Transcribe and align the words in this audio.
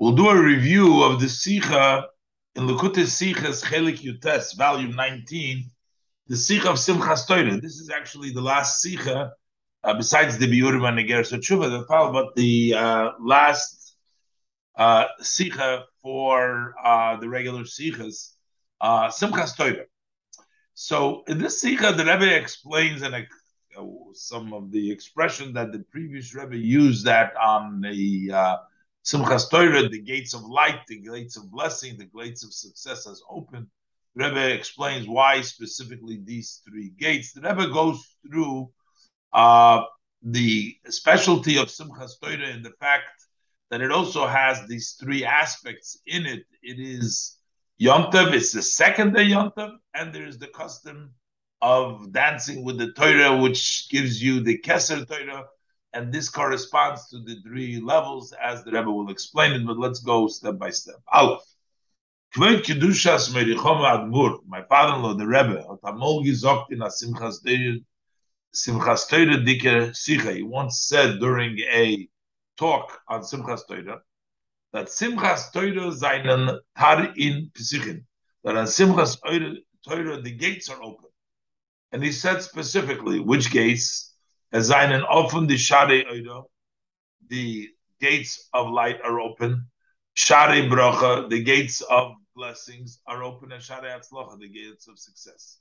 We'll 0.00 0.12
do 0.12 0.30
a 0.30 0.42
review 0.42 1.02
of 1.02 1.20
the 1.20 1.28
Sikha 1.28 2.06
in 2.54 2.66
Likutei 2.66 3.04
Sichas 3.04 3.62
Chelek 3.62 3.98
Yutes, 3.98 4.56
volume 4.56 4.96
19, 4.96 5.70
the 6.26 6.38
Sikha 6.38 6.70
of 6.70 6.76
Simchas 6.76 7.26
Torah. 7.26 7.60
This 7.60 7.80
is 7.80 7.90
actually 7.90 8.30
the 8.30 8.40
last 8.40 8.80
Sikha, 8.80 9.34
uh, 9.84 9.94
besides 9.94 10.38
the 10.38 10.46
Biurim 10.46 10.88
and 10.88 10.98
Neger 10.98 11.28
the 11.28 12.12
but 12.14 12.34
the 12.34 12.74
uh, 12.74 13.10
last 13.20 13.94
uh, 14.74 15.04
Sikha 15.20 15.84
for 16.00 16.74
uh, 16.82 17.16
the 17.18 17.28
regular 17.28 17.64
Sikhas, 17.64 18.30
uh, 18.80 19.08
Simchas 19.08 19.54
Torah. 19.54 19.84
So 20.72 21.24
in 21.28 21.36
this 21.36 21.60
Sikha, 21.60 21.92
the 21.92 22.06
Rebbe 22.06 22.34
explains 22.36 23.02
uh, 23.02 23.20
some 24.14 24.54
of 24.54 24.72
the 24.72 24.90
expression 24.90 25.52
that 25.52 25.72
the 25.72 25.80
previous 25.90 26.34
Rebbe 26.34 26.56
used 26.56 27.04
that 27.04 27.36
on 27.36 27.82
the 27.82 28.32
uh, 28.32 28.56
Simchas 29.04 29.50
Torah, 29.50 29.88
the 29.88 30.00
gates 30.00 30.34
of 30.34 30.42
light, 30.44 30.80
the 30.86 31.00
gates 31.00 31.36
of 31.36 31.50
blessing, 31.50 31.96
the 31.96 32.04
gates 32.04 32.44
of 32.44 32.52
success 32.52 33.06
has 33.06 33.22
opened. 33.28 33.66
The 34.14 34.24
Rebbe 34.24 34.54
explains 34.54 35.08
why 35.08 35.40
specifically 35.40 36.20
these 36.24 36.60
three 36.68 36.90
gates. 36.90 37.32
The 37.32 37.40
Rebbe 37.40 37.68
goes 37.68 38.04
through 38.26 38.70
uh, 39.32 39.84
the 40.22 40.76
specialty 40.88 41.56
of 41.58 41.68
Simchas 41.68 42.20
Torah 42.20 42.52
and 42.52 42.64
the 42.64 42.72
fact 42.80 43.08
that 43.70 43.80
it 43.80 43.90
also 43.90 44.26
has 44.26 44.66
these 44.66 44.96
three 45.00 45.24
aspects 45.24 45.98
in 46.06 46.26
it. 46.26 46.44
It 46.62 46.78
is 46.78 47.36
Yom 47.78 48.10
Tov, 48.10 48.34
it's 48.34 48.52
the 48.52 48.62
second 48.62 49.14
day 49.14 49.22
Yom 49.22 49.52
Tov, 49.56 49.76
and 49.94 50.12
there 50.12 50.26
is 50.26 50.38
the 50.38 50.48
custom 50.48 51.14
of 51.62 52.12
dancing 52.12 52.64
with 52.64 52.78
the 52.78 52.92
Torah, 52.92 53.36
which 53.36 53.88
gives 53.90 54.22
you 54.22 54.40
the 54.40 54.58
Keser 54.58 55.06
Torah, 55.06 55.46
and 55.92 56.12
this 56.12 56.28
corresponds 56.28 57.08
to 57.08 57.18
the 57.20 57.40
three 57.42 57.80
levels 57.80 58.32
as 58.40 58.62
the 58.64 58.72
Rebbe 58.72 58.90
will 58.90 59.10
explain 59.10 59.52
it. 59.52 59.66
But 59.66 59.78
let's 59.78 60.00
go 60.00 60.28
step 60.28 60.58
by 60.58 60.70
step. 60.70 60.96
Aleph. 61.12 61.42
My 62.36 62.62
father-in-law, 64.68 65.14
the 65.14 65.26
Rebbe, 65.26 65.64
He 70.36 70.42
once 70.42 70.80
said 70.84 71.18
during 71.18 71.58
a 71.58 72.08
talk 72.56 73.00
on 73.08 73.22
Simchas 73.22 73.66
Torah 73.66 74.00
that 74.72 74.86
Simchas 74.86 75.52
Torah 75.52 75.92
seinen 75.92 76.60
tar 76.78 77.12
in 77.16 77.50
Pesichin, 77.52 78.04
that 78.44 78.56
on 78.56 78.66
Simchas 78.66 79.18
Torah 79.84 80.20
the 80.22 80.30
gates 80.30 80.68
are 80.68 80.80
open. 80.80 81.10
And 81.90 82.00
he 82.00 82.12
said 82.12 82.42
specifically 82.42 83.18
which 83.18 83.50
gates 83.50 84.09
as 84.52 84.70
einen 84.70 85.02
offen 85.02 85.46
the 85.46 85.56
shade 85.56 86.06
oida, 86.06 86.44
the 87.28 87.68
gates 88.00 88.48
of 88.52 88.70
light 88.70 89.00
are 89.04 89.20
open. 89.20 89.66
Shade 90.14 90.70
bracha, 90.70 91.28
the 91.30 91.42
gates 91.42 91.82
of 91.82 92.14
blessings 92.34 93.00
are 93.06 93.22
open, 93.22 93.52
and 93.52 93.62
shade 93.62 93.84
atzlocha, 93.84 94.38
the 94.38 94.48
gates 94.48 94.88
of 94.88 94.98
success. 94.98 95.58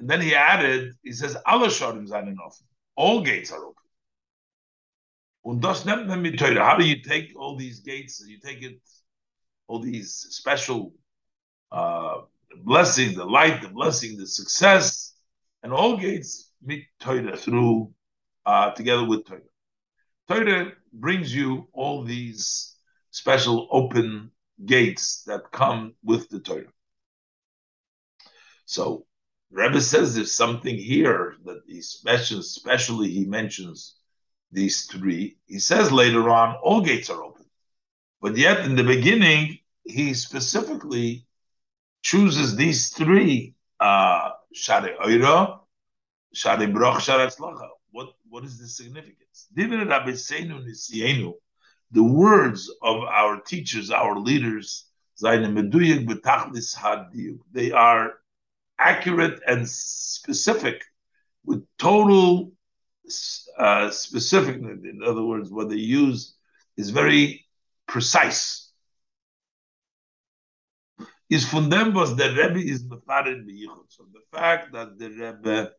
And 0.00 0.08
then 0.08 0.20
he 0.20 0.34
added, 0.34 0.94
he 1.02 1.12
says, 1.12 1.36
alle 1.46 1.68
shadim 1.68 2.06
seinen 2.08 2.36
offen. 2.38 2.66
All 2.96 3.22
gates 3.22 3.52
are 3.52 3.64
open. 3.64 3.82
Und 5.44 5.60
das 5.60 5.84
nennt 5.84 6.08
man 6.08 6.22
mit 6.22 6.38
Torah. 6.38 6.64
How 6.64 6.76
do 6.76 6.84
you 6.84 7.02
take 7.02 7.32
all 7.36 7.56
these 7.56 7.80
gates? 7.80 8.24
You 8.26 8.38
take 8.40 8.62
it, 8.62 8.80
all 9.68 9.80
these 9.80 10.26
special 10.30 10.92
uh, 11.70 12.22
blessing, 12.64 13.16
the 13.16 13.24
light, 13.24 13.62
the 13.62 13.68
blessing, 13.68 14.16
the 14.16 14.26
success, 14.26 15.14
and 15.62 15.72
all 15.72 15.98
gates 15.98 16.45
mit 16.62 16.84
Torah 17.00 17.36
through 17.36 17.92
uh, 18.44 18.70
together 18.72 19.04
with 19.04 19.26
Torah. 19.26 19.40
Torah 20.28 20.72
brings 20.92 21.34
you 21.34 21.68
all 21.72 22.02
these 22.02 22.74
special 23.10 23.68
open 23.70 24.30
gates 24.64 25.22
that 25.24 25.50
come 25.52 25.94
with 26.02 26.28
the 26.28 26.40
Torah. 26.40 26.72
So 28.64 29.06
Rebbe 29.50 29.80
says 29.80 30.14
there's 30.14 30.32
something 30.32 30.76
here 30.76 31.36
that 31.44 31.62
he 31.66 31.80
mentions, 32.04 32.46
especially 32.46 33.10
he 33.10 33.24
mentions 33.24 33.96
these 34.50 34.86
three. 34.86 35.38
He 35.46 35.58
says 35.58 35.92
later 35.92 36.28
on, 36.30 36.56
all 36.62 36.80
gates 36.80 37.10
are 37.10 37.22
open. 37.22 37.44
But 38.20 38.36
yet 38.36 38.64
in 38.64 38.74
the 38.74 38.84
beginning, 38.84 39.58
he 39.84 40.14
specifically 40.14 41.26
chooses 42.02 42.56
these 42.56 42.88
three, 42.90 43.54
uh, 43.78 44.30
Shari 44.52 44.94
Oira, 44.94 45.60
what, 47.92 48.08
what 48.28 48.44
is 48.44 48.58
the 48.58 48.68
significance? 48.68 49.48
The 51.92 52.02
words 52.02 52.70
of 52.82 53.04
our 53.04 53.40
teachers, 53.40 53.90
our 53.90 54.18
leaders, 54.18 54.86
they 57.52 57.72
are 57.72 58.14
accurate 58.78 59.40
and 59.46 59.68
specific 59.68 60.84
with 61.44 61.64
total 61.78 62.52
uh. 63.58 63.90
In 64.84 65.00
other 65.06 65.22
words, 65.22 65.50
what 65.50 65.68
they 65.70 65.76
use 65.76 66.34
is 66.76 66.90
very 66.90 67.46
precise. 67.86 68.70
Is 71.30 71.48
from 71.48 71.70
them 71.70 71.94
was 71.94 72.14
the 72.14 72.28
Rebbe 72.28 72.58
is 72.58 72.84
beyichud. 72.84 73.86
So 73.88 74.06
the 74.12 74.20
fact 74.32 74.72
that 74.72 74.98
the 74.98 75.08
Rebbe 75.08 75.72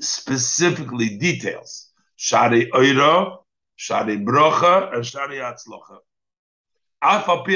specifically 0.00 1.16
details 1.16 1.90
Shari 2.16 2.70
Oiro, 2.72 3.44
Shari 3.76 4.18
Brocha, 4.18 4.94
and 4.94 5.06
Shari 5.06 5.38
Atzlocha. 5.38 5.98
Although, 7.02 7.46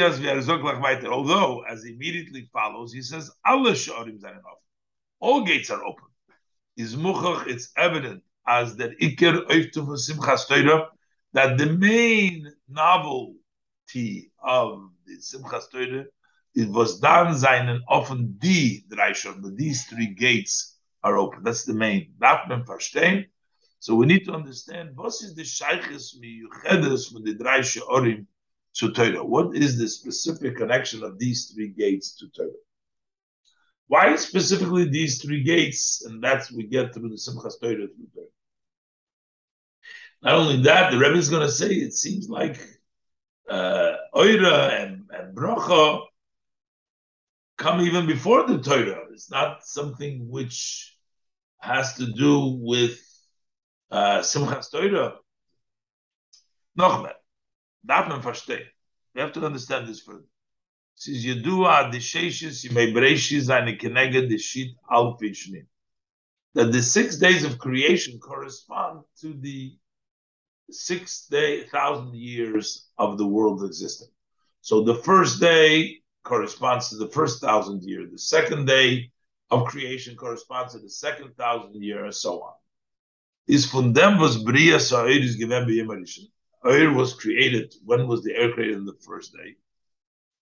as 1.63 1.85
immediately 1.85 2.49
follows, 2.53 2.93
he 2.93 3.03
says, 3.03 3.31
All 3.45 3.65
gates 5.45 5.71
are 5.71 5.85
open. 5.85 6.05
Is 6.77 6.95
muchach, 6.95 7.47
it's 7.47 7.73
evident 7.77 8.23
as 8.47 8.77
that 8.77 8.99
Iker 9.01 9.47
Oiftu 9.47 9.87
Simchas 9.97 10.47
Torah, 10.47 10.89
that 11.33 11.59
the 11.59 11.67
main 11.67 12.53
novelty 12.69 14.31
of 14.43 14.91
the 15.07 15.17
Simchas 15.17 15.71
Torah, 15.71 16.05
it 16.55 16.69
was 16.69 17.01
done 17.01 17.37
seinen 17.37 17.83
often 17.89 18.37
die 18.39 18.85
drei 18.89 19.13
but 19.41 19.57
these 19.57 19.87
three 19.87 20.15
gates 20.15 20.70
are 21.03 21.17
open. 21.17 21.43
That's 21.43 21.65
the 21.65 21.75
main. 21.75 22.13
So 23.79 23.95
we 23.95 24.07
need 24.07 24.25
to 24.27 24.33
understand 24.33 24.91
what 24.95 25.09
is 25.09 25.35
the 25.35 25.43
shaykhis 25.43 26.17
miyuchedes 26.21 27.11
from 27.11 27.25
the 27.25 27.35
drei 27.35 27.63
she'orim 27.63 28.27
to 28.75 28.93
Torah. 28.93 29.25
What 29.25 29.57
is 29.57 29.79
the 29.79 29.89
specific 29.89 30.57
connection 30.57 31.03
of 31.03 31.19
these 31.19 31.51
three 31.51 31.69
gates 31.69 32.17
to 32.17 32.29
Torah? 32.29 32.51
Why 33.89 34.15
specifically 34.17 34.89
these 34.89 35.21
three 35.21 35.43
gates? 35.43 36.05
And 36.05 36.23
that's 36.23 36.53
we 36.53 36.65
get 36.65 36.95
through 36.95 37.09
the 37.09 37.17
Simchas 37.17 37.61
Torah 37.61 37.89
through 37.89 38.09
Torah. 38.15 38.27
Not 40.23 40.35
only 40.35 40.63
that, 40.63 40.93
the 40.93 40.99
Rebbe 40.99 41.17
is 41.17 41.31
going 41.31 41.47
to 41.47 41.53
say 41.53 41.69
it 41.69 41.95
seems 41.95 42.29
like 42.29 42.61
uh, 43.49 43.93
Oira 44.15 44.83
and, 44.83 45.09
and 45.11 45.35
Bracha 45.35 46.03
come 47.61 47.83
even 47.83 48.07
before 48.07 48.47
the 48.47 48.59
Torah. 48.59 49.05
It's 49.13 49.31
not 49.31 49.65
something 49.65 50.29
which 50.29 50.97
has 51.59 51.95
to 51.99 52.07
do 52.07 52.59
with 52.59 52.99
uh, 53.91 54.21
Simchas 54.21 54.71
Torah. 54.71 55.17
Nochmal, 56.79 57.13
darf 57.85 58.09
man 58.09 58.23
verstehen. 58.23 58.65
We 59.15 59.21
have 59.21 59.33
to 59.35 59.45
understand 59.45 59.87
this 59.87 60.01
further. 60.01 60.25
Says 60.95 61.25
Yedua 61.25 61.93
Adisheshis 61.93 63.51
Eine 63.51 63.77
Keneged 63.77 64.31
Deshit 64.31 64.75
Alpin 64.91 65.33
Shnim. 65.33 65.67
That 66.55 66.73
the 66.73 66.83
six 66.83 67.17
days 67.17 67.45
of 67.45 67.59
creation 67.59 68.19
correspond 68.19 69.05
to 69.21 69.35
the 69.35 69.77
six 70.71 71.27
day 71.27 71.65
thousand 71.65 72.15
years 72.15 72.89
of 72.97 73.19
the 73.19 73.27
world 73.27 73.63
existing. 73.65 74.09
So 74.63 74.83
the 74.83 74.95
first 74.95 75.41
day 75.41 76.00
corresponds 76.23 76.91
to 76.91 76.97
the 76.97 77.09
first 77.09 77.41
thousand 77.41 77.83
year. 77.83 78.07
The 78.11 78.19
second 78.19 78.67
day 78.67 79.11
of 79.51 79.67
creation 79.67 80.17
corresponds 80.17 80.75
to 80.75 80.79
the 80.79 80.91
second 80.91 81.37
thousand 81.37 81.83
year, 81.83 82.05
and 82.05 82.15
so 82.15 82.43
on. 82.43 82.53
Is 83.47 83.67
von 83.67 83.93
dem 83.93 84.19
was 84.19 84.43
Bria 84.43 84.79
Sa'ir 84.79 85.23
is 85.23 85.37
given 85.37 85.67
by 85.67 86.71
Eir 86.71 86.95
was 86.95 87.15
created. 87.15 87.75
When 87.85 88.07
was 88.07 88.23
the 88.23 88.37
air 88.37 88.53
created? 88.53 88.77
On 88.77 88.85
the 88.85 88.99
first 89.01 89.33
day. 89.33 89.57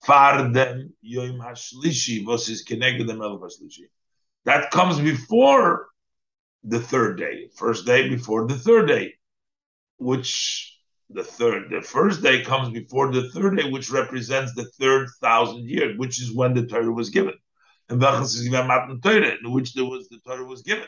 Far 0.05 0.53
dem 0.53 0.93
Yom 1.01 1.39
Hashlishi 1.39 2.27
is 2.49 2.63
connected 2.63 3.07
the 3.07 3.15
Melech 3.15 3.41
Hashlishi. 3.41 3.89
That 4.45 4.71
comes 4.71 5.01
before 5.01 5.89
the 6.65 6.81
third 6.81 7.19
day. 7.19 7.49
First 7.55 7.87
day 7.87 8.09
before 8.09 8.47
the 8.47 8.57
third 8.57 8.89
day, 8.89 9.15
which 9.99 10.78
the 11.11 11.25
third, 11.25 11.71
the 11.71 11.81
first 11.81 12.23
day 12.23 12.43
comes 12.43 12.71
before 12.71 13.11
the 13.13 13.31
third 13.31 13.57
day, 13.57 13.71
which 13.71 13.91
represents 13.91 14.55
the 14.55 14.67
third 14.79 15.09
thousand 15.21 15.69
years, 15.69 15.99
which 15.99 16.21
is 16.21 16.35
when 16.35 16.55
the 16.55 16.67
Torah 16.67 16.93
was 16.93 17.11
given. 17.11 17.35
And 17.89 18.03
in 18.03 19.53
which 19.53 19.73
there 19.73 19.85
was 19.85 20.09
the 20.11 20.19
Torah 20.27 20.45
was 20.45 20.63
given. 20.63 20.87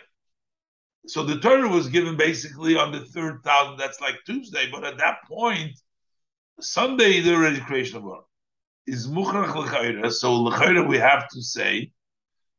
So 1.06 1.22
the 1.24 1.38
Torah 1.38 1.68
was 1.68 1.88
given 1.88 2.16
basically 2.16 2.76
on 2.76 2.92
the 2.92 3.06
third 3.06 3.42
thousand. 3.42 3.78
That's 3.78 4.00
like 4.02 4.16
Tuesday, 4.26 4.68
but 4.70 4.84
at 4.84 4.98
that 4.98 5.18
point, 5.26 5.72
Sunday 6.60 7.20
the 7.20 7.34
already 7.34 7.60
creation 7.60 7.96
of 7.96 8.02
world 8.02 8.24
is 8.86 9.08
muchrach 9.08 9.54
l'chayra. 9.54 10.12
So 10.12 10.34
l'chayra 10.34 10.86
we 10.86 10.98
have 10.98 11.28
to 11.30 11.42
say 11.42 11.92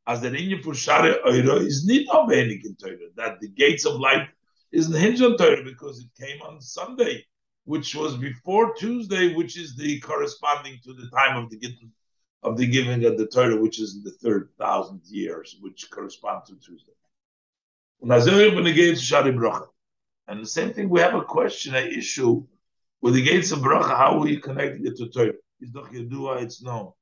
as 0.08 0.20
the 0.20 0.30
inyan 0.30 0.62
for 0.62 0.74
share 0.74 1.22
oira 1.24 1.64
is 1.64 1.86
not 1.86 2.28
obenik 2.28 2.64
in 2.64 2.74
Torah 2.74 2.96
that 3.16 3.38
the 3.40 3.48
gates 3.48 3.86
of 3.86 4.00
light 4.00 4.28
is 4.72 4.88
the 4.88 4.98
hinge 4.98 5.22
on 5.22 5.36
Torah 5.36 5.62
because 5.62 6.00
it 6.00 6.08
came 6.18 6.40
on 6.42 6.60
Sunday, 6.60 7.24
which 7.64 7.94
was 7.94 8.16
before 8.16 8.74
Tuesday, 8.74 9.34
which 9.34 9.58
is 9.58 9.76
the 9.76 10.00
corresponding 10.00 10.78
to 10.84 10.94
the 10.94 11.08
time 11.10 11.36
of 11.36 11.50
the 11.50 11.60
of 12.42 12.56
the 12.56 12.66
giving 12.66 13.04
of 13.04 13.16
the 13.16 13.26
Torah, 13.26 13.56
which 13.56 13.78
is 13.80 14.02
the 14.02 14.10
third 14.10 14.48
thousand 14.58 15.02
years, 15.04 15.56
which 15.60 15.88
correspond 15.90 16.44
to 16.46 16.56
Tuesday. 16.56 16.90
And 18.00 18.10
the 18.10 18.20
same 20.44 20.72
thing, 20.72 20.88
we 20.88 21.00
have 21.00 21.14
a 21.14 21.22
question, 21.22 21.76
an 21.76 21.86
issue 21.86 22.44
with 23.00 23.14
the 23.14 23.22
gates 23.22 23.52
of 23.52 23.60
bracha, 23.60 23.96
how 23.96 24.18
we 24.18 24.38
connecting 24.38 24.84
it 24.86 24.96
to 24.96 25.08
Torah. 25.08 25.34
It's 25.60 26.62
known. 26.62 26.92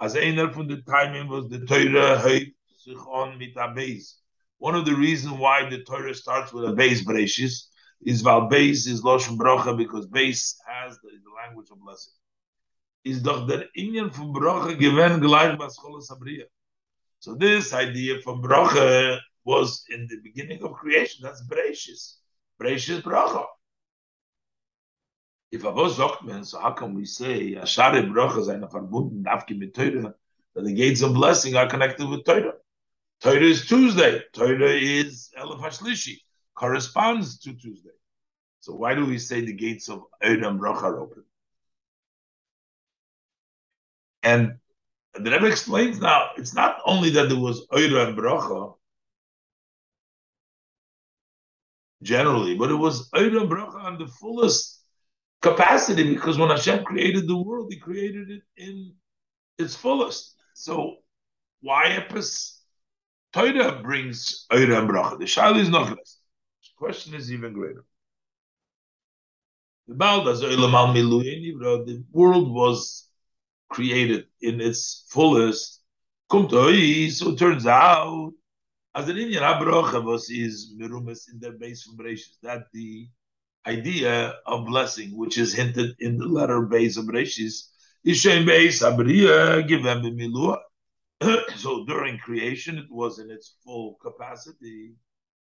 As 0.00 0.16
einer 0.16 0.52
from 0.52 0.68
the 0.68 0.80
timing 0.82 1.26
was 1.28 1.48
the 1.48 1.66
Torah 1.66 2.20
sich 2.20 2.54
on 3.08 3.36
mit. 3.38 3.56
One 4.58 4.76
of 4.76 4.84
the 4.84 4.94
reasons 4.94 5.34
why 5.34 5.68
the 5.68 5.82
Torah 5.82 6.14
starts 6.14 6.52
with 6.52 6.64
a 6.64 6.72
base 6.72 7.02
is 8.00 8.22
val 8.22 8.48
base 8.48 8.86
is 8.86 9.02
loshen 9.02 9.36
bracha 9.36 9.76
because 9.76 10.06
base 10.06 10.58
has 10.66 10.98
the, 10.98 11.08
the 11.08 11.30
language 11.42 11.68
of 11.70 11.80
blessing. 11.80 12.12
Is 13.04 13.22
doch 13.22 13.48
der 13.48 13.64
Inyan 13.76 14.12
from 14.12 14.32
bracha 14.32 14.78
given 14.78 15.20
gleich 15.20 15.58
bascholas 15.58 16.10
abriya. 16.10 16.44
So 17.20 17.34
this 17.34 17.72
idea 17.72 18.20
from 18.22 18.42
bracha 18.42 19.18
was 19.44 19.84
in 19.90 20.06
the 20.06 20.18
beginning 20.22 20.62
of 20.62 20.74
creation. 20.74 21.20
That's 21.22 21.42
brachis. 21.42 22.14
Brachis 22.60 23.02
bracha. 23.02 23.46
If 25.50 25.64
a 25.64 25.70
was 25.70 25.96
sagt 25.96 26.24
man, 26.24 26.44
so 26.44 26.60
how 26.60 26.72
can 26.72 26.94
we 26.94 27.06
say 27.06 27.54
Ashare 27.54 28.06
Bracha 28.06 28.44
seine 28.44 28.68
verbunden 28.68 29.24
Dafki 29.24 29.58
mit 29.58 29.72
Teure, 29.74 30.12
that 30.54 30.64
the 30.64 30.74
gates 30.74 31.00
of 31.00 31.14
blessing 31.14 31.56
are 31.56 31.66
connected 31.66 32.06
with 32.06 32.24
Teure? 32.24 32.52
Teure 33.22 33.42
is 33.42 33.66
Tuesday. 33.66 34.22
Teure 34.34 34.78
is 34.78 35.30
Elef 35.38 35.60
HaShlishi, 35.60 36.18
corresponds 36.58 37.38
to 37.38 37.54
Tuesday. 37.54 37.90
So 38.60 38.74
why 38.74 38.94
do 38.94 39.06
we 39.06 39.18
say 39.18 39.40
the 39.40 39.52
gates 39.52 39.88
of 39.88 40.02
and 40.20 40.60
Bracha 40.60 40.82
are 40.82 41.00
open? 41.00 41.22
And 44.22 44.58
the 45.14 45.30
Rebbe 45.30 45.46
explains 45.46 46.00
now, 46.00 46.30
it's 46.36 46.54
not 46.54 46.78
only 46.84 47.10
that 47.10 47.28
there 47.28 47.38
was 47.38 47.66
Eir 47.68 48.08
and 48.08 48.18
Bracha, 48.18 48.74
generally, 52.02 52.56
but 52.56 52.70
it 52.70 52.74
was 52.74 53.08
Eir 53.10 53.40
and 53.40 53.50
Bracha 53.50 53.84
on 53.84 53.98
the 53.98 54.06
fullest 54.06 54.82
capacity 55.40 56.14
because 56.14 56.38
when 56.38 56.50
Hashem 56.50 56.84
created 56.84 57.28
the 57.28 57.36
world, 57.36 57.72
He 57.72 57.78
created 57.78 58.30
it 58.30 58.42
in 58.56 58.94
its 59.58 59.76
fullest. 59.76 60.34
So 60.54 60.96
why 61.60 61.90
Epis 61.90 62.58
Torah 63.32 63.80
brings 63.82 64.46
Eira 64.50 64.86
Bracha? 64.86 65.18
The 65.18 65.24
Shaila 65.24 65.60
is 65.60 65.68
not 65.70 65.90
less. 65.90 66.18
Question 66.78 67.14
is 67.14 67.32
even 67.32 67.52
greater. 67.52 67.84
The 69.88 69.96
world 72.12 72.54
was 72.54 73.08
created 73.68 74.26
in 74.40 74.60
its 74.60 75.04
fullest. 75.08 75.82
So 76.30 76.68
it 76.68 77.38
turns 77.38 77.66
out, 77.66 78.32
as 78.94 79.08
an 79.08 79.18
Indian 79.18 79.42
Abrocha 79.42 80.04
was 80.04 80.30
is 80.30 80.74
Mirumas 80.78 81.28
in 81.32 81.40
their 81.40 81.52
base 81.52 81.82
from 81.82 81.96
that 82.42 82.66
the 82.72 83.08
idea 83.66 84.36
of 84.46 84.66
blessing, 84.66 85.16
which 85.16 85.36
is 85.36 85.52
hinted 85.52 85.96
in 85.98 86.16
the 86.16 86.26
letter 86.26 86.62
base 86.62 86.96
of 86.96 87.12
is 87.14 87.70
Ishem 88.06 88.46
Beis 88.46 88.82
Abriya 88.82 89.66
Givem. 89.68 90.56
So 91.56 91.84
during 91.86 92.18
creation, 92.18 92.78
it 92.78 92.88
was 92.88 93.18
in 93.18 93.30
its 93.32 93.56
full 93.64 93.98
capacity. 94.00 94.94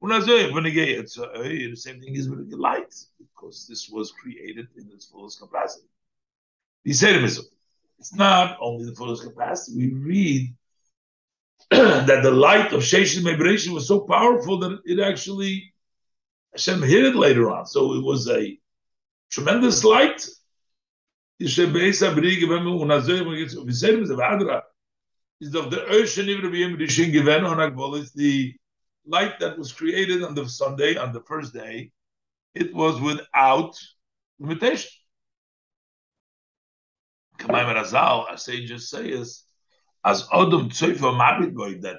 It's 0.03 1.19
uh, 1.19 1.27
the 1.33 1.75
same 1.75 2.01
thing 2.01 2.15
is 2.15 2.30
with 2.30 2.50
the 2.50 2.57
light, 2.57 2.94
because 3.19 3.68
this 3.68 3.89
was 3.89 4.12
created 4.12 4.68
in 4.75 4.89
its 4.92 5.06
fullest 5.06 5.39
capacity. 5.39 5.88
He 6.83 6.94
said 6.94 7.24
It's 7.24 8.13
not 8.15 8.57
only 8.59 8.86
the 8.86 8.95
fullest 8.95 9.24
capacity. 9.24 9.77
We 9.77 9.94
read 9.94 10.56
that 11.69 12.24
the 12.24 12.31
light 12.31 12.74
of 12.74 12.81
Sheshin 12.81 13.21
Mebreshim 13.21 13.74
was 13.74 13.88
so 13.88 14.00
powerful 14.00 14.57
that 14.59 14.80
it 14.86 15.00
actually 15.00 15.71
Hashem 16.53 16.81
hid 16.81 17.06
it 17.06 17.15
later 17.15 17.51
on. 17.51 17.65
So 17.65 17.94
it 17.94 18.03
was 18.03 18.27
a 18.27 18.57
tremendous 19.30 19.83
light. 19.83 20.27
Is 21.39 21.57
of 21.57 21.74
the 25.71 25.86
ocean 25.89 26.27
Akbol 27.57 27.95
the 28.13 28.53
light 29.06 29.39
that 29.39 29.57
was 29.57 29.71
created 29.71 30.24
on 30.24 30.36
the 30.36 30.48
Sunday, 30.48 30.95
on 30.98 31.13
the 31.13 31.21
first 31.21 31.53
day. 31.53 31.92
It 32.53 32.74
was 32.74 33.00
without 33.00 33.77
limitation. 34.39 34.92
Kamayim 37.38 37.75
Razal, 37.75 38.30
our 38.30 38.38
sages 38.38 38.89
say 38.89 39.07
is, 39.07 39.44
as 40.03 40.27
Adam 40.33 40.69
Tzoifa 40.69 41.15
Mabit 41.18 41.81
that 41.81 41.98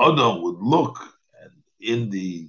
Adam 0.00 0.42
would 0.42 0.58
look 0.60 0.98
and 1.42 1.52
in 1.80 2.10
the 2.10 2.48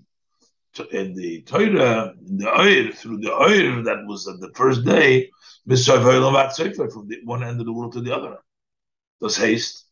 in 0.91 1.13
the 1.13 1.41
Torah, 1.41 2.13
in 2.25 2.37
the 2.37 2.49
Oir, 2.49 2.91
through 2.93 3.17
the 3.17 3.33
Oir 3.33 3.83
that 3.83 4.05
was 4.05 4.27
at 4.27 4.39
the 4.39 4.51
first 4.55 4.85
day, 4.85 5.29
from 5.67 7.07
the 7.07 7.19
one 7.25 7.43
end 7.43 7.59
of 7.59 7.65
the 7.65 7.73
world 7.73 7.91
to 7.93 8.01
the 8.01 8.15
other. 8.15 8.37
Does 9.19 9.37
haste? 9.37 9.85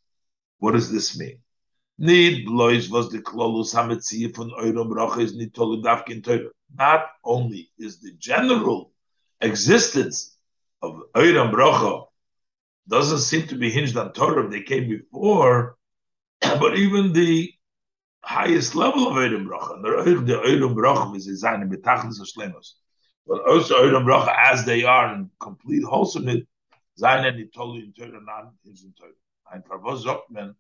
What 0.60 0.72
does 0.72 0.92
this 0.92 1.18
mean? 1.18 1.40
Need 2.02 2.46
blois 2.46 2.90
was 2.90 3.10
the 3.10 3.20
klolus 3.20 3.76
hametzi 3.76 4.34
von 4.34 4.52
Oirom 4.52 4.90
Bracha 4.90 5.20
is 5.20 5.36
nit 5.36 5.58
in 6.10 6.22
Torah. 6.22 6.50
Not 6.74 7.08
only 7.26 7.72
is 7.78 8.00
the 8.00 8.14
general 8.14 8.94
existence 9.42 10.38
of 10.82 11.02
Oirom 11.14 11.52
Bracha 11.52 12.06
doesn't 12.88 13.20
seem 13.20 13.48
to 13.48 13.56
be 13.56 13.70
hinged 13.70 13.98
on 13.98 14.14
Torah, 14.14 14.50
they 14.50 14.62
came 14.62 14.88
before, 14.88 15.76
but 16.42 16.78
even 16.78 17.12
the 17.12 17.52
highest 18.24 18.76
level 18.76 19.08
of 19.10 19.16
Eirim 19.16 19.46
Bracha. 19.46 19.82
The 20.26 20.36
Eirim 20.36 20.76
Bracha 20.76 21.16
is 21.18 21.28
in 21.28 21.70
Betachlis 21.70 22.20
Hashlemos. 22.22 22.76
But 23.28 23.46
also 23.46 23.84
Eirim 23.84 24.06
Bracha, 24.06 24.34
as 24.38 24.66
they 24.66 24.86
are 24.86 25.14
in 25.14 25.30
complete 25.40 25.84
wholesomeness, 25.84 26.46
Zayin 26.98 27.28
and 27.28 27.52
Itolu 27.52 27.84
in 27.84 27.92
Torah, 27.92 28.22
not 28.24 28.54
in 28.66 28.94
Torah. 28.98 29.12
Ein 29.54 29.64
Parvos 29.68 30.06
Zokmen. 30.06 30.56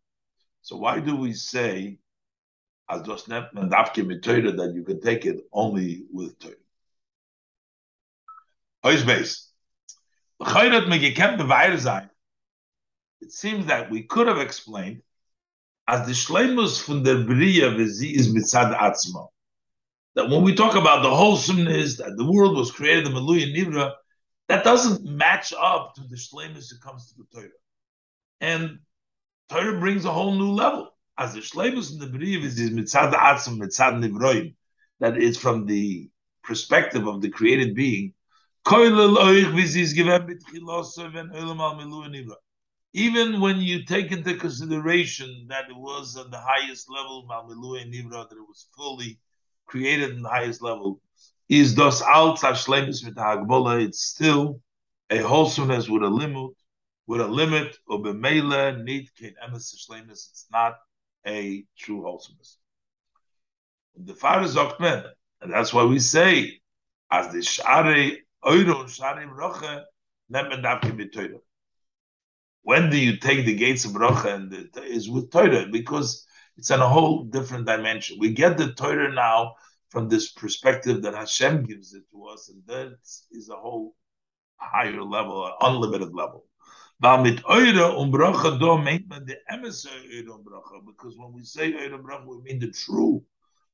So 0.62 0.78
why 0.78 1.00
do 1.00 1.16
we 1.16 1.34
say, 1.34 2.00
as 2.90 3.02
dos 3.04 3.26
netman 3.26 3.70
dafke 3.70 4.06
mit 4.06 4.24
that 4.24 4.74
you 4.76 4.84
can 4.84 5.02
take 5.02 5.26
it 5.26 5.48
only 5.52 6.06
with 6.12 6.38
Torah? 6.40 6.56
Ois 8.86 9.04
Beis. 9.04 9.46
It 13.22 13.32
seems 13.32 13.66
that 13.66 13.92
we 13.92 14.04
could 14.04 14.28
have 14.28 14.38
explained 14.40 15.02
as 15.88 16.06
the 16.06 16.14
shleimus 16.14 16.82
from 16.82 17.04
the 17.04 17.24
bria 17.26 17.72
v'zi 17.72 18.14
is 18.14 18.34
mitzad 18.34 18.78
atzma. 18.78 19.28
That 20.16 20.30
when 20.30 20.44
we 20.44 20.56
talk 20.56 20.76
about 20.76 21.04
the 21.04 21.10
wholesomeness 21.10 21.98
that 21.98 22.16
the 22.16 22.32
world 22.32 22.56
was 22.56 22.72
created, 22.72 23.06
the 23.06 23.10
Meluya 23.10 23.54
Nivra, 23.56 23.94
that 24.48 24.64
doesn't 24.64 25.04
match 25.04 25.54
up 25.60 25.96
to 25.96 26.02
the 26.02 26.16
shleimus 26.16 26.70
that 26.70 26.82
comes 26.82 27.12
to 27.12 27.18
the 27.18 27.26
Torah. 27.34 27.50
And 28.40 28.80
Torah 29.50 29.80
brings 29.80 30.06
a 30.06 30.12
whole 30.12 30.36
new 30.36 30.52
level. 30.52 30.90
As 31.18 31.34
the 31.34 31.42
shleimus 31.42 31.92
in 31.92 32.00
the 32.00 32.08
bria 32.08 32.40
is 32.40 32.60
mitzad 32.60 33.14
atzma, 33.14 33.60
mitzad 33.60 34.00
nivroim, 34.00 34.56
that 35.00 35.18
is 35.18 35.38
from 35.38 35.66
the 35.66 36.10
perspective 36.44 37.08
of 37.08 37.22
the 37.22 37.30
created 37.30 37.76
being 37.76 38.14
even 38.72 39.16
when 43.40 43.62
you 43.62 43.86
take 43.86 44.12
into 44.12 44.36
consideration 44.36 45.48
that 45.50 45.70
it 45.70 45.76
was 45.76 46.18
at 46.18 46.30
the 46.30 46.40
highest 46.40 46.88
level, 46.90 47.26
nivra, 47.28 48.30
that 48.30 48.36
it 48.36 48.48
was 48.48 48.68
fully 48.76 49.20
created 49.66 50.12
in 50.12 50.22
the 50.22 50.30
highest 50.30 50.62
level, 50.62 51.02
is 51.48 51.74
dos 51.74 52.02
hagbola, 52.02 53.84
it's 53.84 54.04
still 54.04 54.62
a 55.10 55.18
wholesomeness 55.18 55.90
with 55.90 56.04
a 56.04 56.08
limit, 56.08 56.52
with 57.10 57.22
a 57.22 57.28
limit, 57.28 57.72
of 57.90 58.02
b'meila 58.02 58.84
need 58.84 59.06
kein 59.18 59.36
emes 59.46 59.66
shlemis, 59.82 60.22
it's 60.30 60.46
not 60.52 60.74
a 61.26 61.66
true 61.76 62.02
wholesomeness. 62.04 62.60
The 63.98 64.14
far 64.14 64.44
is 64.44 64.56
and 64.56 65.54
that's 65.54 65.74
why 65.74 65.86
we 65.86 66.00
say, 66.00 66.62
as 67.12 67.34
the 67.34 67.42
share 67.42 68.12
oiro 68.46 68.88
share 68.88 69.28
roche, 69.28 69.74
nemen 70.32 70.62
davke 70.68 70.92
b'toyro 71.00 71.42
when 72.70 72.90
do 72.92 72.98
you 72.98 73.18
take 73.18 73.46
the 73.46 73.56
gates 73.56 73.86
of 73.86 73.92
bracha 73.94 74.34
and 74.36 74.54
it 74.54 74.78
is 74.78 75.10
with 75.10 75.32
Torah 75.32 75.66
because 75.72 76.26
it's 76.58 76.72
on 76.72 76.82
a 76.82 76.88
whole 76.88 77.24
different 77.24 77.66
dimension. 77.66 78.18
We 78.20 78.34
get 78.34 78.58
the 78.58 78.74
Torah 78.74 79.12
now 79.14 79.56
from 79.90 80.10
this 80.10 80.32
perspective 80.32 81.02
that 81.02 81.16
Hashem 81.16 81.64
gives 81.64 81.94
it 81.94 82.04
to 82.12 82.26
us, 82.26 82.50
and 82.50 82.62
that 82.68 82.98
is 83.32 83.50
a 83.50 83.56
whole 83.56 83.96
higher 84.58 85.02
level, 85.02 85.48
an 85.48 85.54
unlimited 85.62 86.14
level. 86.14 86.46
Because 87.02 87.34
when 91.18 91.34
we 91.34 91.44
say 91.44 91.72
we 91.72 92.42
mean 92.42 92.60
the 92.60 92.72
true 92.72 93.24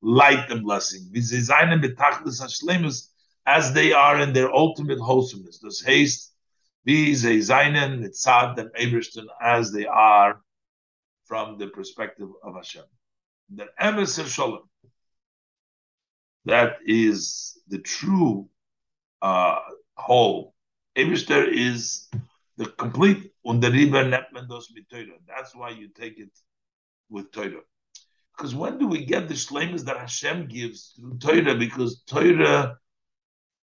light 0.02 0.52
and 0.52 0.64
blessing. 0.64 1.10
As 3.48 3.74
they 3.74 3.94
are 3.94 4.20
in 4.20 4.34
their 4.34 4.52
ultimate 4.52 5.00
wholesomeness. 5.00 5.60
Das 5.60 5.84
heißt, 5.86 6.36
wie 6.84 7.16
sie 7.16 7.42
seinen 7.42 8.00
mitzad 8.00 8.56
dem 8.58 8.70
Ebersten 8.76 9.28
as 9.40 9.72
they 9.72 9.88
are 9.88 10.42
from 11.26 11.58
the 11.58 11.68
perspective 11.68 12.30
of 12.44 12.56
Hashem. 12.56 12.84
The 13.50 13.68
Emeser 13.80 14.28
Shalom. 14.28 14.70
That 16.46 16.78
is 16.86 17.60
the 17.68 17.80
true 17.80 18.50
uh, 19.22 19.60
whole. 19.96 20.54
Eberster 20.96 21.48
is 21.52 22.08
the 22.58 22.66
complete 22.66 23.32
underiber 23.46 24.06
netmendos 24.10 24.66
mit 24.74 24.86
That's 25.28 25.56
why 25.56 25.70
you 25.70 25.90
take 25.90 26.20
it 26.20 26.32
with 27.10 27.32
Torah. 27.32 27.62
Because 28.36 28.54
when 28.56 28.78
do 28.78 28.88
we 28.88 29.06
get 29.06 29.28
the 29.28 29.34
shlemus 29.34 29.86
that 29.86 29.98
Hashem 29.98 30.48
gives 30.48 30.94
through 30.98 31.18
Torah? 31.20 31.56
Because 31.56 32.02
Torah 32.04 32.78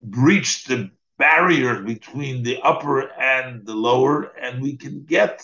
breached 0.03 0.69
the 0.69 0.91
barrier 1.19 1.83
between 1.83 2.43
the 2.43 2.61
upper 2.63 3.11
and 3.13 3.67
the 3.67 3.75
lower, 3.75 4.25
and 4.41 4.63
we 4.63 4.77
can 4.77 5.05
get 5.05 5.43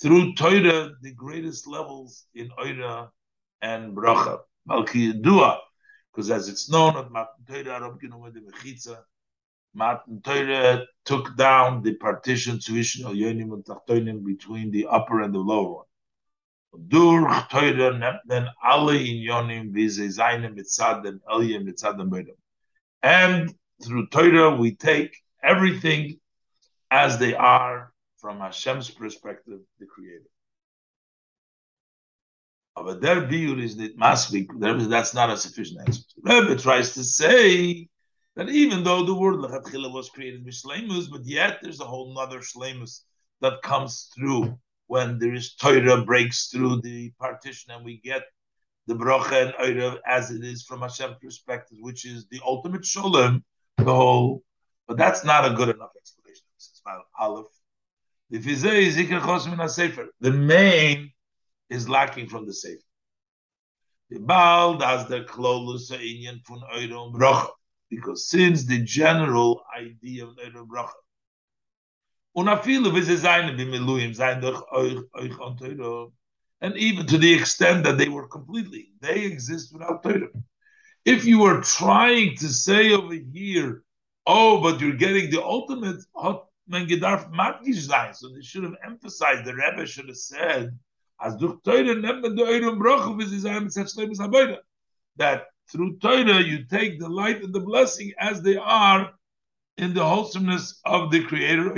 through 0.00 0.34
Torah 0.34 0.92
the 1.00 1.12
greatest 1.14 1.66
levels 1.66 2.24
in 2.34 2.50
Oira 2.58 3.10
and 3.62 3.96
Bracha. 3.96 4.40
Malki 4.68 5.22
Dua, 5.22 5.60
because 6.12 6.30
as 6.30 6.48
it's 6.48 6.68
known 6.70 6.96
at 6.96 7.10
Matan 7.10 7.64
Torah, 7.64 7.98
Matan 9.76 10.22
Torah 10.22 10.86
took 11.04 11.36
down 11.36 11.82
the 11.82 11.94
partition 11.96 12.58
between 14.24 14.70
the 14.70 14.86
upper 14.86 15.20
and 15.20 15.34
the 15.34 15.38
lower 15.38 15.74
one. 15.74 15.84
Durch 16.88 17.48
Teure 17.50 17.92
nimmt 17.92 18.20
then 18.26 18.48
alle 18.62 18.94
Inyonim, 18.94 19.74
wie 19.74 19.88
sie 19.88 20.08
seine 20.08 20.48
mitzad 20.48 21.04
den 21.04 21.20
Elye 21.28 21.60
mitzad 21.60 21.98
And 23.02 23.54
through 23.84 24.06
Torah 24.08 24.56
we 24.56 24.74
take 24.74 25.14
everything 25.42 26.20
as 26.90 27.18
they 27.18 27.34
are 27.34 27.92
from 28.16 28.40
Hashem's 28.40 28.90
perspective, 28.90 29.60
the 29.78 29.86
Creator. 29.86 30.30
But 32.76 33.02
their 33.02 33.26
view 33.26 33.58
is 33.58 33.76
that 33.76 33.96
be 34.32 34.84
that's 34.86 35.14
not 35.14 35.30
a 35.30 35.36
sufficient 35.36 35.80
answer. 35.86 36.02
Rebbe 36.22 36.56
tries 36.56 36.94
to 36.94 37.04
say 37.04 37.88
that 38.36 38.50
even 38.50 38.84
though 38.84 39.04
the 39.04 39.14
word 39.14 39.36
lechatchila 39.36 39.90
was 39.90 40.10
created 40.10 40.44
with 40.44 40.54
shlemus, 40.54 41.10
but 41.10 41.24
yet 41.24 41.58
there's 41.62 41.80
a 41.80 41.84
whole 41.84 42.16
other 42.18 42.40
shlemus 42.40 43.00
that 43.40 43.62
comes 43.62 44.10
through 44.14 44.58
when 44.86 45.18
there 45.18 45.32
is 45.34 45.54
Torah 45.54 46.04
breaks 46.04 46.48
through 46.48 46.82
the 46.82 47.10
partition 47.18 47.72
and 47.72 47.84
we 47.84 47.96
get 47.98 48.22
the 48.86 48.94
bracha 48.94 49.46
and 49.46 49.54
Eirav 49.54 49.98
as 50.06 50.30
it 50.30 50.44
is 50.44 50.62
from 50.62 50.82
Hashem's 50.82 51.16
perspective, 51.20 51.78
which 51.80 52.04
is 52.04 52.28
the 52.28 52.40
ultimate 52.44 52.84
shalom, 52.84 53.42
the 53.78 53.84
whole. 53.84 54.44
But 54.86 54.98
that's 54.98 55.24
not 55.24 55.50
a 55.50 55.54
good 55.54 55.70
enough 55.70 55.90
explanation. 55.96 56.44
It's 56.54 56.80
Aleph. 57.18 57.46
The 58.30 58.38
main 60.30 61.12
is 61.70 61.88
lacking 61.88 62.28
from 62.28 62.46
the 62.46 62.52
Sefer. 62.52 62.82
The 64.10 64.20
Baal 64.20 64.76
does 64.76 65.08
the 65.08 65.22
klolus 65.22 65.90
inyan 65.90 66.44
fun 66.44 66.60
bracha 67.12 67.48
because 67.90 68.28
since 68.28 68.64
the 68.64 68.82
general 68.82 69.62
idea 69.76 70.24
of 70.24 70.36
Eirav 70.36 70.66
bracha 70.66 70.90
and 76.60 76.76
even 76.76 77.06
to 77.06 77.18
the 77.18 77.34
extent 77.34 77.84
that 77.84 77.96
they 77.96 78.08
were 78.08 78.28
completely, 78.28 78.90
they 79.00 79.24
exist 79.24 79.72
without 79.72 80.02
Torah. 80.02 80.28
If 81.04 81.24
you 81.24 81.40
were 81.40 81.62
trying 81.62 82.36
to 82.36 82.48
say 82.48 82.92
over 82.92 83.14
here, 83.14 83.82
oh, 84.26 84.60
but 84.60 84.80
you're 84.80 84.96
getting 84.96 85.30
the 85.30 85.42
ultimate 85.42 86.02
so 86.18 86.48
they 88.28 88.42
should 88.42 88.64
have 88.64 88.74
emphasized, 88.84 89.44
the 89.44 89.54
Rebbe 89.54 89.86
should 89.86 90.08
have 90.08 90.16
said, 90.16 90.76
as 91.22 91.36
that 95.16 95.46
through 95.70 95.98
Torah 95.98 96.40
you 96.40 96.64
take 96.64 96.98
the 96.98 97.08
light 97.08 97.42
and 97.42 97.52
the 97.52 97.60
blessing 97.60 98.12
as 98.18 98.42
they 98.42 98.56
are 98.56 99.12
in 99.76 99.94
the 99.94 100.04
wholesomeness 100.04 100.80
of 100.84 101.10
the 101.10 101.24
Creator. 101.24 101.74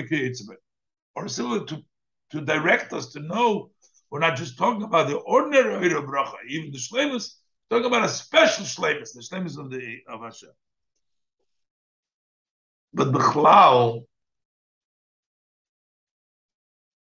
Or 1.14 1.28
similar 1.28 1.64
to, 1.66 1.84
to 2.30 2.40
direct 2.40 2.92
us 2.92 3.12
to 3.12 3.20
know 3.20 3.70
we're 4.10 4.20
not 4.20 4.36
just 4.36 4.56
talking 4.56 4.82
about 4.82 5.08
the 5.08 5.16
ordinary 5.16 5.92
of 5.92 6.04
bracha, 6.04 6.36
even 6.48 6.70
the 6.70 6.78
shlemus, 6.78 7.34
talking 7.70 7.86
about 7.86 8.04
a 8.04 8.08
special 8.08 8.64
shlemus, 8.64 9.12
the 9.12 9.20
shlemus 9.20 9.58
of 9.58 9.70
the 9.70 9.98
of 10.08 10.22
Hashem. 10.22 10.50
But 12.94 13.12
the 13.12 13.18
chlal, 13.18 14.06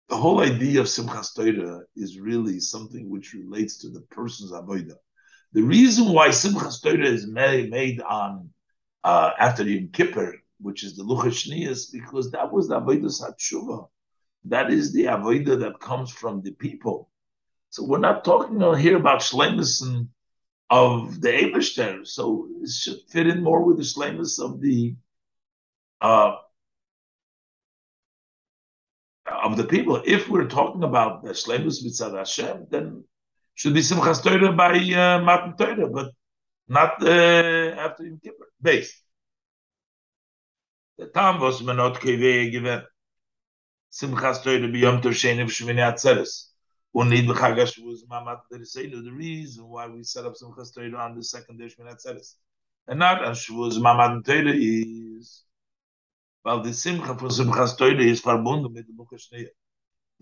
the 0.09 0.17
whole 0.17 0.41
idea 0.41 0.81
of 0.81 0.87
Simchas 0.87 1.35
Torah 1.35 1.83
is 1.97 2.21
really 2.21 2.61
something 2.61 3.09
which 3.09 3.33
relates 3.33 3.79
to 3.79 3.89
the 3.89 4.03
person's 4.03 4.53
avodah. 4.53 4.97
The 5.53 5.63
reason 5.63 6.13
why 6.13 6.29
Simchas 6.29 6.83
Torah 6.83 7.07
is 7.07 7.27
made, 7.27 8.01
on 8.01 8.51
uh, 9.05 9.31
after 9.39 9.65
Yom 9.65 9.89
Kippur 9.89 10.43
which 10.63 10.85
is 10.85 10.97
the 10.97 11.03
Luchas 11.03 11.93
because 11.93 12.31
that 12.31 12.51
was 12.53 12.69
the 12.69 12.81
Avodah 12.81 13.11
Satshuva. 13.11 13.89
That 14.45 14.71
is 14.71 14.93
the 14.93 15.05
Avodah 15.05 15.61
that 15.61 15.81
comes 15.81 16.11
from 16.11 16.43
the 16.43 16.53
people. 16.53 17.11
So 17.71 17.85
we're 17.85 17.99
not 17.99 18.25
talking 18.25 18.61
here 18.79 18.97
about 18.97 19.21
Shlemus 19.21 19.83
of 20.71 21.21
the 21.21 21.29
Eberster. 21.29 22.07
So 22.07 22.49
it 22.63 22.71
should 22.71 22.99
fit 23.09 23.27
in 23.27 23.43
more 23.43 23.65
with 23.65 23.79
the 23.79 23.83
Shlemus 23.83 24.43
of 24.43 24.61
the 24.61 24.95
uh, 26.01 26.37
of 29.27 29.57
the 29.57 29.65
people. 29.65 30.03
If 30.05 30.29
we're 30.29 30.49
talking 30.49 30.83
about 30.83 31.23
the 31.23 31.31
Shlemus 31.31 31.85
Mitzad 31.85 32.17
Hashem, 32.17 32.67
then 32.71 33.05
should 33.55 33.75
be 33.75 33.81
Simchas 33.81 34.23
Torah 34.23 34.53
by 34.53 34.77
uh, 34.77 35.21
Matan 35.23 35.57
Torah, 35.57 35.89
but 35.89 36.13
not 36.69 37.03
uh, 37.03 37.75
after 37.79 38.05
Yom 38.05 38.19
Kippur. 38.23 38.49
Based. 38.61 39.03
The 40.99 41.07
time 41.07 41.41
was 41.41 41.63
man 41.63 41.77
not 41.77 42.01
keve 42.01 42.51
given. 42.51 42.83
Simchas 43.93 44.43
Torah 44.43 44.59
biyom 44.59 45.03
tov 45.03 45.13
sheni 45.13 45.45
v'shmini 45.45 45.81
atzeres. 45.81 46.49
Und 46.95 47.11
nicht 47.11 47.27
b'chagas 47.27 47.79
was 47.79 48.05
mamat 48.09 48.41
der 48.51 48.61
seinu. 48.61 49.03
The 49.03 49.13
reason 49.13 49.67
why 49.67 49.87
we 49.89 50.03
set 50.05 50.25
up 50.25 50.35
Simchas 50.35 50.75
Torah 50.75 51.05
on 51.05 51.17
the 51.17 51.25
second 51.25 51.59
day 51.59 51.67
shmini 51.67 51.95
atzeres. 51.95 52.35
And 52.87 52.99
not 52.99 53.25
on 53.25 53.35
Shavuos 53.35 53.79
mamat 53.79 54.25
Torah 54.25 54.55
is 54.55 55.45
weil 56.45 56.63
the 56.63 56.73
Simcha 56.73 57.15
von 57.15 57.31
Simchas 57.31 57.77
Torah 57.77 57.95
is 58.01 58.21
verbunden 58.21 58.73
mit 58.73 58.87
dem 58.87 58.97
Lukas 58.97 59.29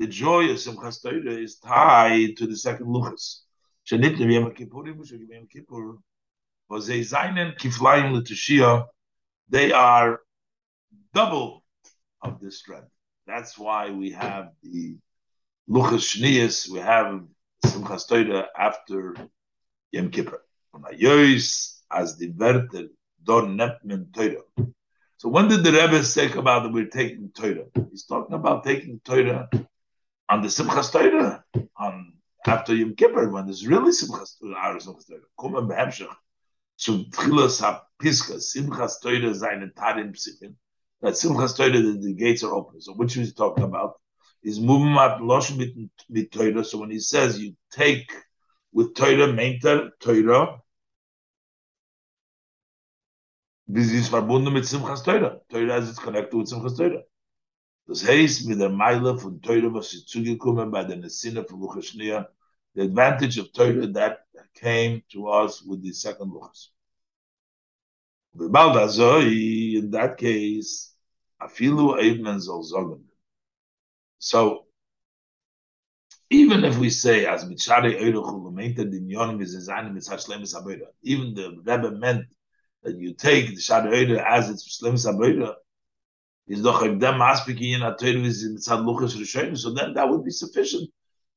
the 0.01 0.07
joy 0.07 0.45
of 0.45 0.57
Simchas 0.57 1.03
Torah 1.03 1.37
is 1.37 1.59
tied 1.59 2.39
to 2.39 2.47
the 2.47 2.57
second 2.57 2.87
Luchas. 2.87 3.41
They 9.51 9.73
are 9.73 10.21
double 11.13 11.65
of 12.23 12.41
this 12.41 12.59
strength. 12.59 12.89
That's 13.27 13.59
why 13.59 13.91
we 13.91 14.13
have 14.13 14.53
the 14.63 14.97
Luchas 15.69 16.17
Shnias, 16.17 16.71
we 16.71 16.79
have 16.79 17.23
Simchas 17.67 18.09
Torah 18.09 18.49
after 18.59 19.15
Yom 19.93 20.11
Kippur. 20.11 20.43
as 21.93 22.17
the 22.17 22.33
Vertel 22.33 22.89
don 23.23 23.59
nepmen 23.59 24.15
Torah. 24.15 24.45
So 25.19 25.29
when 25.29 25.49
did 25.49 25.63
the 25.63 25.73
Rebbe 25.73 26.03
say 26.05 26.33
about 26.33 26.63
that 26.63 26.73
we're 26.73 26.87
taking 26.87 27.31
Torah? 27.35 27.67
He's 27.91 28.05
talking 28.05 28.35
about 28.35 28.65
taking 28.65 28.99
Torah 29.05 29.51
on 30.31 30.43
the 30.43 30.49
Simchas 30.49 30.93
Torah, 30.93 31.45
on 31.77 32.13
after 32.47 32.75
Yom 32.75 32.95
Kippur, 32.95 33.29
when 33.29 33.47
there's 33.47 33.67
really 33.67 33.91
Simchas 33.91 34.39
Torah, 34.39 34.79
Simchas 34.79 35.09
Torah. 35.09 35.21
Kumen 35.39 35.69
behemshach, 35.69 36.15
zum 36.79 37.07
Tchilas 37.11 37.61
ha-Piska, 37.61 38.37
Simchas 38.37 39.01
Torah 39.03 39.35
seine 39.35 39.71
Tarim 39.75 40.13
Psichim, 40.13 40.55
that 41.03 41.15
Simchas 41.15 41.57
Torah, 41.57 41.71
the, 41.71 42.15
gates 42.15 42.45
are 42.45 42.55
open. 42.55 42.81
So 42.81 42.95
which 42.95 43.15
he's 43.15 43.35
talking 43.35 43.65
about 43.65 44.01
is 44.43 44.61
Muhammad 44.61 45.21
Losh 45.21 45.51
with 45.51 46.31
Torah. 46.31 46.65
So 46.65 46.79
when 46.79 46.91
he 46.91 47.01
says 47.01 47.41
you 47.41 47.57
take 47.73 48.13
with 48.73 48.95
Torah, 48.95 49.33
Meinter 49.33 49.91
Torah, 49.99 50.61
this 53.67 53.91
is 53.93 54.09
verbunden 54.09 54.53
mit 54.53 54.63
Simchas 54.63 55.05
Torah. 55.05 55.39
Torah 55.51 55.79
it's 55.79 55.99
connected 55.99 56.37
with 56.37 56.49
Simchas 56.49 56.79
Torah. 56.79 57.03
Das 57.91 58.07
heißt, 58.07 58.47
mit 58.47 58.61
der 58.61 58.69
Meile 58.69 59.19
von 59.19 59.43
Torah, 59.43 59.75
was 59.75 59.93
ist 59.93 60.09
zugekommen 60.09 60.71
bei 60.71 60.85
der 60.85 60.97
Nesina 60.97 61.43
von 61.43 61.59
Luchas 61.59 61.91
the 61.93 62.83
advantage 62.83 63.37
of 63.41 63.51
Torah 63.51 63.89
that 63.93 64.27
came 64.55 65.03
to 65.11 65.29
us 65.29 65.61
with 65.67 65.83
the 65.83 65.93
second 65.93 66.31
Luchas. 66.31 66.69
In 68.39 69.91
that 69.91 70.17
case, 70.17 70.95
Afilu 71.43 71.99
Eidman 71.99 72.39
Zol 72.39 73.03
So 74.21 74.67
even 76.31 76.63
if 76.63 76.79
we 76.79 76.91
say 76.91 77.27
as 77.27 77.45
mitshari 77.45 78.01
eiruchu 78.01 78.41
lumenta 78.41 78.85
dinyonim 78.85 79.43
is 79.43 79.69
mitzad 79.69 80.25
shlemis 80.25 80.55
haboida, 80.55 80.87
even 81.03 81.35
the 81.35 81.61
Rebbe 81.65 81.91
meant 81.91 82.27
that 82.85 82.97
you 82.97 83.15
take 83.15 83.49
the 83.49 83.61
shari 83.61 84.17
as 84.21 84.49
it's 84.49 84.81
shlemis 84.81 85.05
haboida, 85.05 85.57
is 86.51 86.63
doch 86.63 86.83
if 86.83 86.99
them 86.99 87.21
aspiki 87.21 87.75
in 87.75 87.81
atoyru 87.81 88.25
is 88.25 88.45
mitzad 88.45 88.85
luchas 88.85 89.17
rishonim, 89.17 89.57
so 89.57 89.73
then 89.73 89.95
that 89.95 90.09
would 90.09 90.25
be 90.25 90.31
sufficient. 90.31 90.91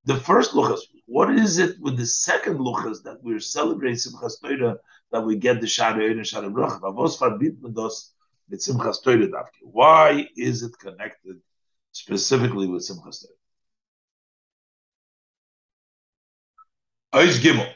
The 0.05 0.15
first 0.15 0.51
luchas, 0.51 0.79
what 1.05 1.29
is 1.29 1.59
it 1.59 1.79
with 1.79 1.97
the 1.97 2.05
second 2.05 2.57
luchas 2.57 3.03
that 3.03 3.23
we're 3.23 3.39
celebrating 3.39 3.97
simchas 3.97 4.41
Torah 4.41 4.77
that 5.11 5.21
we 5.21 5.35
get 5.35 5.61
the 5.61 5.67
eiru 5.67 6.11
and 6.11 6.27
shari 6.27 6.49
bracha? 6.49 6.81
Avos 6.81 7.17
farbit 7.17 7.61
medos 7.61 8.09
with 8.49 8.59
simchas 8.59 9.03
Torah 9.03 9.27
davki. 9.27 9.61
Why 9.61 10.27
is 10.35 10.63
it 10.63 10.77
connected 10.79 11.39
specifically 11.91 12.67
with 12.67 12.81
simchas 12.81 13.23
Torah? 13.23 13.37
Oish 17.23 17.39
Gimel. 17.39 17.71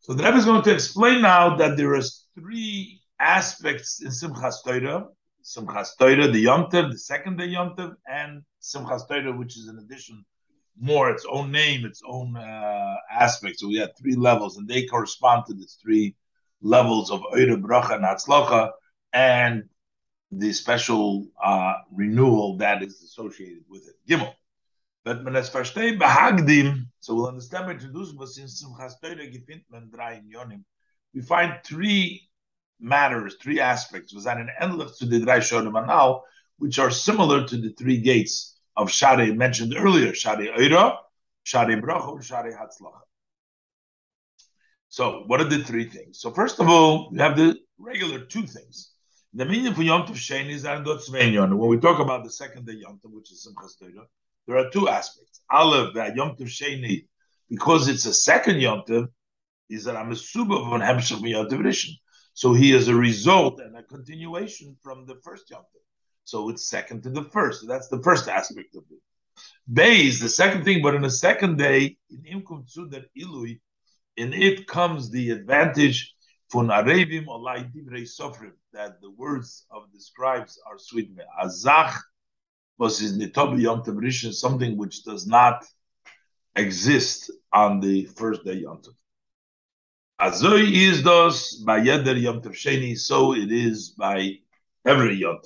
So 0.00 0.14
the 0.14 0.24
Rebbe 0.24 0.38
is 0.38 0.44
going 0.44 0.62
to 0.62 0.74
explain 0.74 1.22
now 1.22 1.56
that 1.58 1.76
there 1.76 1.94
are 1.94 2.02
three 2.34 3.00
aspects 3.20 4.02
in 4.02 4.08
Simchas 4.08 4.64
Torah. 4.64 5.06
Simchas 5.42 5.96
Torah, 5.98 6.28
the 6.28 6.40
Yom 6.40 6.70
Tov, 6.70 6.90
the 6.90 6.98
second 6.98 7.38
day 7.38 7.46
Yom 7.46 7.74
Tov, 7.76 7.94
and 8.06 8.42
Simchas 8.60 9.06
Torah, 9.08 9.36
which 9.36 9.56
is 9.56 9.68
in 9.68 9.78
addition 9.78 10.24
more 10.78 11.10
its 11.10 11.26
own 11.28 11.50
name, 11.52 11.84
its 11.84 12.02
own 12.06 12.36
uh, 12.36 12.96
aspect. 13.10 13.58
So 13.60 13.68
we 13.68 13.76
have 13.76 13.90
three 13.98 14.16
levels, 14.16 14.56
and 14.56 14.66
they 14.66 14.86
correspond 14.86 15.44
to 15.46 15.54
the 15.54 15.66
three 15.82 16.14
levels 16.62 17.10
of 17.10 17.20
Oira, 17.34 17.60
Bracha, 17.60 17.96
and 17.96 18.04
Hatzlacha, 18.04 18.70
and 19.12 19.64
the 20.30 20.52
special 20.52 21.26
uh, 21.42 21.74
renewal 21.92 22.56
that 22.56 22.82
is 22.82 23.02
associated 23.02 23.64
with 23.68 23.86
it. 23.86 23.94
Gimel. 24.08 24.32
But 25.04 25.24
man 25.24 25.34
es 25.34 25.50
versteht 25.50 25.98
behagdim, 25.98 26.86
so 27.00 27.14
we'll 27.14 27.26
understand 27.26 27.66
by 27.66 27.72
introducing 27.72 28.16
was 28.16 28.38
in 28.38 28.46
Simchas 28.46 28.94
Torah 29.02 29.26
gefindt 29.26 29.64
man 29.70 29.90
Yonim. 30.32 30.62
We 31.12 31.20
find 31.22 31.58
three 31.64 32.28
matters, 32.82 33.36
three 33.40 33.60
aspects, 33.60 34.14
was 34.14 34.26
an 34.26 34.48
endlich 34.60 34.98
to 34.98 35.06
the 35.06 35.20
drei 35.20 35.38
Shonim 35.38 35.86
now, 35.86 36.22
which 36.58 36.78
are 36.78 36.90
similar 36.90 37.46
to 37.46 37.56
the 37.56 37.70
three 37.70 37.98
gates 38.00 38.58
of 38.76 38.90
Shari 38.90 39.34
mentioned 39.34 39.74
earlier, 39.76 40.14
Shari 40.14 40.48
Eira, 40.48 40.96
Shari 41.44 41.76
Bracha, 41.76 42.22
Shari 42.22 42.52
Hatzlacha. 42.52 43.00
So, 44.88 45.24
what 45.26 45.40
are 45.40 45.48
the 45.48 45.64
three 45.64 45.88
things? 45.88 46.20
So, 46.20 46.30
first 46.30 46.60
of 46.60 46.68
all, 46.68 47.10
we 47.10 47.18
have 47.18 47.36
the 47.36 47.58
regular 47.78 48.20
two 48.20 48.42
things. 48.42 48.92
The 49.34 49.46
meaning 49.46 49.72
for 49.72 49.82
Yom 49.82 50.06
Tov 50.06 50.16
Sheni 50.16 50.50
is 50.50 50.62
that 50.62 50.84
When 50.84 51.68
we 51.70 51.78
talk 51.78 52.00
about 52.00 52.24
the 52.24 52.30
second 52.30 52.66
day 52.66 52.74
Yom 52.74 53.00
Tov, 53.02 53.12
which 53.12 53.32
is 53.32 53.46
Simchas 53.48 53.78
Torah, 53.78 54.06
there 54.46 54.58
are 54.58 54.70
two 54.70 54.88
aspects. 54.88 55.40
Aleph, 55.50 55.94
that 55.94 56.14
Yom 56.14 56.36
Tov 56.36 56.48
Sheni, 56.48 57.06
because 57.48 57.88
it's 57.88 58.04
a 58.04 58.12
second 58.12 58.60
Yom 58.60 58.82
Tov, 58.86 59.08
is 59.70 59.84
that 59.84 59.96
I'm 59.96 60.12
a 60.12 60.16
suba 60.16 60.54
of 60.54 60.66
Hemshech 60.66 61.26
Yom 61.26 61.48
Tov. 61.48 61.98
So 62.34 62.54
he 62.54 62.72
is 62.72 62.88
a 62.88 62.94
result 62.94 63.60
and 63.60 63.76
a 63.76 63.82
continuation 63.82 64.76
from 64.82 65.06
the 65.06 65.16
first 65.22 65.50
Yom 65.50 65.62
Tov. 65.62 65.82
So 66.24 66.48
it's 66.48 66.68
second 66.68 67.02
to 67.02 67.10
the 67.10 67.24
first. 67.24 67.60
So 67.60 67.66
that's 67.66 67.88
the 67.88 68.02
first 68.02 68.28
aspect 68.28 68.74
of 68.74 68.84
it. 68.90 69.00
Bay 69.70 70.06
is 70.06 70.20
the 70.20 70.28
second 70.28 70.64
thing, 70.64 70.82
but 70.82 70.94
in 70.94 71.02
the 71.02 71.10
second 71.10 71.58
day, 71.58 71.96
in 72.10 72.42
Imkum 72.42 72.66
Tzudar 72.70 73.04
Ilui, 73.18 73.60
in 74.16 74.32
it 74.32 74.66
comes 74.66 75.10
the 75.10 75.30
advantage 75.30 76.14
for 76.50 76.64
Arevim 76.64 77.26
Olai 77.26 77.70
Divrei 77.72 78.02
Sofrim, 78.02 78.52
that 78.72 79.00
the 79.00 79.10
words 79.10 79.64
of 79.70 79.84
the 79.92 80.00
scribes 80.00 80.60
are 80.66 80.78
sweet. 80.78 81.10
Azach 81.42 81.98
was 82.78 83.00
is 83.00 83.18
Nitobi 83.18 83.62
Yom 83.62 83.82
Tov 83.82 84.34
something 84.34 84.76
which 84.76 85.04
does 85.04 85.26
not 85.26 85.64
exist 86.56 87.30
on 87.52 87.80
the 87.80 88.04
first 88.04 88.44
day 88.44 88.54
Yom 88.54 88.78
Tov. 88.78 88.94
Azoi 90.22 90.70
is 90.70 91.02
those 91.02 91.56
by 91.66 91.80
Yeder 91.80 92.20
Yom 92.20 92.40
Tov 92.42 92.52
Sheni, 92.52 92.96
so 92.96 93.34
it 93.34 93.50
is 93.50 93.88
by 93.88 94.38
every 94.86 95.16
Yom. 95.16 95.40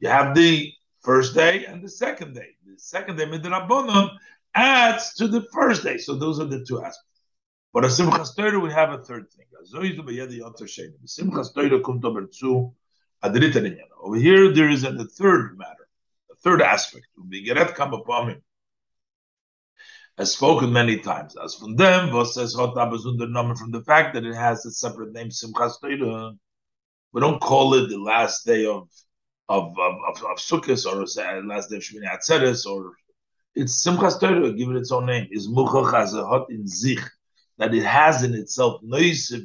You 0.00 0.08
have 0.10 0.34
the 0.34 0.70
first 1.00 1.34
day 1.34 1.64
and 1.64 1.82
the 1.82 1.88
second 1.88 2.34
day. 2.34 2.50
The 2.66 2.78
second 2.78 3.16
day, 3.16 3.24
Midrabanon, 3.24 4.10
adds 4.54 5.14
to 5.14 5.28
the 5.28 5.46
first 5.50 5.82
day. 5.82 5.96
So 5.96 6.14
those 6.14 6.40
are 6.40 6.44
the 6.44 6.62
two 6.62 6.82
aspects. 6.82 7.22
But 7.72 7.86
a 7.86 7.88
Simchas 7.88 8.36
Torah, 8.36 8.60
we 8.60 8.70
have 8.70 8.90
a 8.90 8.98
third 8.98 9.32
thing. 9.32 9.46
Azoi 9.62 9.92
is 9.92 9.98
by 9.98 10.12
Yeder 10.12 10.36
Yom 10.36 10.52
Tov 10.52 10.68
Sheni. 10.68 10.98
Simchas 11.06 11.54
Torah 11.54 11.80
kommt 11.80 12.04
over 12.04 12.28
zu 12.30 12.74
Over 14.02 14.16
here, 14.16 14.52
there 14.52 14.68
is 14.68 14.84
a 14.84 15.04
third 15.06 15.56
matter 15.56 15.84
a 16.30 16.34
third 16.36 16.60
aspect, 16.60 17.06
Bigeret 17.28 17.74
come 17.74 17.94
upon 17.94 18.30
him, 18.30 18.42
has 20.18 20.32
spoken 20.32 20.72
many 20.72 20.98
times. 20.98 21.36
As 21.42 21.54
from 21.54 21.76
them, 21.76 22.12
was 22.12 22.34
says 22.34 22.54
Hot 22.54 22.74
number 22.74 23.54
from 23.54 23.70
the 23.70 23.82
fact 23.82 24.14
that 24.14 24.24
it 24.24 24.34
has 24.34 24.64
a 24.64 24.70
separate 24.70 25.12
name, 25.12 25.28
Simchas 25.28 25.80
Torah. 25.80 26.32
We 27.12 27.20
don't 27.20 27.40
call 27.40 27.74
it 27.74 27.88
the 27.88 27.98
last 27.98 28.46
day 28.46 28.66
of 28.66 28.88
of 29.48 29.78
of, 29.78 29.94
of, 30.08 30.24
of 30.24 30.38
Sukkot 30.38 30.86
or 30.86 31.00
last 31.46 31.70
day 31.70 31.76
of 31.76 31.82
Shmini 31.82 32.08
Atzeres 32.10 32.66
or 32.66 32.92
it's 33.54 33.86
Simchas 33.86 34.18
Torah, 34.18 34.52
give 34.52 34.70
it 34.70 34.76
its 34.76 34.92
own 34.92 35.06
name. 35.06 35.28
Is 35.30 35.48
Muchach 35.48 35.94
as 35.94 36.14
a 36.14 36.26
hot 36.26 36.50
in 36.50 36.66
Zich 36.66 37.00
that 37.58 37.74
it 37.74 37.84
has 37.84 38.24
in 38.24 38.34
itself 38.34 38.82
noisif 38.82 39.42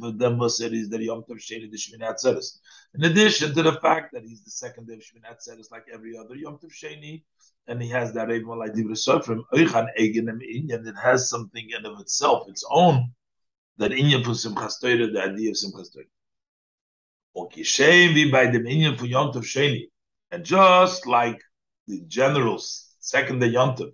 is 0.73 0.89
that 0.89 1.01
Yom 1.01 1.23
Tov 1.23 1.37
Sheni 1.37 1.69
the 1.69 1.77
Shmini 1.77 2.01
Atzeres. 2.01 2.59
In 2.95 3.03
addition 3.03 3.53
to 3.53 3.61
the 3.61 3.73
fact 3.73 4.13
that 4.13 4.23
he's 4.23 4.41
the 4.41 4.49
second 4.49 4.87
day 4.87 4.93
of 4.93 4.99
Shmini 4.99 5.31
Atzeres 5.31 5.71
like 5.71 5.85
every 5.93 6.17
other 6.17 6.35
Yom 6.35 6.57
Tov 6.57 6.71
Sheni, 6.71 7.23
and 7.67 7.81
he 7.81 7.89
has 7.89 8.13
that 8.13 8.29
Sofrim 8.29 9.43
Oichan 9.53 9.87
Inyan, 9.99 10.87
it 10.87 10.95
has 10.95 11.29
something 11.29 11.67
in 11.69 11.85
of 11.85 11.99
itself, 11.99 12.49
its 12.49 12.65
own, 12.69 13.11
that 13.77 13.91
Inyan 13.91 14.23
for 14.23 14.31
Simchas 14.31 14.81
Torah, 14.81 15.07
the 15.07 15.21
idea 15.21 15.51
of 15.51 15.55
Simchas 15.55 15.93
Torah. 15.93 16.05
Okay, 17.35 17.61
Shemi 17.61 18.31
by 18.31 18.47
the 18.47 18.59
Inyan 18.59 18.97
for 18.97 19.05
Yom 19.05 19.31
Tov 19.31 19.43
Sheni, 19.43 19.89
and 20.31 20.43
just 20.43 21.05
like 21.05 21.39
the 21.87 22.01
generals 22.07 22.95
second 22.99 23.39
day 23.39 23.47
Yom 23.47 23.75
Tov, 23.75 23.91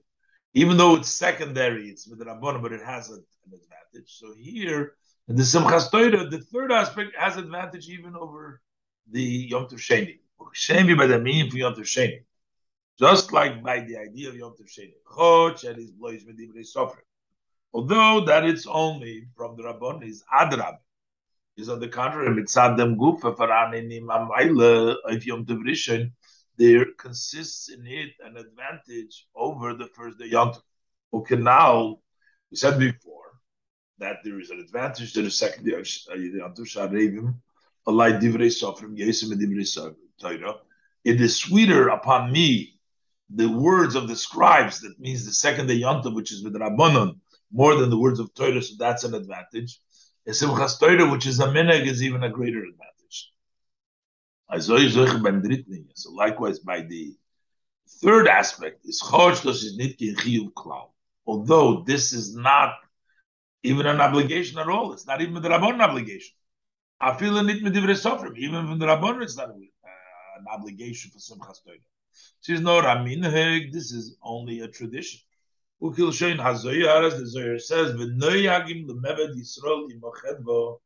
even 0.54 0.78
though 0.78 0.96
it's 0.96 1.10
secondary, 1.10 1.90
it's 1.90 2.08
with 2.08 2.20
the 2.20 2.26
Rabbanah, 2.26 2.62
but 2.62 2.72
it 2.72 2.82
has 2.82 3.10
a, 3.10 3.18
an 3.46 3.60
advantage. 3.60 4.18
So 4.18 4.34
here, 4.38 4.94
in 5.28 5.36
the 5.36 5.44
Simchas 5.44 5.92
Torah, 5.92 6.28
the 6.30 6.40
third 6.40 6.72
aspect 6.72 7.16
has 7.18 7.38
advantage 7.38 7.90
even 7.90 8.16
over 8.16 8.62
the 9.10 9.22
Yom 9.22 9.68
Tov 9.68 9.80
Sheni. 9.80 10.20
Sheni 10.54 10.98
by 10.98 11.08
the 11.08 11.20
meaning 11.20 11.50
for 11.50 11.58
Yom 11.58 11.74
Tov 11.74 11.82
Sheni. 11.82 12.24
Just 13.00 13.32
like 13.32 13.62
by 13.64 13.82
the 13.82 13.98
idea 13.98 14.30
of 14.30 14.36
Yom 14.36 14.54
Tov 14.54 14.68
Sheni. 14.68 14.94
Although 17.74 18.26
that 18.26 18.46
it's 18.46 18.68
only 18.68 19.28
from 19.36 19.58
the 19.58 19.64
Rabban 19.64 20.08
is 20.08 20.24
Adrab. 20.34 20.78
Is 21.58 21.70
on 21.70 21.80
the 21.80 21.88
contrary, 21.88 22.30
mitzad 22.30 22.76
dem 22.76 22.98
gufa 22.98 23.36
faranim 23.36 24.08
amayla 24.08 24.98
of 25.06 25.26
Yom 25.26 25.46
Tov 25.46 25.64
Rishon 25.64 26.12
there 26.58 26.86
consists 26.98 27.70
in 27.70 27.86
it 27.86 28.12
an 28.24 28.38
advantage 28.38 29.28
over 29.36 29.74
the 29.74 29.88
first 29.88 30.18
day 30.18 30.28
Yom 30.28 30.52
Tov. 30.52 30.62
Okay, 31.14 31.36
now 31.36 32.00
we 32.52 32.58
said 32.58 32.78
before 32.78 33.25
that 34.00 34.18
there 34.24 34.40
is 34.40 34.50
an 34.50 34.60
advantage 34.60 35.14
to 35.14 35.22
the 35.22 35.32
second 35.32 35.68
uh, 35.72 35.78
Yom 36.16 36.54
Tov 36.54 36.68
It 41.04 41.22
is 41.22 41.36
sweeter 41.38 41.90
upon 41.90 42.32
me 42.32 42.80
the 43.30 43.50
words 43.50 43.96
of 43.96 44.08
the 44.08 44.16
scribes. 44.16 44.82
That 44.82 45.00
means 45.00 45.26
the 45.26 45.34
second 45.34 45.68
day 45.68 45.76
Yom 45.76 46.02
Tov, 46.02 46.16
which 46.16 46.32
is 46.32 46.44
with 46.44 46.56
Rabbanon, 46.56 47.20
more 47.52 47.76
than 47.76 47.90
the 47.90 47.98
words 47.98 48.20
of 48.20 48.34
Torah. 48.34 48.62
So 48.62 48.76
that's 48.78 49.04
an 49.04 49.14
advantage. 49.14 49.80
Simchas 50.28 50.80
Torah, 50.80 51.10
which 51.10 51.26
is 51.26 51.40
a 51.40 51.48
minhag, 51.48 51.86
is 51.86 52.04
even 52.04 52.24
a 52.24 52.30
greater 52.30 52.64
advantage. 52.64 53.32
So 55.94 56.12
likewise 56.12 56.60
by 56.60 56.82
the 56.82 57.16
third 58.02 58.28
aspect 58.28 58.86
is 58.86 59.02
Although 61.28 61.84
this 61.84 62.14
is 62.14 62.36
not 62.36 62.76
even 63.66 63.86
an 63.88 64.02
obligation 64.02 64.60
at 64.60 64.70
all, 64.70 64.94
it's 64.94 65.08
not 65.08 65.22
even 65.22 65.42
the 65.42 65.50
Rabbon 65.50 65.82
obligation. 65.82 66.36
I 67.00 67.16
feel 67.18 67.38
it 67.38 67.50
even 67.50 68.68
from 68.68 68.80
the 68.80 68.88
Rabbon, 68.88 69.22
it's 69.22 69.38
not 69.38 69.50
uh, 69.50 70.40
an 70.40 70.46
obligation 70.52 71.12
for 71.12 71.20
Simchas 71.20 71.64
Torah. 71.64 71.78
She's 72.42 72.62
no 72.62 72.82
Ramin 72.82 73.22
this 73.22 73.92
is 73.92 74.18
only 74.22 74.62
a 74.62 74.68
tradition. 74.68 75.20
Ukil 75.82 76.12
Shein 76.12 76.38
Hazoyar, 76.38 77.08
as 77.08 77.20
the 77.20 77.28
Zohar 77.28 77.60
says, 77.60 77.92
V'noyagim 77.94 78.88
l'meved 78.88 79.36
Yisrael 79.36 80.78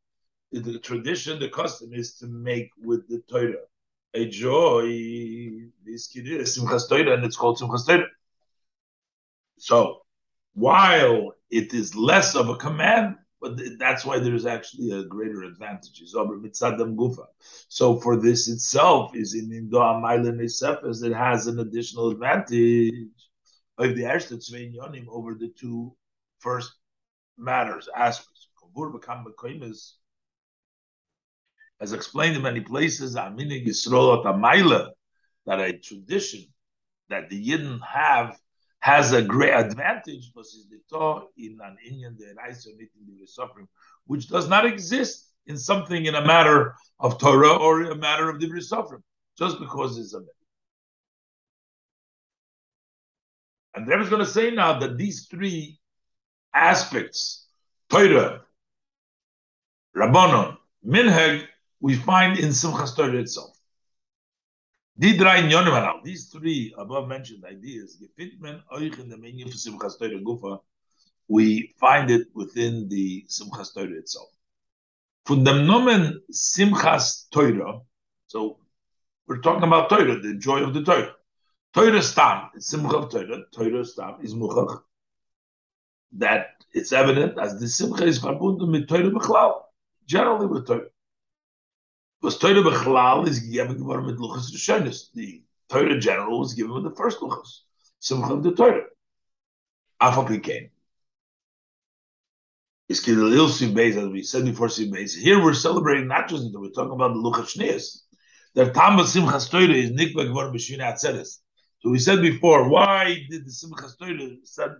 the 0.52 0.80
tradition, 0.80 1.40
the 1.40 1.50
custom 1.50 1.94
is 1.94 2.16
to 2.16 2.28
make 2.28 2.72
with 2.82 3.08
the 3.08 3.22
Torah 3.30 3.66
a 4.16 4.26
joy, 4.28 4.88
this 5.86 6.08
kid 6.08 6.28
is 6.28 6.58
Simchas 6.58 6.90
Torah, 6.90 7.14
and 7.14 7.24
it's 7.24 7.36
called 7.36 7.60
Simchas 7.60 7.86
Torah. 7.86 8.08
So, 9.60 10.02
while 10.54 11.34
it 11.50 11.74
is 11.74 11.96
less 11.96 12.36
of 12.36 12.50
a 12.50 12.56
command, 12.56 13.16
but 13.42 13.60
that's 13.78 14.06
why 14.06 14.20
there's 14.20 14.46
actually 14.46 14.92
a 14.92 15.04
greater 15.04 15.44
advantage. 15.44 16.04
So 17.68 18.00
for 18.00 18.18
this 18.18 18.48
itself 18.48 19.16
is 19.16 19.34
in 19.34 19.52
Indo 19.52 19.80
Amayla 19.80 21.04
it 21.04 21.14
has 21.14 21.48
an 21.48 21.60
additional 21.60 22.12
advantage 22.12 23.08
of 23.78 23.96
the 23.96 24.04
Erste 24.04 25.08
over 25.10 25.34
the 25.36 25.50
two 25.58 25.96
first 26.40 26.74
matters, 27.38 27.88
aspects. 27.96 28.48
As 31.82 31.94
explained 31.94 32.36
in 32.36 32.42
many 32.42 32.60
places, 32.62 33.14
that 33.14 33.34
a 35.60 35.78
tradition 35.80 36.46
that 37.10 37.30
the 37.30 37.48
Yidden 37.48 37.80
have 37.82 38.38
has 38.80 39.12
a 39.12 39.22
great 39.22 39.54
advantage 39.54 40.32
versus 40.34 40.68
the 40.70 40.80
Torah 40.90 41.26
in 41.38 41.58
an 41.62 41.78
Indian 41.86 42.18
the 42.18 43.28
suffering, 43.28 43.68
which 44.08 44.28
does 44.30 44.48
not 44.48 44.66
exist 44.66 45.30
in 45.48 45.58
something 45.58 46.06
in 46.06 46.16
a 46.16 46.26
matter 46.26 46.76
of 47.00 47.18
Torah 47.18 47.58
or 47.58 47.84
a 47.84 47.96
matter 47.96 48.30
of 48.30 48.40
the 48.40 48.62
suffering, 48.62 49.04
just 49.38 49.60
because 49.60 49.98
it's 49.98 50.14
a 50.14 50.20
matter. 50.20 50.32
And 53.76 53.88
the 53.88 54.00
is 54.02 54.10
going 54.10 54.24
to 54.24 54.30
say 54.30 54.52
now 54.52 54.80
that 54.80 54.98
these 54.98 55.28
three 55.28 55.80
aspects, 56.54 57.48
Torah, 57.90 58.42
Rabbanon, 59.96 60.58
Minhag, 60.86 61.46
we 61.82 61.96
find 61.96 62.40
in 62.40 62.50
Simchas 62.50 62.96
Torah 62.96 63.18
itself. 63.18 63.59
These 65.00 66.26
three 66.26 66.76
above 66.78 67.08
mentioned 67.08 67.46
ideas, 67.46 67.98
Gefitmen, 68.02 68.62
Oich, 68.74 69.00
and 69.00 69.10
the 69.10 69.18
Menu 69.18 69.46
for 69.46 69.54
Simchas 69.54 69.98
Torah 69.98 70.20
Gufa, 70.20 70.60
we 71.30 71.74
find 71.80 72.12
it 72.12 72.28
within 72.34 72.90
the 72.90 73.24
Simchas 73.30 73.74
Torah 73.74 73.98
itself. 73.98 74.28
From 75.26 75.46
the 75.46 75.54
nomen 75.54 76.22
Simchas 76.34 77.30
Torah, 77.32 77.80
so 78.28 78.58
we're 79.26 79.40
talking 79.40 79.64
about 79.64 79.90
Torah, 79.90 80.20
the 80.20 80.34
joy 80.34 80.64
of 80.64 80.74
the 80.74 80.84
Torah. 80.84 81.16
Torah 81.74 82.04
Stam, 82.04 82.50
Simcha 82.58 83.08
Torah, 83.10 83.44
Torah 83.54 83.86
Stam 83.86 84.18
is 84.22 84.36
Muchach. 84.36 84.82
That 86.18 86.48
it's 86.74 86.92
evident 86.92 87.40
as 87.40 87.58
the 87.58 87.70
Simcha 87.70 88.04
is 88.04 88.20
verbunden 88.20 88.70
with 88.72 88.90
Torah 88.90 89.12
Bechlal, 89.12 89.62
generally 90.06 90.48
with 90.48 90.68
Torah. 90.68 90.88
Was 92.22 92.38
Torah 92.38 92.62
Bechlal 92.62 93.28
is 93.28 93.40
given 93.40 93.78
geworden 93.78 94.06
mit 94.06 94.18
Luchas 94.18 94.52
Rishonis. 94.52 95.14
The 95.14 95.42
Torah 95.70 95.98
general 96.00 96.40
was 96.40 96.54
given 96.54 96.74
with 96.74 96.84
the 96.84 96.92
first 96.92 97.22
Luchas. 97.22 97.62
Simcha 98.00 98.36
the 98.42 98.52
Torah. 98.52 98.84
Afal 100.02 100.28
Pikein. 100.28 100.70
Is 102.90 103.02
Kidalil 103.06 103.48
Beis, 103.74 103.96
as 103.96 104.10
we 104.10 104.24
said 104.24 104.44
before 104.44 104.68
Beis. 104.68 105.16
Here 105.16 105.42
we're 105.42 105.54
celebrating 105.54 106.08
not 106.08 106.28
just 106.28 106.52
that, 106.52 106.60
we're 106.60 106.72
talking 106.72 106.92
about 106.92 107.14
the 107.14 107.22
Luchas 107.22 107.56
Shneas. 107.56 108.02
The 108.54 108.70
Tam 108.72 109.00
of 109.00 109.06
Simchas 109.06 109.50
Torah 109.50 109.74
is 109.74 109.92
Nikba 109.92 110.26
geworden 110.26 110.54
b'Shvina 110.54 110.92
Atzeres. 110.92 111.38
So 111.80 111.90
we 111.90 112.00
said 112.00 112.22
before, 112.22 112.68
why 112.68 113.16
did 113.30 113.46
the 113.46 113.52
Simchas 113.52 113.98
Torah 113.98 114.18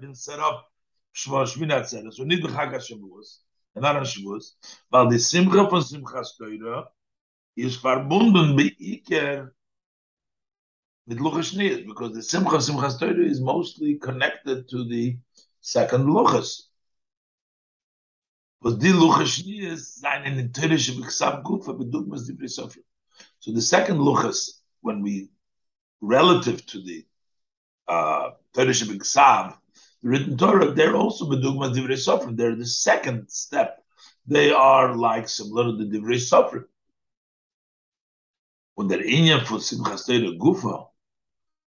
been 0.02 0.14
set 0.16 0.40
up 0.40 0.68
Shvina 1.16 1.84
Atzeres? 1.84 2.16
So 2.16 2.24
need 2.26 2.44
b'Chag 2.44 2.74
HaShavuos, 2.74 3.38
and 3.76 3.84
not 3.84 3.96
on 3.96 4.04
Shavuos. 4.04 4.56
While 4.90 5.08
the 5.10 5.20
Simcha 5.20 5.70
from 5.70 5.82
Simchas 5.84 6.38
Torah 6.38 6.90
is 7.60 7.78
verbunden 7.78 8.56
beiker 8.58 9.52
with 11.08 11.20
Luchas 11.20 11.86
because 11.86 12.14
the 12.14 12.22
Simcha 12.22 12.58
Simchas 12.58 13.00
Torah 13.00 13.26
is 13.26 13.42
mostly 13.42 13.96
connected 13.96 14.70
to 14.70 14.88
the 14.88 15.18
second 15.60 16.06
Luchas. 16.06 16.62
Was 18.62 18.76
die 18.76 18.90
Luchas 18.90 19.44
Niyas 19.44 20.00
seinen 20.00 20.40
in 20.40 20.50
Teresh 20.50 20.90
b'ksav 20.92 21.44
gufa 21.44 21.74
b'dugmas 21.78 22.30
divrei 22.30 22.48
sofrim. 22.48 22.84
So 23.40 23.52
the 23.52 23.62
second 23.62 23.98
Luchas, 23.98 24.52
when 24.82 25.02
we, 25.02 25.30
relative 26.02 26.66
to 26.68 26.82
the 26.82 27.06
uh, 27.88 28.32
Teresh 28.54 28.84
b'ksav, 28.84 29.56
the 30.02 30.10
written 30.10 30.38
Torah, 30.38 30.72
they're 30.72 30.96
also 30.96 31.26
b'dugmas 31.26 31.76
divrei 31.76 31.98
sofrim. 31.98 32.38
They're 32.38 32.56
the 32.56 32.66
second 32.66 33.30
step. 33.30 33.84
They 34.28 34.52
are 34.52 34.96
like 34.96 35.28
similar 35.28 35.66
to 35.66 35.78
the 35.78 35.86
divrei 35.86 36.18
sofrim. 36.18 36.66
Und 38.80 38.88
der 38.88 39.04
Inyan 39.04 39.46
von 39.46 39.60
Simchas 39.60 40.06
Torah 40.06 40.32
Gufa, 40.38 40.88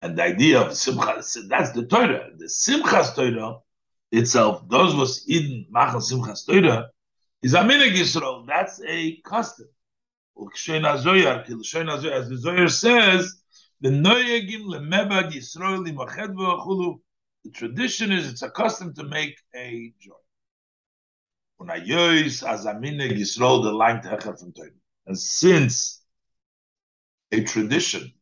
and 0.02 0.18
the 0.18 0.24
idea 0.24 0.60
of 0.60 0.74
Simchas, 0.74 1.38
that's 1.48 1.72
the 1.72 1.86
Torah. 1.86 2.32
The 2.36 2.48
Simchas 2.50 3.16
Torah 3.16 3.62
itself, 4.12 4.68
those 4.68 4.94
was 4.94 5.24
in 5.26 5.68
Machal 5.72 6.02
Simchas 6.02 6.46
Torah, 6.46 6.92
is 7.42 7.54
a 7.54 7.60
minig 7.60 7.96
Yisrael. 7.96 8.46
That's 8.46 8.82
a 8.86 9.22
custom. 9.22 9.70
As 10.38 11.04
the 11.06 12.38
Zohar 12.38 12.68
says, 12.68 13.42
the 13.80 13.88
Noyagim 13.88 14.66
lemebag 14.66 15.32
Yisrael 15.32 15.88
limached 15.88 16.36
v'achulu. 16.36 17.00
The 17.46 17.52
tradition 17.52 18.12
is 18.12 18.28
it's 18.30 18.42
a 18.42 18.50
custom 18.50 18.94
to 18.96 19.06
make 19.06 19.38
a 19.56 19.94
joy. 19.98 20.14
Use 21.86 22.44
as 22.44 22.66
a 22.66 22.74
minig 22.74 23.18
Yisrael 23.18 23.64
the 23.64 23.72
line 23.72 24.02
techer 24.02 24.36
from 24.36 24.52
Torah. 24.52 24.72
And 25.06 25.18
since 25.18 25.97
a 27.32 27.44
tradition 27.44 28.14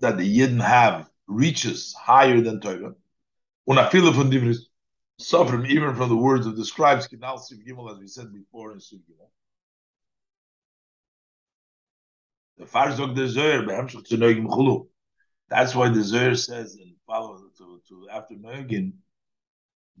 that 0.00 0.18
the 0.18 0.38
Yidden 0.38 0.60
have 0.60 1.08
reaches 1.26 1.94
higher 1.94 2.40
than 2.40 2.60
Torah. 2.60 2.94
Unafila 3.68 4.14
from 4.14 4.30
Divris 4.30 4.66
suffering 5.18 5.66
even 5.66 5.94
from 5.94 6.08
the 6.08 6.16
words 6.16 6.46
of 6.46 6.56
the 6.56 6.64
scribes, 6.64 7.06
as 7.06 7.98
we 7.98 8.08
said 8.08 8.32
before 8.32 8.72
in 8.72 8.78
Siv 8.78 9.00
Gimel. 9.08 9.30
The 12.58 12.64
Farzog. 12.64 13.16
That's 15.48 15.74
why 15.74 15.88
the 15.88 16.02
Zohar 16.02 16.34
says 16.34 16.76
in 16.76 16.94
follow 17.06 17.38
to, 17.58 17.82
to 17.88 18.08
after 18.10 18.34
Noegim, 18.34 18.92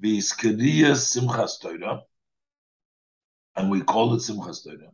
V'iskediyah 0.02 0.96
Simchas 0.96 1.60
Torah, 1.60 2.02
and 3.56 3.70
we 3.70 3.82
call 3.82 4.14
it 4.14 4.18
Simchas 4.18 4.64
Torah. 4.64 4.92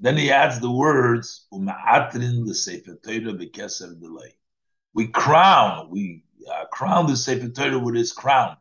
Then 0.00 0.16
he 0.16 0.30
adds 0.30 0.60
the 0.60 0.70
words 0.70 1.46
"Uma'atrin 1.52 2.46
l'sefer 2.46 2.96
Torah 3.02 3.34
b'keser 3.34 4.00
delay." 4.00 4.34
We 4.94 5.08
crown, 5.08 5.90
we 5.90 6.24
uh, 6.50 6.64
crown 6.66 7.06
the 7.06 7.16
sefer 7.16 7.48
Torah 7.48 7.78
with 7.78 7.94
his 7.94 8.12
crown. 8.12 8.56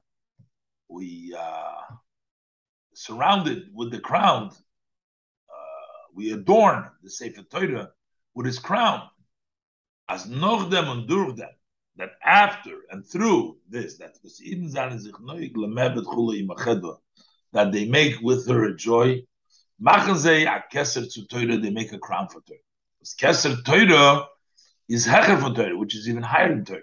We 0.90 1.34
uh, 1.38 1.82
surrounded 2.94 3.70
with 3.74 3.92
the 3.92 4.00
crown. 4.00 4.50
Uh, 5.50 5.98
we 6.14 6.34
adorn 6.34 6.90
the 7.02 7.10
sefer 7.10 7.44
Torah 7.44 7.92
with 8.36 8.46
his 8.46 8.60
crown. 8.60 9.10
As 10.10 10.28
noch 10.28 10.70
dem 10.70 10.90
and 10.90 11.08
durch 11.08 11.38
that 11.38 12.12
after 12.24 12.86
and 12.92 13.06
through 13.06 13.58
this, 13.70 13.98
that 13.98 14.18
that 17.52 17.72
they 17.72 17.86
make 17.86 18.20
with 18.22 18.48
her 18.48 18.64
a 18.66 18.76
joy, 18.76 19.24
Machen 19.80 20.16
a 20.16 20.64
keser 20.74 21.12
to 21.14 21.26
Torah, 21.28 21.58
they 21.58 21.70
make 21.70 21.94
a 21.94 22.00
crown 22.00 22.28
for 22.28 22.42
Torah. 22.42 22.60
Because 23.00 23.16
keser 23.16 23.64
Torah 23.64 24.26
is 24.88 25.08
hecher 25.08 25.40
for 25.40 25.56
Torah, 25.56 25.78
which 25.78 25.96
is 25.96 26.10
even 26.10 26.24
higher 26.24 26.50
than 26.50 26.66
Torah. 26.66 26.82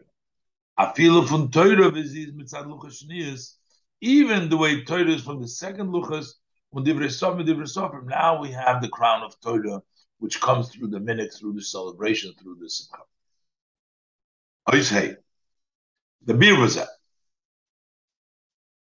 A 0.78 0.94
feel 0.94 1.26
from 1.26 1.50
Torah 1.50 1.94
is 1.94 2.14
mitzad 2.14 2.66
luchas 2.66 3.56
even 4.00 4.48
the 4.48 4.56
way 4.56 4.84
Torah 4.84 5.10
is 5.10 5.22
from 5.22 5.40
the 5.40 5.48
second 5.48 5.88
luchas, 5.88 6.34
when 6.70 6.84
divrei 6.84 7.06
sofim, 7.06 7.46
divrei 7.46 7.62
sofim, 7.62 8.04
now 8.06 8.40
we 8.40 8.50
have 8.50 8.82
the 8.82 8.88
crown 8.88 9.22
of 9.22 9.40
Torah, 9.40 9.82
which 10.18 10.40
comes 10.40 10.68
through 10.68 10.88
the 10.88 11.00
minute, 11.00 11.32
through 11.32 11.54
the 11.54 11.62
celebration, 11.62 12.34
through 12.34 12.56
the 12.60 12.68
simcha. 12.68 13.02
Hey, 14.70 15.14
the 16.24 16.34
beer 16.34 16.58
was 16.58 16.74
that. 16.74 16.88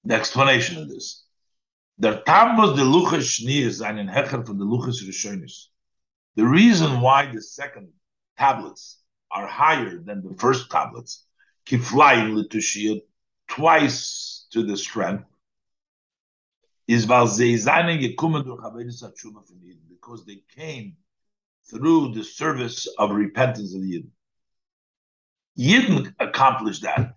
The 0.04 0.14
explanation 0.14 0.80
of 0.80 0.88
this. 0.88 1.23
Der 1.98 2.22
Tam 2.24 2.56
was 2.56 2.76
the 2.76 2.82
Luchas 2.82 3.38
Shnias 3.38 3.80
einen 3.80 4.08
Hecher 4.08 4.44
from 4.44 4.58
the 4.58 4.64
Luchas 4.64 5.02
Rishonis. 5.06 5.68
The 6.34 6.44
reason 6.44 7.00
why 7.00 7.30
the 7.30 7.40
second 7.40 7.92
tablets 8.36 8.98
are 9.30 9.46
higher 9.46 9.98
than 9.98 10.22
the 10.22 10.34
first 10.36 10.70
tablets, 10.70 11.24
kiflayin 11.66 12.34
litushiyah, 12.34 13.00
twice 13.48 14.46
to 14.50 14.64
the 14.64 14.76
strength, 14.76 15.24
is 16.88 17.06
because 17.06 17.38
they 20.26 20.42
came 20.54 20.96
through 21.70 22.12
the 22.12 22.24
service 22.24 22.86
of 22.98 23.10
repentance 23.12 23.74
of 23.74 23.82
the 23.82 23.92
Yidden. 23.92 24.10
Yidden 25.56 26.14
accomplished 26.18 26.82
that. 26.82 27.14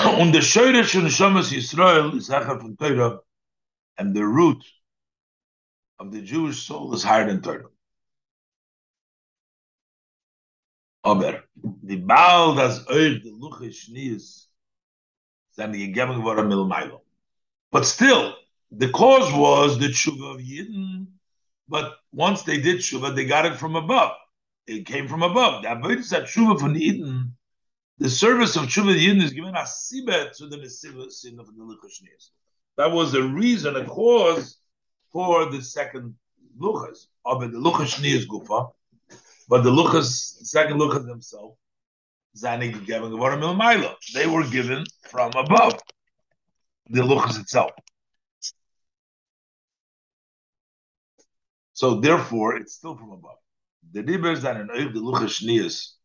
Und 0.18 0.32
der 0.32 0.42
Scheure 0.42 0.84
von 0.84 1.10
Shomas 1.10 1.50
Yisrael 1.50 2.16
is 2.16 2.28
Hecher 2.28 2.58
von 2.58 2.76
Torah, 2.76 3.20
and 3.98 4.14
the 4.14 4.24
root 4.24 4.64
of 5.98 6.10
the 6.10 6.22
Jewish 6.22 6.66
soul 6.66 6.94
is 6.94 7.02
higher 7.02 7.26
than 7.26 7.42
Torah. 7.42 7.68
Aber 11.02 11.42
die 11.54 11.96
Baal 11.96 12.54
das 12.56 12.86
euch 12.88 13.22
die 13.22 13.30
Luche 13.30 13.72
Schnies 13.72 14.48
sind 15.50 15.72
gegeben 15.72 16.16
geworden 16.16 16.48
mit 16.48 16.68
Meilo. 16.68 17.02
But 17.70 17.84
still, 17.84 18.34
the 18.70 18.90
cause 18.90 19.32
was 19.32 19.78
the 19.78 19.88
tshuva 19.88 20.34
of 20.34 20.40
Yidden. 20.40 21.06
But 21.68 21.98
once 22.12 22.42
they 22.42 22.60
did 22.60 22.78
tshuva, 22.78 23.14
they 23.14 23.26
got 23.26 23.46
it 23.46 23.56
from 23.56 23.76
above. 23.76 24.12
It 24.66 24.86
came 24.86 25.08
from 25.08 25.22
above. 25.22 25.62
The 25.62 25.68
avodah 25.68 26.04
said 26.04 26.24
tshuva 26.24 26.58
from 26.58 26.74
Yidden. 26.74 27.32
The 28.00 28.08
service 28.08 28.56
of 28.56 28.62
tshuva 28.64 28.98
Yidden 28.98 29.22
is 29.22 29.34
given 29.34 29.54
a 29.54 29.66
sibet 29.66 30.34
to 30.38 30.46
the 30.46 30.56
nesiva 30.56 31.10
sin 31.10 31.38
of 31.38 31.54
the 31.54 31.62
lichashnias. 31.62 32.30
That 32.78 32.92
was 32.92 33.12
the 33.12 33.22
reason, 33.22 33.76
a 33.76 33.84
cause 33.84 34.56
for 35.12 35.50
the 35.50 35.60
second 35.60 36.14
luchas. 36.58 37.08
Ah, 37.26 37.32
of 37.32 37.40
the 37.42 37.58
luchashnias 37.58 38.26
gufa, 38.26 38.72
but 39.50 39.64
the 39.64 39.70
luchas, 39.70 40.06
second 40.46 40.78
luchas 40.78 41.06
themselves, 41.06 41.58
zanig 42.34 42.86
given 42.86 43.12
They 44.14 44.26
were 44.26 44.48
given 44.48 44.86
from 45.10 45.32
above 45.36 45.78
the 46.88 47.02
luchas 47.02 47.38
itself. 47.38 47.72
So 51.74 52.00
therefore, 52.00 52.56
it's 52.56 52.72
still 52.72 52.96
from 52.96 53.10
above. 53.10 53.36
The 53.92 54.02
ribers 54.02 54.42
and 54.44 54.70
an 54.70 54.92
the 54.94 55.00
luchas 55.00 55.42
shnias. 55.42 55.99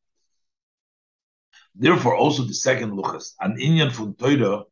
Therefore, 1.78 2.16
also 2.16 2.44
the 2.44 2.54
second 2.54 2.92
luchas, 2.92 3.34
an 3.42 3.58
inyan 3.58 3.92
from 3.92 4.16
Torah, 4.16 4.64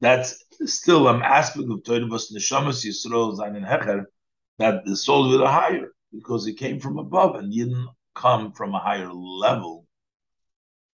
that's 0.00 0.44
still 0.66 1.08
an 1.08 1.22
aspect 1.22 1.70
of 1.70 1.84
Torah, 1.84 2.06
but 2.06 2.20
neshamas 2.32 2.84
Yisrael 2.84 3.38
zayin 3.38 3.66
hecher, 3.66 4.04
that 4.58 4.84
the 4.84 4.96
souls 4.96 5.36
were 5.36 5.46
higher 5.46 5.94
because 6.12 6.46
it 6.46 6.54
came 6.54 6.80
from 6.80 6.98
above 6.98 7.36
and 7.36 7.52
didn't 7.52 7.88
come 8.14 8.52
from 8.52 8.74
a 8.74 8.78
higher 8.78 9.10
level 9.12 9.86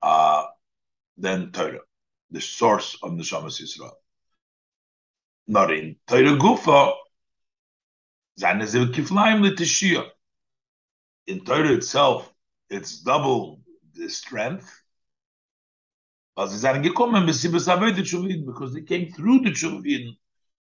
uh, 0.03 0.45
than 1.17 1.53
Torah, 1.53 1.81
the 2.31 2.41
source 2.41 2.97
of 3.03 3.13
neshamas 3.13 3.63
Yisrael. 3.63 3.93
Not 5.47 5.73
in 5.73 5.97
Torah 6.09 6.37
Gufa, 6.37 6.95
Zanizil 8.41 8.93
Kiflaim 8.93 9.49
Litishia. 9.49 10.09
in 11.27 11.45
Torah 11.45 11.73
itself, 11.73 12.33
it's 12.69 13.01
double 13.01 13.61
the 13.93 14.09
strength. 14.09 14.84
Because 16.37 16.63
they 16.63 16.73
came 18.83 19.13
through 19.13 19.41
the 19.41 19.51
Chuvin, 19.51 20.17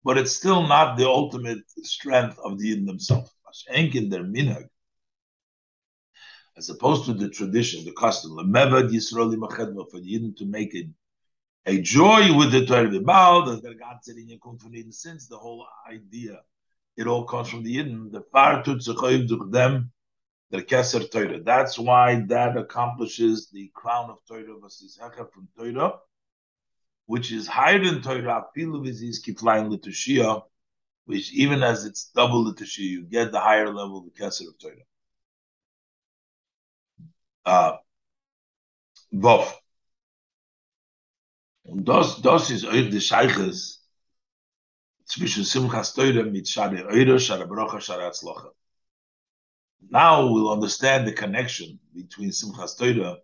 but 0.02 0.18
it's 0.18 0.32
still 0.32 0.66
not 0.66 0.96
the 0.96 1.06
ultimate 1.06 1.60
strength 1.82 2.38
of 2.44 2.58
the 2.58 2.74
Yidden 2.74 2.86
themselves. 2.86 3.30
As 6.56 6.68
opposed 6.70 7.04
to 7.04 7.14
the 7.14 7.28
tradition, 7.28 7.84
the 7.84 7.92
custom, 7.92 8.36
for 8.36 8.40
the 8.42 10.12
Yidden 10.12 10.36
to 10.36 10.44
make 10.44 10.74
it 10.74 10.88
a 11.66 11.80
joy 11.80 12.36
with 12.36 12.50
the 12.52 12.66
Torah 12.66 12.90
since 14.90 15.28
the 15.28 15.38
whole 15.38 15.66
idea, 15.88 16.42
it 16.96 17.06
all 17.06 17.24
comes 17.24 17.48
from 17.48 17.62
the 17.62 17.76
Yidden, 17.76 18.10
the 18.10 18.22
far 18.32 18.64
tut 18.64 18.82
them, 19.52 19.92
the 20.50 20.62
Keser 20.62 21.10
Torah. 21.10 21.40
That's 21.40 21.78
why 21.78 22.22
that 22.28 22.56
accomplishes 22.56 23.50
the 23.50 23.70
crown 23.74 24.10
of 24.10 24.18
Torah 24.26 24.58
versus 24.60 24.98
Hecher 25.00 25.30
from 25.32 25.48
Torah, 25.56 25.94
which 27.06 27.32
is 27.32 27.46
higher 27.46 27.82
than 27.84 28.02
Torah, 28.02 28.44
Afilu 28.44 28.84
Viziz 28.84 29.22
Kiflayin 29.24 29.70
Litushia, 29.70 30.42
which 31.06 31.32
even 31.32 31.62
as 31.62 31.84
it's 31.84 32.10
double 32.10 32.44
Litushia, 32.44 32.88
you 32.88 33.04
get 33.04 33.32
the 33.32 33.40
higher 33.40 33.72
level 33.72 33.98
of 33.98 34.04
the 34.04 34.10
Keser 34.10 34.48
of 34.48 34.58
Torah. 34.58 34.74
Uh, 37.46 37.76
Both. 39.12 39.60
Und 41.64 41.84
das, 41.84 42.20
das 42.22 42.50
ist 42.50 42.64
euch 42.64 42.90
die 42.90 43.00
Scheiches 43.00 43.88
zwischen 45.04 45.44
Simchas 45.44 45.94
Teure 45.94 46.24
mit 46.24 46.48
Shari 46.48 46.82
Eure, 46.82 47.46
Brocha, 47.46 47.78
Atzlocha. 48.06 48.52
Now 49.88 50.26
we'll 50.26 50.50
understand 50.50 51.06
the 51.06 51.12
connection 51.12 51.78
between 51.94 52.30
Simchas 52.30 52.76
Torah 52.78 53.18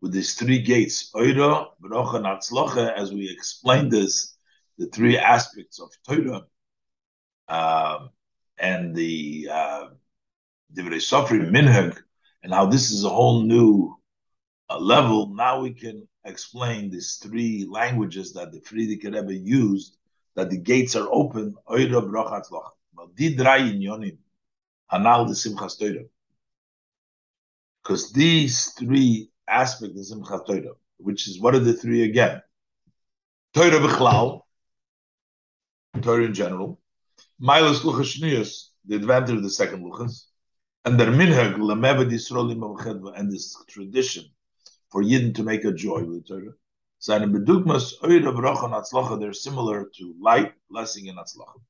with 0.00 0.12
these 0.12 0.34
three 0.34 0.62
gates, 0.62 1.10
Eure, 1.14 1.66
Brocha, 1.82 2.16
and 2.16 2.26
Atzlocha, 2.26 2.94
as 2.96 3.12
we 3.12 3.30
explained 3.30 3.90
this, 3.90 4.36
the 4.78 4.86
three 4.86 5.18
aspects 5.18 5.80
of 5.80 5.90
Torah, 6.06 6.46
uh, 7.48 8.06
and 8.58 8.94
the 8.94 9.48
uh, 9.50 9.88
Divrei 10.72 11.00
Sofri 11.00 11.50
Minhag, 11.50 11.98
and 12.42 12.54
how 12.54 12.66
this 12.66 12.90
is 12.90 13.04
a 13.04 13.08
whole 13.08 13.42
new 13.42 13.96
uh, 14.70 14.78
level. 14.78 15.34
Now 15.34 15.60
we 15.60 15.72
can 15.72 16.06
explain 16.24 16.90
these 16.90 17.16
three 17.16 17.66
languages 17.68 18.32
that 18.34 18.52
the 18.52 18.60
Frierdiker 18.60 19.14
Rebbe 19.14 19.34
used, 19.34 19.96
that 20.36 20.50
the 20.50 20.58
gates 20.58 20.94
are 20.94 21.08
open, 21.10 21.56
Oira 21.68 22.02
Brochat 22.08 22.50
Loch. 22.52 22.74
Hanal 24.92 25.26
the 25.28 25.34
Simchas 25.34 25.78
Torah. 25.78 26.04
Because 27.82 28.12
these 28.12 28.72
three 28.72 29.30
aspects 29.48 30.12
of 30.12 30.18
Simchas 30.18 30.46
Torah, 30.46 30.74
which 30.98 31.28
is 31.28 31.40
what 31.40 31.54
are 31.54 31.60
the 31.60 31.72
three 31.72 32.02
again? 32.04 32.42
Torah 33.54 33.80
B'chlal, 33.80 34.42
Torah 36.02 36.24
in 36.24 36.34
general, 36.34 36.80
Milos 37.38 37.82
Luchas 37.82 38.68
the 38.84 38.96
advantage 38.96 39.36
of 39.36 39.42
the 39.42 39.50
second 39.50 39.84
Luchas, 39.84 40.24
and 40.84 40.98
their 40.98 41.10
minhag, 41.10 41.56
Lameved 41.56 42.10
Yisraelim 42.10 43.18
and 43.18 43.30
this 43.30 43.56
tradition 43.68 44.24
for 44.90 45.02
Yidden 45.02 45.34
to 45.34 45.42
make 45.42 45.64
a 45.64 45.72
joy 45.72 46.02
with 46.02 46.26
the 46.26 46.34
Torah. 46.34 46.52
Seine 46.98 47.26
Bedugmas, 47.26 47.92
Eure, 48.02 48.32
Bracha, 48.32 48.64
and 48.64 48.74
Atzlacha, 48.74 49.20
they're 49.20 49.32
similar 49.32 49.88
to 49.96 50.14
light, 50.20 50.52
blessing, 50.70 51.08
and 51.08 51.18
Atzlacha. 51.18 51.60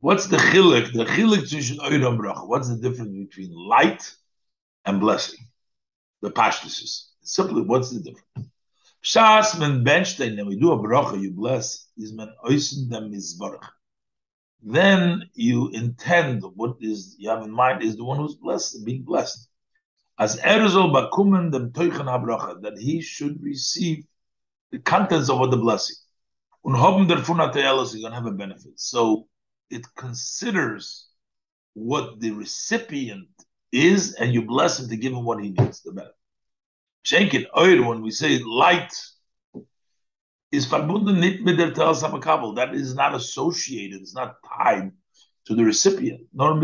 What's 0.00 0.26
the 0.26 0.38
chilik? 0.38 0.92
The 0.92 1.04
chilik 1.04 1.42
between 1.42 1.78
Eure 1.78 2.18
Bracha. 2.18 2.46
What's 2.46 2.68
the 2.68 2.76
difference 2.76 3.16
between 3.16 3.52
light 3.54 4.02
and 4.84 4.98
blessing? 4.98 5.40
The 6.22 6.30
pashtusis. 6.30 7.08
Simply, 7.22 7.62
what's 7.62 7.90
the 7.90 8.00
difference? 8.00 8.50
Shas 9.02 9.58
men 9.58 9.84
benstein, 9.84 10.38
and 10.38 10.46
we 10.46 10.56
do 10.56 10.72
a 10.72 10.78
bracha, 10.78 11.20
you 11.20 11.30
bless, 11.32 11.86
is 11.96 12.12
men 12.12 12.28
dem 12.90 13.12
mizbarach. 13.12 13.68
Then 14.62 15.30
you 15.32 15.68
intend 15.68 16.44
what 16.54 16.76
is 16.80 17.16
you 17.18 17.30
have 17.30 17.42
in 17.42 17.50
mind 17.50 17.82
is 17.82 17.96
the 17.96 18.04
one 18.04 18.18
who's 18.18 18.34
blessed, 18.34 18.84
being 18.84 19.02
blessed 19.02 19.48
as 20.20 20.36
Erzol 20.36 20.92
Bakumen 20.92 21.50
dem 21.50 21.72
Teuchen 21.72 22.04
Habracha, 22.04 22.60
that 22.60 22.78
he 22.78 23.00
should 23.00 23.42
receive 23.42 24.04
the 24.70 24.78
contents 24.78 25.30
of 25.30 25.38
what 25.38 25.50
the 25.50 25.56
blessing. 25.56 25.96
Und 26.62 26.76
haben 26.76 27.08
der 27.08 27.16
Funatelos 27.24 27.94
is 27.94 28.02
going 28.02 28.12
to 28.12 28.16
have 28.16 28.26
a 28.26 28.30
benefit. 28.30 28.78
So 28.78 29.28
it 29.70 29.86
considers 29.96 31.08
what 31.74 32.20
the 32.20 32.32
recipient 32.32 33.28
is, 33.72 34.14
and 34.14 34.34
you 34.34 34.42
bless 34.42 34.80
him 34.80 34.88
to 34.88 34.96
give 34.96 35.12
him 35.12 35.24
what 35.24 35.42
he 35.42 35.50
needs, 35.50 35.82
the 35.82 35.92
benefit. 35.92 36.14
Schenken 37.04 37.46
Eure, 37.56 37.86
when 37.86 38.02
we 38.02 38.10
say 38.10 38.38
light, 38.38 38.92
is 40.50 40.66
verbunden 40.66 41.20
nicht 41.20 41.44
That 42.56 42.74
is 42.74 42.94
not 42.94 43.14
associated, 43.14 44.00
it's 44.00 44.14
not 44.14 44.36
tied 44.44 44.92
to 45.46 45.54
the 45.54 45.64
recipient, 45.64 46.26
nor 46.32 46.60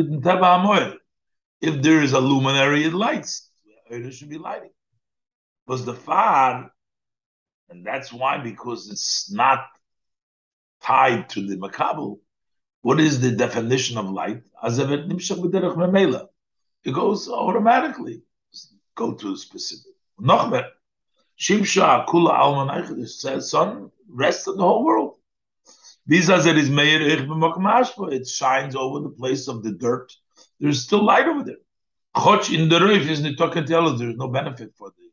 If 1.61 1.83
there 1.83 2.03
is 2.03 2.12
a 2.12 2.21
luminary, 2.21 2.85
it 2.85 2.92
lights. 2.92 3.51
It 3.88 4.12
should 4.12 4.29
be 4.29 4.38
lighting. 4.38 4.73
Because 5.64 5.85
the 5.85 5.95
far, 5.95 6.71
and 7.71 7.87
that's 7.87 8.12
why, 8.12 8.38
because 8.38 8.90
it's 8.90 9.33
not 9.33 9.66
tied 10.83 11.29
to 11.31 11.47
the 11.47 11.57
makabel. 11.57 12.19
What 12.87 13.01
is 13.01 13.20
the 13.20 13.33
definition 13.33 13.99
of 13.99 14.09
light? 14.11 14.44
It 16.85 16.94
goes 16.94 17.29
automatically. 17.29 18.22
Go 18.94 19.12
to 19.14 19.33
a 19.33 19.37
specific. 19.37 19.94
Nochmer. 20.20 20.68
Shimsha 21.37 22.07
kula 22.07 22.33
alman 22.33 23.05
says, 23.09 23.51
son, 23.51 23.90
rest 24.09 24.46
of 24.46 24.57
the 24.57 24.62
whole 24.62 24.85
world. 24.85 25.16
It 26.09 26.22
it 28.12 28.29
shines 28.29 28.77
over 28.77 29.01
the 29.01 29.11
place 29.18 29.49
of 29.49 29.64
the 29.64 29.72
dirt. 29.72 30.12
There's 30.61 30.85
still 30.85 31.05
light 31.05 31.27
over 31.27 31.42
there. 31.42 31.62
Choch 32.16 32.55
in 32.57 32.68
the 32.68 32.79
roof 32.79 33.09
is 33.11 33.20
to 33.20 33.35
There's 33.99 34.16
no 34.16 34.29
benefit 34.29 34.75
for 34.77 34.90
the 34.90 35.11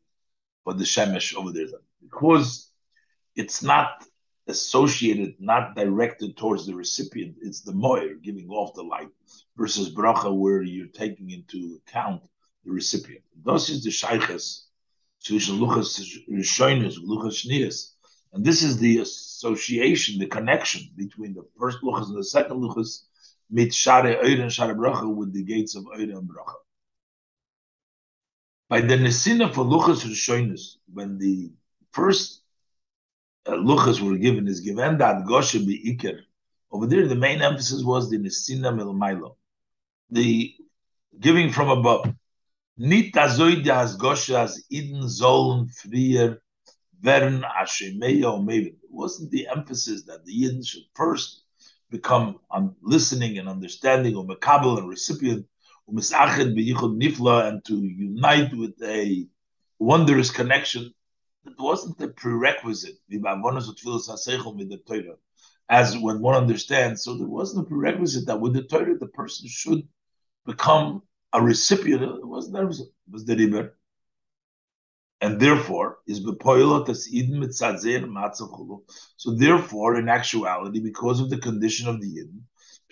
for 0.62 0.74
the 0.74 0.84
shemesh 0.84 1.34
over 1.34 1.50
there 1.50 1.66
because 2.00 2.70
it's 3.34 3.64
not 3.64 4.06
associated, 4.46 5.34
not 5.38 5.74
directed 5.74 6.36
towards 6.36 6.66
the 6.66 6.74
recipient. 6.74 7.36
It's 7.40 7.62
the 7.62 7.72
moyer 7.72 8.14
giving 8.14 8.48
off 8.48 8.74
the 8.74 8.82
light 8.82 9.08
versus 9.56 9.94
bracha, 9.94 10.34
where 10.34 10.62
you're 10.62 10.86
taking 10.88 11.30
into 11.30 11.80
account 11.86 12.22
the 12.64 12.70
recipient. 12.70 13.24
This 13.44 13.68
is 13.68 13.84
the 13.84 13.90
shayches 13.90 14.64
zwischen 15.24 15.58
luchas 15.58 16.00
rishonis, 16.30 16.98
luchas 16.98 17.46
shnias, 17.46 17.92
and 18.32 18.44
this 18.44 18.62
is 18.62 18.78
the 18.78 18.98
association, 18.98 20.18
the 20.18 20.26
connection 20.26 20.82
between 20.96 21.34
the 21.34 21.46
first 21.58 21.78
luchas 21.82 22.08
and 22.08 22.18
the 22.18 22.24
second 22.24 22.60
luchas, 22.60 23.04
mit 23.50 23.72
share 23.72 24.18
oir 24.22 24.40
and 24.42 24.52
share 24.52 24.74
bracha, 24.74 25.12
with 25.12 25.32
the 25.32 25.42
gates 25.42 25.74
of 25.76 25.86
oir 25.86 26.00
and 26.00 26.28
bracha. 26.28 26.54
By 28.68 28.80
the 28.80 28.96
Nesina 28.96 29.54
for 29.54 29.64
Luchas 29.64 30.04
Rishonis, 30.04 30.76
when 30.92 31.18
the 31.18 31.52
first 31.92 32.43
luchas 33.46 34.00
were 34.00 34.18
given 34.18 34.48
is 34.48 34.60
given 34.60 34.98
that 34.98 35.24
goshe 35.24 35.60
iker. 35.60 36.20
Over 36.70 36.86
there, 36.86 37.06
the 37.06 37.14
main 37.14 37.42
emphasis 37.42 37.82
was 37.84 38.10
the 38.10 38.18
nesina 38.18 38.72
milmailo, 38.74 39.36
the 40.10 40.54
giving 41.20 41.52
from 41.52 41.68
above. 41.68 42.14
Nit 42.76 43.12
azoid 43.14 43.66
as 43.68 43.96
goshe 43.96 44.34
as 44.34 44.64
iden 44.72 45.02
zoln 45.02 45.68
frier 45.70 46.38
vern 47.00 47.42
ashemeya 47.42 48.66
It 48.66 48.74
wasn't 48.90 49.30
the 49.30 49.46
emphasis 49.48 50.04
that 50.04 50.24
the 50.24 50.32
Yidden 50.32 50.66
should 50.66 50.84
first 50.94 51.42
become 51.90 52.40
on 52.50 52.74
listening 52.82 53.38
and 53.38 53.48
understanding, 53.48 54.16
or 54.16 54.26
makabel 54.26 54.78
and 54.78 54.88
recipient, 54.88 55.46
and 55.86 57.64
to 57.64 57.76
unite 57.76 58.56
with 58.56 58.74
a 58.82 59.26
wondrous 59.78 60.30
connection. 60.30 60.92
It 61.46 61.54
wasn't 61.58 62.00
a 62.00 62.08
prerequisite. 62.08 62.98
As 65.68 65.98
when 65.98 66.20
one 66.20 66.34
understands, 66.34 67.02
so 67.02 67.16
there 67.16 67.26
wasn't 67.26 67.66
a 67.66 67.68
prerequisite 67.68 68.26
that 68.26 68.40
with 68.40 68.54
the 68.54 68.62
Torah 68.62 68.98
the 68.98 69.06
person 69.06 69.48
should 69.48 69.86
become 70.46 71.02
a 71.32 71.42
recipient. 71.42 72.02
It 72.02 72.26
wasn't 72.26 72.54
that 72.54 72.64
it 72.64 72.88
was 73.10 73.24
the 73.24 73.36
river 73.36 73.76
and 75.20 75.40
therefore 75.40 75.98
is. 76.06 76.20
So 79.16 79.34
therefore, 79.34 79.96
in 79.96 80.08
actuality, 80.08 80.80
because 80.80 81.20
of 81.20 81.30
the 81.30 81.38
condition 81.38 81.88
of 81.88 82.00
the 82.00 82.06
yidin, 82.06 82.40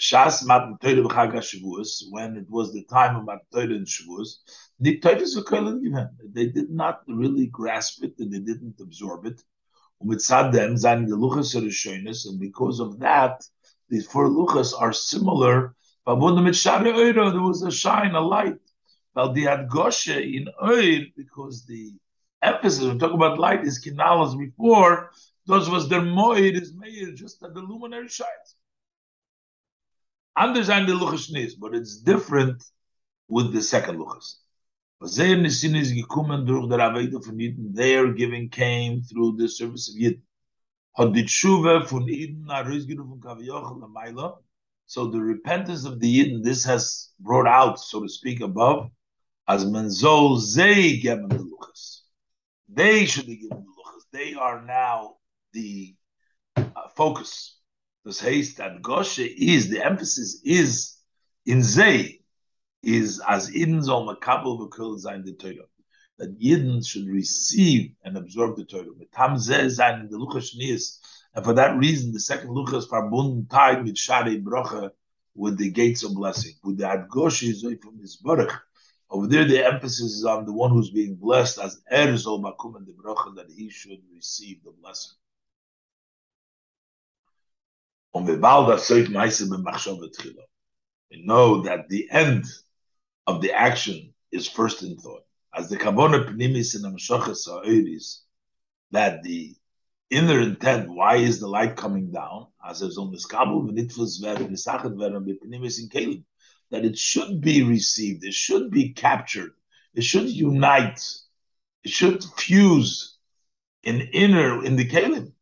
shas 0.02 0.44
mat 0.44 0.64
toyre 0.80 1.02
b'chag 1.04 1.32
Shavuos, 1.48 2.02
when 2.10 2.36
it 2.36 2.50
was 2.50 2.72
the 2.72 2.82
time 2.84 3.14
of 3.16 3.24
mat 3.24 3.42
toyre 3.54 3.76
and 3.76 3.86
Shavuos, 3.86 4.30
the 4.80 4.98
toyres 4.98 5.36
v'koilen 5.36 6.08
They 6.32 6.46
did 6.46 6.70
not 6.70 7.02
really 7.06 7.46
grasp 7.46 8.02
it 8.02 8.14
and 8.18 8.32
they 8.32 8.40
didn't 8.40 8.80
absorb 8.80 9.26
it. 9.26 9.40
Umitzadem 10.02 10.76
zan 10.76 11.06
the 11.06 11.16
luchas 11.16 11.54
and 12.28 12.40
because 12.40 12.80
of 12.80 12.98
that, 12.98 13.44
these 13.88 14.06
four 14.06 14.28
luchas 14.28 14.72
are 14.76 14.92
similar. 14.92 15.76
There 16.04 16.16
was 16.16 17.62
a 17.62 17.70
shine, 17.70 18.14
a 18.16 18.20
light. 18.20 18.58
Well, 19.14 19.32
the 19.32 19.44
Adgoshe 19.44 20.34
in 20.36 20.48
Oir, 20.60 21.06
because 21.16 21.64
the 21.66 21.92
emphasis 22.42 22.84
when 22.84 22.98
talking 22.98 23.14
about 23.14 23.38
light 23.38 23.64
is 23.64 23.84
kinalas 23.84 24.36
before, 24.36 25.12
those 25.46 25.70
was 25.70 25.88
their 25.88 26.00
moed 26.00 26.60
is 26.60 26.74
made 26.74 27.14
just 27.14 27.40
that 27.40 27.54
the 27.54 27.60
luminary 27.60 28.08
shines. 28.08 28.56
Understand 30.36 30.88
the 30.88 30.94
luchas 30.94 31.52
but 31.58 31.74
it's 31.74 31.98
different 31.98 32.64
with 33.28 33.52
the 33.52 33.62
second 33.62 33.98
luchas. 33.98 34.36
Their 37.74 38.12
giving 38.12 38.48
came 38.48 39.02
through 39.02 39.36
the 39.36 39.48
service 39.48 39.88
of 39.90 39.96
Yid. 39.96 40.22
So 40.96 41.06
the 45.06 45.20
repentance 45.20 45.84
of 45.84 46.00
the 46.00 46.18
Yidden, 46.18 46.42
this 46.44 46.64
has 46.64 47.08
brought 47.18 47.46
out, 47.46 47.80
so 47.80 48.02
to 48.02 48.08
speak, 48.08 48.40
above, 48.40 48.90
as 49.48 49.64
menzol 49.64 50.38
zei 50.38 51.00
geben 51.02 51.28
the 51.28 51.38
luchas. 51.38 52.02
They 52.68 53.06
should 53.06 53.26
be 53.26 53.36
given 53.36 53.64
the 53.64 53.70
luchas. 53.70 54.02
They 54.12 54.34
are 54.34 54.62
now 54.62 55.16
the 55.52 55.94
uh, 56.56 56.88
focus. 56.94 57.58
This 58.04 58.20
haste 58.20 58.56
that 58.56 58.82
Goshe 58.82 59.32
is 59.36 59.70
the 59.70 59.84
emphasis 59.84 60.40
is 60.44 60.98
in 61.46 61.62
Zay 61.62 62.20
is 62.82 63.20
as 63.28 63.50
Idin 63.50 63.80
zol 63.80 64.06
makabel 64.08 64.58
v'kol 64.58 65.00
zayin 65.02 65.24
the 65.24 65.34
Torah 65.34 65.68
that 66.18 66.38
Yidden 66.38 66.84
should 66.86 67.06
receive 67.06 67.92
and 68.04 68.16
absorb 68.16 68.56
the 68.56 68.64
Torah. 68.64 68.86
Tam 69.14 69.36
zeh 69.36 69.66
zayin 69.66 70.10
the 70.10 70.16
luchas 70.16 70.54
shnius, 70.54 70.98
and 71.34 71.44
for 71.44 71.54
that 71.54 71.76
reason 71.78 72.12
the 72.12 72.20
second 72.20 72.50
luchas 72.50 72.88
verbunden 72.88 73.48
tied 73.48 73.84
with 73.84 73.96
shari 73.96 74.40
brocha 74.40 74.90
with 75.34 75.56
the 75.56 75.70
gates 75.70 76.02
of 76.02 76.14
blessing 76.14 76.54
with 76.64 76.78
the 76.78 76.84
adgoshi 76.84 77.52
zoy 77.54 77.80
from 77.80 77.98
his 77.98 78.16
baruch 78.16 78.62
over 79.12 79.26
there, 79.26 79.44
the 79.44 79.62
emphasis 79.62 80.14
is 80.14 80.24
on 80.24 80.46
the 80.46 80.52
one 80.54 80.70
who's 80.70 80.90
being 80.90 81.16
blessed 81.16 81.58
as 81.58 81.82
Erzol 81.92 82.42
Makum 82.42 82.76
and 82.76 82.86
the 82.86 82.94
Bracha 82.94 83.34
that 83.36 83.50
he 83.50 83.68
should 83.68 84.00
receive 84.10 84.64
the 84.64 84.70
blessing. 84.70 85.12
We 88.14 88.22
know 91.24 91.62
that 91.62 91.88
the 91.88 92.08
end 92.10 92.44
of 93.26 93.40
the 93.40 93.52
action 93.52 94.14
is 94.30 94.48
first 94.48 94.82
in 94.82 94.96
thought. 94.96 95.24
As 95.54 95.68
the 95.68 95.76
Kavona 95.76 96.26
Pnimis 96.26 96.74
in 96.74 96.82
Amshachas 96.82 97.46
Ha'oris, 97.46 98.22
that 98.90 99.22
the 99.22 99.54
inner 100.10 100.40
intent, 100.40 100.90
why 100.90 101.16
is 101.16 101.40
the 101.40 101.48
light 101.48 101.76
coming 101.76 102.10
down? 102.10 102.48
As 102.66 102.80
there's 102.80 102.98
on 102.98 103.10
the 103.10 103.18
Skabul, 103.18 103.68
V'nitfus 103.70 104.20
Ver, 104.20 104.36
V'nisachet 104.36 104.96
Ver, 104.98 105.20
V'pnimis 105.20 105.80
in 105.80 105.88
Kelim 105.88 106.24
that 106.72 106.84
it 106.86 106.98
should 106.98 107.40
be 107.40 107.62
received, 107.62 108.24
it 108.24 108.32
should 108.32 108.70
be 108.70 108.88
captured, 108.94 109.52
it 109.94 110.02
should 110.02 110.28
unite, 110.28 111.00
it 111.84 111.90
should 111.90 112.24
fuse 112.24 113.18
in 113.82 114.00
inner 114.00 114.64
in 114.64 114.76
the 114.76 114.88
kalim. 114.88 115.32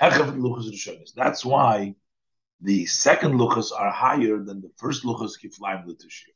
That's 0.00 1.44
why 1.44 1.94
the 2.60 2.86
second 2.86 3.34
luchas 3.34 3.72
are 3.76 3.90
higher 3.90 4.38
than 4.38 4.60
the 4.60 4.70
first 4.76 5.04
luchas 5.04 5.32
kiflaim 5.42 5.86
l'tishir. 5.86 6.34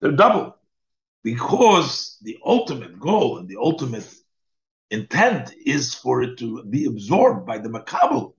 They're 0.00 0.12
double 0.12 0.56
because 1.22 2.18
the 2.22 2.38
ultimate 2.44 2.98
goal 2.98 3.38
and 3.38 3.48
the 3.48 3.56
ultimate 3.56 4.08
intent 4.90 5.52
is 5.64 5.94
for 5.94 6.22
it 6.22 6.38
to 6.38 6.62
be 6.64 6.86
absorbed 6.86 7.46
by 7.46 7.58
the 7.58 7.68
makabel 7.68 8.34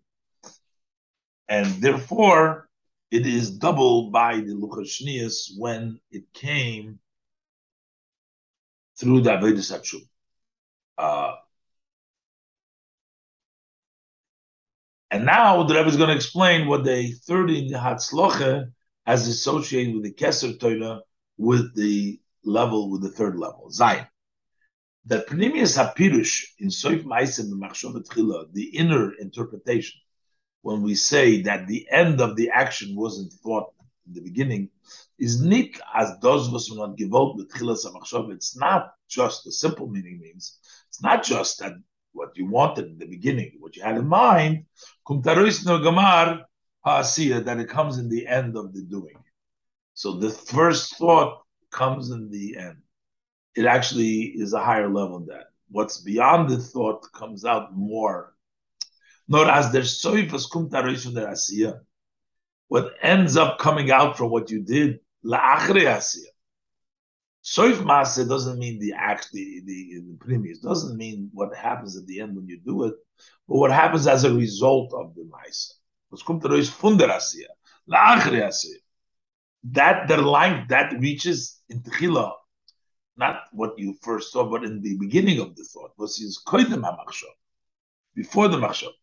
and 1.49 1.65
therefore 1.81 2.69
it 3.11 3.25
is 3.25 3.49
doubled 3.49 4.11
by 4.11 4.37
the 4.37 4.53
Luchashnias 4.53 5.57
when 5.57 5.99
it 6.11 6.31
came 6.33 6.99
through 8.99 9.21
the 9.21 9.31
Hatshub. 9.31 10.07
Uh, 10.97 11.35
and 15.11 15.25
now 15.25 15.63
the 15.63 15.73
Rebbe 15.75 15.87
is 15.87 15.97
going 15.97 16.09
to 16.09 16.15
explain 16.15 16.67
what 16.67 16.83
the 16.83 17.11
third 17.25 17.49
in 17.49 17.67
the 17.67 17.77
Hatzloche 17.77 18.71
has 19.05 19.27
associated 19.27 19.95
with 19.95 20.03
the 20.03 20.13
Keser 20.13 20.59
Torah 20.59 21.01
with 21.37 21.75
the 21.75 22.19
level, 22.43 22.91
with 22.91 23.01
the 23.01 23.09
third 23.09 23.37
level, 23.37 23.69
Zion. 23.71 24.05
That 25.05 25.27
Pnimius 25.27 25.77
HaPirush 25.77 26.45
in 26.59 26.67
Soif 26.67 27.03
Maisim 27.03 27.51
and 27.51 28.53
the 28.53 28.65
inner 28.77 29.13
interpretation, 29.15 29.99
when 30.61 30.83
we 30.83 30.93
say 30.93 31.41
that 31.43 31.67
the 31.67 31.87
end 31.89 32.21
of 32.21 32.35
the 32.35 32.49
action 32.49 32.95
wasn't 32.95 33.33
thought 33.33 33.73
in 34.05 34.13
the 34.13 34.21
beginning, 34.21 34.69
is 35.17 35.41
nit 35.41 35.79
as 35.95 36.17
does 36.21 36.49
was 36.49 36.71
not 36.71 36.97
gewollt 36.97 37.35
with 37.35 37.51
chilas 37.51 37.85
It's 38.31 38.57
not 38.57 38.93
just 39.07 39.43
the 39.43 39.51
simple 39.51 39.87
meaning 39.87 40.19
means 40.19 40.59
it's 40.87 41.01
not 41.01 41.23
just 41.23 41.59
that 41.59 41.73
what 42.19 42.37
you 42.37 42.45
wanted 42.45 42.85
in 42.91 42.97
the 42.99 43.05
beginning, 43.15 43.51
what 43.59 43.75
you 43.75 43.81
had 43.81 43.97
in 43.97 44.07
mind, 44.07 44.65
kum 45.07 45.21
gamar 45.23 46.43
that 46.85 47.57
it 47.63 47.69
comes 47.69 47.97
in 47.97 48.09
the 48.09 48.27
end 48.27 48.57
of 48.57 48.73
the 48.73 48.81
doing. 48.81 49.19
So 49.93 50.07
the 50.23 50.29
first 50.29 50.97
thought 50.97 51.41
comes 51.71 52.11
in 52.11 52.29
the 52.29 52.57
end. 52.57 52.77
It 53.55 53.65
actually 53.65 54.17
is 54.43 54.53
a 54.53 54.63
higher 54.69 54.89
level 54.99 55.19
than 55.19 55.27
that. 55.33 55.47
What's 55.71 55.97
beyond 56.01 56.49
the 56.49 56.57
thought 56.57 57.01
comes 57.13 57.45
out 57.45 57.75
more 57.75 58.33
Not 59.27 59.47
as 59.57 59.71
der 59.71 59.85
soifas 60.01 60.49
from 60.51 60.69
der 60.69 61.27
asiya. 61.35 61.71
What 62.67 62.85
ends 63.01 63.37
up 63.37 63.59
coming 63.59 63.89
out 63.91 64.17
from 64.17 64.29
what 64.33 64.49
you 64.51 64.61
did 64.75 64.99
laachre 65.23 65.83
asiya. 65.97 66.28
Soif 67.55 67.77
maase 67.83 68.27
doesn't 68.29 68.59
mean 68.59 68.77
the 68.79 68.93
act, 68.93 69.31
the 69.31 69.61
the, 69.65 70.01
the 70.07 70.17
previous 70.19 70.59
doesn't 70.59 70.95
mean 70.95 71.31
what 71.33 71.55
happens 71.55 71.97
at 71.97 72.05
the 72.05 72.21
end 72.21 72.35
when 72.35 72.47
you 72.47 72.59
do 72.59 72.83
it, 72.83 72.93
but 73.47 73.57
what 73.57 73.71
happens 73.71 74.05
as 74.05 74.23
a 74.23 74.31
result 74.33 74.93
of 74.93 75.15
the 75.15 75.27
laachre 77.89 78.39
asiya. 78.49 78.79
That 79.63 80.07
the 80.07 80.17
line 80.17 80.67
that 80.69 80.93
reaches 80.99 81.59
in 81.69 81.81
tchila, 81.81 82.33
not 83.17 83.37
what 83.51 83.79
you 83.79 83.95
first 84.03 84.31
saw, 84.31 84.47
but 84.47 84.63
in 84.63 84.81
the 84.81 84.97
beginning 84.99 85.39
of 85.39 85.55
the 85.55 85.63
thought, 85.63 85.93
was 85.97 86.17
his 86.17 86.39
koidem 86.45 86.83
hamachshav, 86.83 87.35
before 88.15 88.47
the 88.47 88.57
machshav. 88.57 88.93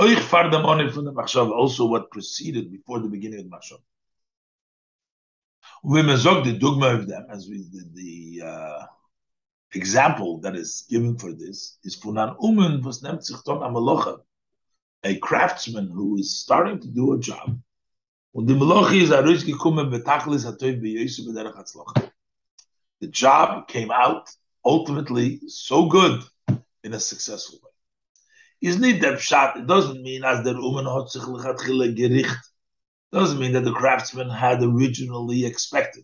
Oich 0.00 0.24
fardam 0.30 0.64
onim 0.64 0.90
from 0.90 1.04
the 1.04 1.12
machshav, 1.12 1.50
also 1.50 1.84
what 1.84 2.10
preceded 2.10 2.72
before 2.72 3.00
the 3.00 3.08
beginning 3.08 3.40
of 3.40 3.50
the 3.50 3.56
machshav. 3.56 3.80
We 5.86 6.00
mezog 6.00 6.44
the 6.44 6.54
dogma 6.54 6.94
of 6.94 7.06
them, 7.06 7.26
as 7.28 7.46
we 7.46 7.58
the, 7.70 7.84
the 7.92 8.46
uh, 8.46 8.86
example 9.74 10.38
that 10.38 10.56
is 10.56 10.86
given 10.88 11.18
for 11.18 11.30
this 11.30 11.76
is 11.84 11.94
funan 11.94 12.38
umen 12.38 12.82
was 12.82 13.02
nemt 13.02 13.22
sich 13.22 13.36
amalocha, 13.44 14.20
a 15.02 15.18
craftsman 15.18 15.90
who 15.90 16.16
is 16.16 16.38
starting 16.38 16.80
to 16.80 16.88
do 16.88 17.12
a 17.12 17.18
job. 17.18 17.60
The 23.00 23.08
job 23.10 23.68
came 23.68 23.90
out 23.90 24.30
ultimately 24.64 25.40
so 25.48 25.86
good 25.86 26.22
in 26.82 26.94
a 26.94 27.00
successful 27.00 27.58
way. 27.62 27.70
Is 28.62 28.76
der 28.80 29.16
Pshat, 29.18 29.56
it 29.58 29.66
doesn't 29.66 30.02
mean 30.02 30.24
as 30.24 30.42
der 30.44 30.54
Umen 30.54 30.86
hat 30.86 31.10
sich 31.10 31.24
lechatchile 31.24 31.94
gericht. 31.94 32.53
Doesn't 33.14 33.38
mean 33.38 33.52
that 33.52 33.62
the 33.62 33.72
craftsman 33.72 34.28
had 34.28 34.60
originally 34.60 35.46
expected. 35.46 36.02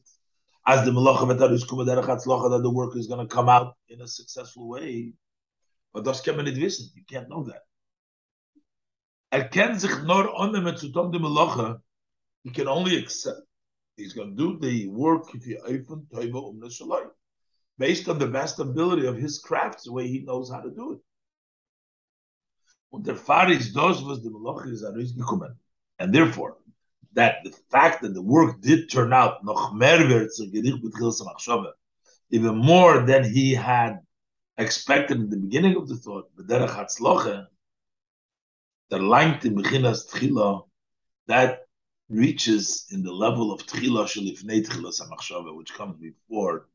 As 0.64 0.84
the 0.84 0.92
that 0.92 2.60
the 2.62 2.70
work 2.70 2.94
is 2.94 3.08
going 3.08 3.26
to 3.26 3.34
come 3.34 3.48
out 3.48 3.74
in 3.88 4.00
a 4.00 4.06
successful 4.06 4.68
way. 4.68 5.14
But 5.92 6.04
das 6.04 6.20
kann 6.20 6.36
man 6.36 6.46
wissen. 6.46 6.86
You 6.94 7.02
can't 7.10 7.28
know 7.28 7.42
that. 7.42 7.62
Er 9.32 9.48
sich 9.76 10.04
nur 10.04 10.28
ohne 10.38 10.76
zu 10.76 10.92
tun 10.92 11.10
die 11.10 11.18
Malacha. 11.18 11.80
He 12.44 12.50
can 12.50 12.68
only 12.68 12.96
accept. 12.96 13.42
He's 13.96 14.12
going 14.12 14.36
to 14.36 14.36
do 14.36 14.58
the 14.60 14.86
work 14.86 15.34
if 15.34 15.48
you 15.48 15.58
open 15.66 16.06
Toiva 16.12 16.48
Um 16.48 17.10
based 17.76 18.08
on 18.08 18.20
the 18.20 18.28
best 18.28 18.60
ability 18.60 19.06
of 19.06 19.16
his 19.16 19.40
craft, 19.40 19.82
the 19.82 19.92
way 19.92 20.06
he 20.06 20.20
knows 20.20 20.48
how 20.48 20.60
to 20.60 20.70
do 20.70 20.92
it. 20.92 21.00
Und 22.92 23.04
der 23.04 23.16
Faris 23.16 23.72
dos 23.72 24.00
was 24.02 24.22
the 24.22 24.30
Malach 24.30 24.64
is 24.70 25.12
gekommen. 25.12 25.56
And 25.98 26.14
therefore, 26.14 26.56
that 27.12 27.36
the 27.44 27.50
fact 27.70 28.02
that 28.02 28.14
the 28.14 28.22
work 28.22 28.60
did 28.60 28.90
turn 28.90 29.12
out 29.12 29.38
even 32.30 32.56
more 32.56 33.02
than 33.02 33.24
he 33.24 33.54
had 33.54 33.98
expected 34.56 35.16
in 35.18 35.30
the 35.30 35.36
beginning 35.36 35.76
of 35.76 35.88
the 35.88 35.96
thought, 35.96 36.30
hatzloche, 36.38 37.46
the 38.90 38.98
length 38.98 39.44
in 39.44 39.54
that 41.26 41.60
reaches 42.08 42.86
in 42.90 43.02
the 43.02 43.12
level 43.12 43.52
of 43.52 43.64
Tchila 43.66 44.04
Shalifnei 44.04 44.66
Tchila 44.66 44.92
Samachshava, 44.92 45.56
which 45.56 45.72
comes 45.72 45.96
before 45.96 46.66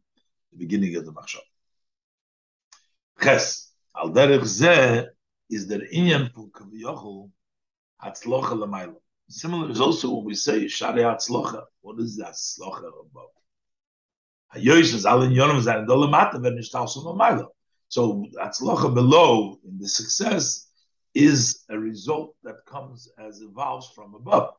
the 0.52 0.58
beginning 0.58 0.96
of 0.96 1.06
the 1.06 1.12
Machshava. 1.12 1.42
Ches, 3.22 3.72
al 3.96 4.12
derech 4.12 4.44
zeh, 4.44 5.08
is 5.50 5.68
der 5.68 5.82
inyan 5.94 6.32
fun 6.34 6.50
kaviyachol 6.52 7.30
hatzlocha 8.02 8.54
lamayla. 8.54 8.96
Similar 9.30 9.72
is 9.72 9.82
also 9.82 10.14
when 10.14 10.26
we 10.26 10.36
say 10.36 10.68
shari 10.68 11.02
hatzlocha. 11.02 11.64
What 11.82 12.00
is 12.00 12.18
that 12.18 12.34
hatzlocha 12.34 12.88
about? 12.88 13.32
Hayosh 14.56 14.94
is 14.94 15.06
alin 15.06 15.34
yonim 15.34 15.62
zayin 15.62 15.88
dolamata. 15.88 17.48
So 17.88 18.26
hatzlocha 18.36 18.94
below 18.94 19.60
in 19.64 19.78
the 19.80 19.88
success 19.88 20.70
is 21.14 21.64
a 21.70 21.80
result 21.80 22.36
that 22.44 22.66
comes 22.66 23.10
as 23.18 23.42
evolves 23.42 23.90
from 23.96 24.16
above. 24.16 24.54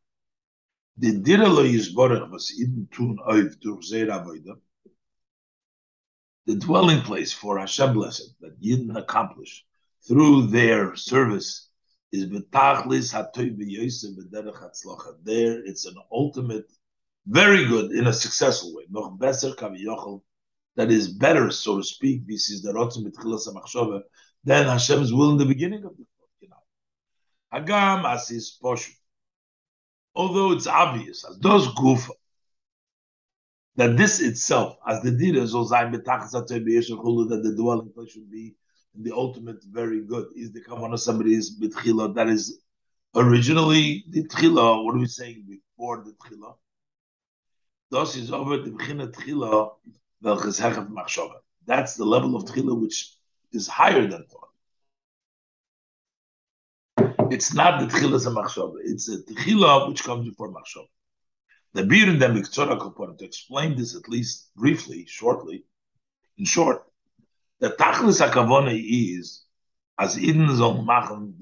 The 0.98 1.12
yizborach 1.12 2.30
was 2.30 2.48
tun 2.90 3.18
oiv 3.28 3.60
durch 3.60 3.84
zeir 3.84 4.06
the 6.46 6.54
dwelling 6.54 7.02
place 7.02 7.32
for 7.32 7.58
Hashem 7.58 7.94
blessed 7.94 8.34
that 8.40 8.60
Yidden 8.60 8.96
accomplish 8.96 9.66
through 10.06 10.46
their 10.46 10.94
service 10.94 11.65
is 12.16 12.26
betachlis 12.26 13.14
hatzlacha. 13.14 15.14
There, 15.22 15.64
it's 15.64 15.86
an 15.86 15.96
ultimate, 16.10 16.66
very 17.26 17.66
good 17.66 17.92
in 17.92 18.06
a 18.06 18.12
successful 18.12 18.74
way. 18.74 18.84
Noch 18.90 19.18
kaviyochel, 19.18 20.22
that 20.76 20.90
is 20.90 21.08
better, 21.08 21.50
so 21.50 21.78
to 21.78 21.84
speak. 21.84 22.26
This 22.26 22.50
is 22.50 22.62
the 22.62 22.72
rotzim 22.72 23.06
b'tchilas 23.06 23.48
hamachshove 23.48 24.02
than 24.44 24.66
Hashem's 24.66 25.12
will 25.12 25.32
in 25.32 25.38
the 25.38 25.46
beginning 25.46 25.84
of 25.84 25.96
the. 25.96 26.04
Hagam 27.52 28.04
as 28.04 28.30
is 28.30 28.58
poshu. 28.62 28.92
Although 30.14 30.52
it's 30.52 30.66
obvious, 30.66 31.24
as 31.28 31.36
does 31.36 31.68
gufa, 31.68 32.10
that 33.76 33.96
this 33.96 34.20
itself, 34.20 34.76
as 34.86 35.02
the 35.02 35.10
dira, 35.10 35.42
that 35.42 37.40
the 37.42 37.54
dwelling 37.56 37.92
place 37.92 38.10
should 38.10 38.30
be 38.30 38.54
the 38.98 39.12
ultimate 39.12 39.62
very 39.64 40.02
good 40.02 40.28
is 40.36 40.52
the 40.52 40.60
kavanah 40.60 40.98
somebody's 40.98 41.58
bitchila 41.58 42.14
that 42.14 42.28
is 42.28 42.60
originally 43.14 44.04
the 44.10 44.24
tchila. 44.24 44.84
What 44.84 44.94
are 44.94 44.98
we 44.98 45.06
saying 45.06 45.44
before 45.48 46.04
the 46.04 46.12
tchila? 46.12 46.54
Das 47.90 48.16
is 48.16 48.32
over 48.32 48.58
the 48.58 48.70
tchila 48.70 49.72
machshava. 50.22 51.36
That's 51.66 51.94
the 51.94 52.04
level 52.04 52.36
of 52.36 52.44
tchila 52.44 52.80
which 52.80 53.12
is 53.52 53.66
higher 53.66 54.06
than 54.06 54.24
thought. 54.26 54.50
It's 57.30 57.54
not 57.54 57.80
the 57.80 57.86
tchila 57.86 58.20
machshava. 58.34 58.76
It's 58.82 59.06
the 59.06 59.34
tchila 59.34 59.88
which 59.88 60.04
comes 60.04 60.28
before 60.28 60.52
machshava. 60.52 60.88
The 61.72 61.84
Bir 61.84 62.08
in 62.08 62.18
the 62.18 63.16
to 63.18 63.24
explain 63.24 63.76
this 63.76 63.94
at 63.94 64.08
least 64.08 64.54
briefly, 64.56 65.04
shortly, 65.06 65.64
in 66.38 66.46
short, 66.46 66.84
the 67.60 67.70
Tachlis 67.70 68.20
HaKavone 68.20 68.74
is, 68.74 69.44
as 69.98 70.18
Eden 70.18 70.54
soll 70.56 70.82
machen, 70.82 71.34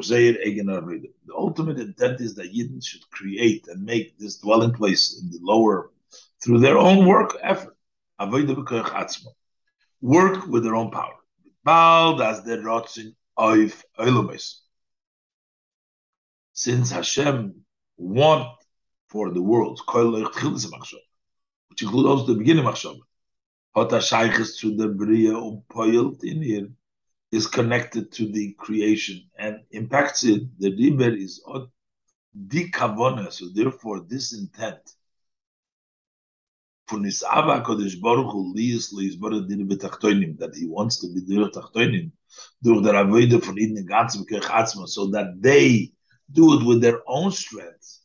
sehr 0.00 0.36
eigener 0.44 0.82
Rede. 0.84 1.12
The 1.26 1.34
ultimate 1.34 1.78
intent 1.78 2.20
is 2.20 2.34
that 2.34 2.52
Yidden 2.52 2.84
should 2.84 3.08
create 3.10 3.68
and 3.68 3.84
make 3.84 4.18
this 4.18 4.38
dwelling 4.38 4.72
place 4.72 5.20
in 5.22 5.30
the 5.30 5.38
lower 5.40 5.92
through 6.42 6.58
their 6.58 6.76
own 6.76 7.06
work 7.06 7.36
effort. 7.40 7.76
Work 10.00 10.46
with 10.46 10.64
their 10.64 10.74
own 10.74 10.90
power. 10.90 11.14
Bald 11.64 12.20
as 12.20 12.42
the 12.42 12.56
rotzin 12.58 13.14
oif 13.38 13.84
oilumis. 13.98 14.60
Since 16.52 16.90
Hashem 16.90 17.54
want 17.96 18.48
for 19.08 19.30
the 19.30 19.42
world, 19.42 19.80
which 19.86 21.82
includes 21.82 22.06
also 22.06 22.26
the 22.26 22.34
beginning 22.38 22.66
of 22.66 22.76
hat 23.76 23.92
er 23.92 24.00
Sheiches 24.00 24.56
zu 24.56 24.74
der 24.74 24.88
Bria 24.88 25.36
und 25.36 25.68
poilt 25.68 26.24
in 26.24 26.42
ihr, 26.42 26.74
is 27.30 27.46
connected 27.50 28.10
to 28.10 28.24
the 28.32 28.54
creation 28.54 29.30
and 29.38 29.58
impacts 29.70 30.24
it. 30.24 30.48
The 30.58 30.70
Riber 30.70 31.14
is 31.14 31.42
the 32.34 32.70
kavona, 32.70 33.30
so 33.30 33.48
therefore 33.52 34.00
this 34.00 34.32
intent 34.32 34.80
that 40.38 40.52
he 40.54 40.66
wants 40.66 40.98
to 41.00 41.08
be 41.12 41.20
Dine 41.20 41.50
Betachtoinim, 41.50 42.12
durch 42.62 42.82
der 42.82 42.94
Avoide 42.94 43.40
von 43.42 43.58
Iden 43.58 43.86
ganzen 43.86 44.24
Bekirch 44.24 44.48
Atzma, 44.48 44.86
so 44.86 45.08
that 45.10 45.42
they 45.42 45.92
do 46.30 46.54
it 46.54 46.64
with 46.64 46.80
their 46.80 47.02
own 47.06 47.32
strength. 47.32 48.00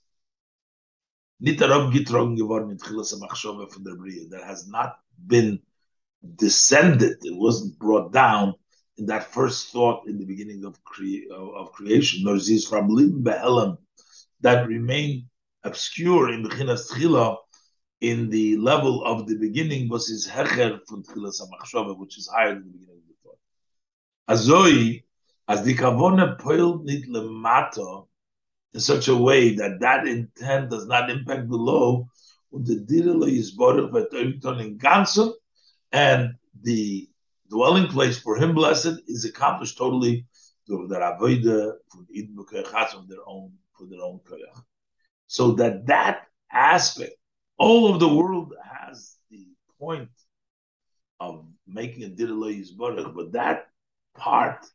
Nicht 1.39 1.61
darauf 1.61 1.91
getrogen 1.93 2.35
geworden 2.35 2.71
in 2.71 2.77
Tchilas 2.79 3.13
HaMachshove 3.13 3.71
von 3.71 3.83
der 3.83 3.95
Bria. 3.95 4.27
There 4.29 4.45
has 4.45 4.67
not 4.67 4.95
been 5.27 5.59
descended, 6.35 7.17
it 7.23 7.35
wasn't 7.35 7.77
brought 7.79 8.11
down 8.11 8.53
in 8.97 9.05
that 9.07 9.31
first 9.31 9.71
thought 9.71 10.07
in 10.07 10.17
the 10.17 10.25
beginning 10.25 10.63
of, 10.65 10.83
crea- 10.83 11.27
of 11.33 11.71
creation, 11.71 12.23
nor 12.23 12.39
from 12.39 12.89
Lim 12.89 13.23
that 14.41 14.67
remained 14.67 15.23
obscure 15.63 16.31
in 16.33 16.43
Bechinas 16.43 16.91
Tchila 16.91 17.37
in 18.01 18.29
the 18.29 18.57
level 18.57 19.03
of 19.05 19.27
the 19.27 19.37
beginning 19.37 19.87
was 19.87 20.07
his 20.07 20.27
Hecher 20.27 20.79
from 20.87 21.03
HaMachshava, 21.03 21.97
which 21.97 22.17
is 22.17 22.27
higher 22.27 22.55
than 22.55 22.63
the 22.63 22.77
beginning 22.77 22.97
of 22.97 23.07
the 23.07 23.15
thought. 23.23 23.39
Azoi, 24.35 25.03
as 25.47 25.63
the 25.63 25.75
Kavona 25.75 26.39
poiled 26.39 26.85
nit 26.85 27.07
lemata 27.07 28.07
in 28.73 28.79
such 28.79 29.07
a 29.07 29.15
way 29.15 29.55
that 29.55 29.79
that 29.81 30.07
intent 30.07 30.71
does 30.71 30.87
not 30.87 31.09
impact 31.09 31.47
below, 31.47 32.07
und 32.51 32.65
the 32.65 32.75
Direle 32.75 33.29
is 33.29 33.51
Baruch 33.51 33.91
v'toivton 33.91 34.61
in 34.61 34.77
Gansun, 34.77 35.31
and 35.91 36.35
the 36.61 37.09
dwelling 37.49 37.87
place 37.87 38.19
for 38.19 38.37
him, 38.37 38.53
blessed, 38.53 39.01
is 39.07 39.25
accomplished 39.25 39.77
totally 39.77 40.25
through 40.65 40.87
the 40.87 40.95
avodah 40.95 41.73
from 41.89 42.07
the 42.09 43.05
their 43.07 43.27
own 43.27 43.51
for 43.77 43.85
their 43.87 44.01
own 44.01 44.19
koyach. 44.19 44.63
So 45.27 45.53
that 45.53 45.87
that 45.87 46.27
aspect, 46.51 47.13
all 47.57 47.93
of 47.93 47.99
the 47.99 48.07
world 48.07 48.53
has 48.63 49.15
the 49.29 49.47
point 49.79 50.09
of 51.19 51.45
making 51.67 52.03
a 52.03 52.09
dira 52.09 52.35
baruch, 52.77 53.15
but 53.15 53.31
that 53.33 53.67
part 54.15 54.65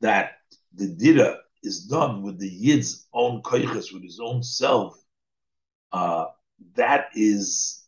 that 0.00 0.32
the 0.74 0.88
dira 0.88 1.38
is 1.62 1.84
done 1.84 2.22
with 2.22 2.38
the 2.38 2.48
yid's 2.48 3.06
own 3.12 3.42
koyches, 3.42 3.92
with 3.92 4.02
his 4.02 4.18
own 4.20 4.42
self, 4.42 4.96
uh, 5.92 6.26
that 6.74 7.06
is 7.14 7.82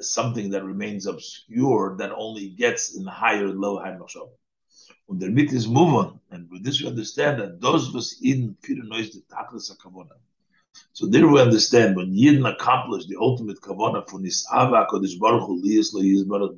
something 0.00 0.50
that 0.50 0.64
remains 0.64 1.06
obscure 1.06 1.96
that 1.98 2.12
only 2.12 2.50
gets 2.50 2.96
in 2.96 3.06
higher 3.06 3.48
low 3.48 3.78
high 3.78 3.92
machshava. 3.92 4.30
When 5.06 5.18
the 5.18 5.28
mit 5.28 5.52
is 5.52 5.68
move 5.68 5.94
on, 5.94 6.20
and 6.30 6.50
with 6.50 6.64
this 6.64 6.80
we 6.80 6.88
understand 6.88 7.40
that 7.40 7.60
those 7.60 7.92
was 7.92 8.18
in 8.22 8.56
noise 8.68 9.10
the 9.10 9.22
taklas 9.30 9.70
kavona. 9.78 10.16
So 10.92 11.06
there 11.06 11.26
we 11.26 11.40
understand 11.40 11.96
when 11.96 12.12
Yidden 12.12 12.50
accomplished 12.50 13.08
the 13.08 13.16
ultimate 13.20 13.60
kavona 13.60 14.08
for 14.08 14.20
nisava 14.20 14.86
kodesh 14.88 15.18
baruch 15.18 15.46
hu 15.46 15.62
liyis 15.62 15.92
lo 15.92 16.00
yis 16.00 16.24
baruch 16.24 16.56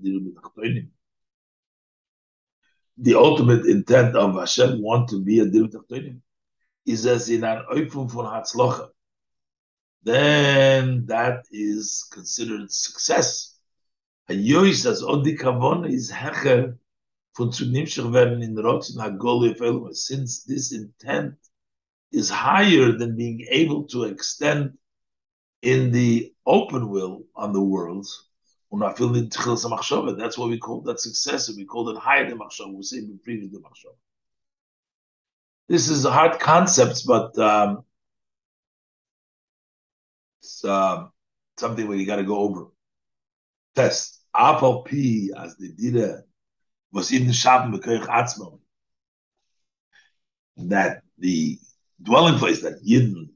The 2.99 3.15
ultimate 3.15 3.67
intent 3.67 4.15
of 4.17 4.35
Hashem 4.35 4.81
want 4.81 5.09
to 5.11 5.21
be 5.21 5.41
a 5.41 5.47
diru 5.47 6.21
is 6.87 7.07
as 7.07 7.29
in 7.31 7.45
an 7.45 7.65
oifum 7.73 8.11
von 8.11 8.27
hatzlocha 8.27 8.91
then 10.05 11.07
that 11.07 11.47
is 11.51 12.09
considered 12.13 12.71
success. 12.71 13.59
And 14.29 14.45
Yois 14.45 15.03
Odi 15.03 15.37
Kavon 15.37 15.91
is 15.91 16.11
Hecher 16.13 16.77
von 17.37 17.53
zu 17.53 17.65
nimshach 17.67 18.13
werden 18.13 19.95
since 19.95 20.45
this 20.45 20.73
intent 20.73 21.35
is 22.13 22.31
higher 22.31 22.93
than 22.93 23.17
being 23.17 23.45
able 23.51 23.85
to 23.85 24.05
extend 24.05 24.79
in 25.63 25.91
the 25.91 26.33
open 26.47 26.89
will 26.91 27.25
on 27.35 27.53
the 27.53 27.61
world. 27.61 28.07
That's 28.71 30.39
what 30.39 30.49
we 30.49 30.59
call 30.59 30.83
that 30.83 31.01
success. 31.01 31.49
We 31.57 31.65
call 31.65 31.89
it 31.91 31.99
higher 31.99 32.29
than 32.29 32.39
machshava. 32.39 32.75
We 32.75 32.83
say 32.83 33.01
previous 33.23 33.53
machshava. 33.53 33.97
This 35.69 35.89
is 35.89 36.05
a 36.05 36.11
hard 36.11 36.39
concept, 36.41 37.07
but 37.07 37.39
um, 37.39 37.85
it's 40.45 40.65
uh, 40.65 41.07
something 41.57 41.89
where 41.89 41.97
you 41.97 42.07
got 42.07 42.17
to 42.17 42.23
go 42.25 42.39
over. 42.39 42.67
Test. 43.75 44.21
Apal 44.37 44.85
P 44.85 45.33
as 45.37 45.57
the 45.57 45.73
dida 45.73 46.23
was 46.93 47.13
in 47.13 47.27
the 47.29 47.33
Atzmo. 47.33 48.59
That 50.57 51.03
the 51.19 51.59
dwelling 52.03 52.39
place 52.39 52.61
that 52.63 52.85
Yidden 52.85 53.29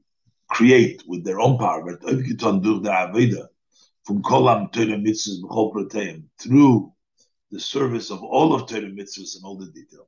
create 0.49 1.03
with 1.07 1.23
their 1.23 1.39
own 1.39 1.57
power, 1.57 1.83
but 1.85 2.01
from 4.03 4.23
Kolam 4.23 4.71
through 6.37 6.93
the 7.51 7.59
service 7.59 8.11
of 8.11 8.21
all 8.23 8.53
of 8.53 8.67
Torah 8.67 8.81
Mitzvahs 8.81 9.37
and 9.37 9.45
all 9.45 9.57
the 9.57 9.67
detail. 9.67 10.07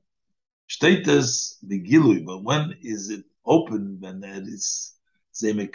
Status 0.68 1.58
the 1.64 2.22
but 2.26 2.44
when 2.44 2.76
is 2.82 3.10
it 3.10 3.24
open? 3.46 3.98
When 4.02 4.24
it 4.24 4.44
is 4.44 4.94
When 5.34 5.70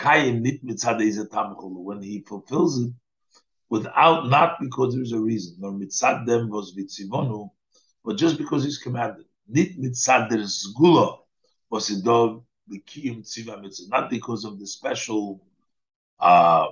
he 2.02 2.24
fulfills 2.26 2.80
it 2.80 2.92
without 3.68 4.28
not 4.28 4.60
because 4.60 4.94
there's 4.94 5.12
a 5.12 5.20
reason, 5.20 5.56
nor 5.58 5.72
Mitzad 5.72 6.26
them 6.26 6.50
was 6.50 6.74
Vitzivonu, 6.74 7.50
but 8.04 8.16
just 8.16 8.38
because 8.38 8.64
he's 8.64 8.78
commanded. 8.78 9.26
Nit 9.48 9.80
Mitzad 9.80 10.28
der 10.28 10.38
Zgula 10.38 11.18
was 11.70 11.88
dog 12.02 12.44
the 12.68 12.80
tziva 12.80 13.60
mitzvah, 13.60 13.88
not 13.88 14.10
because 14.10 14.44
of 14.44 14.58
the 14.58 14.66
special 14.66 15.40
uh, 16.18 16.66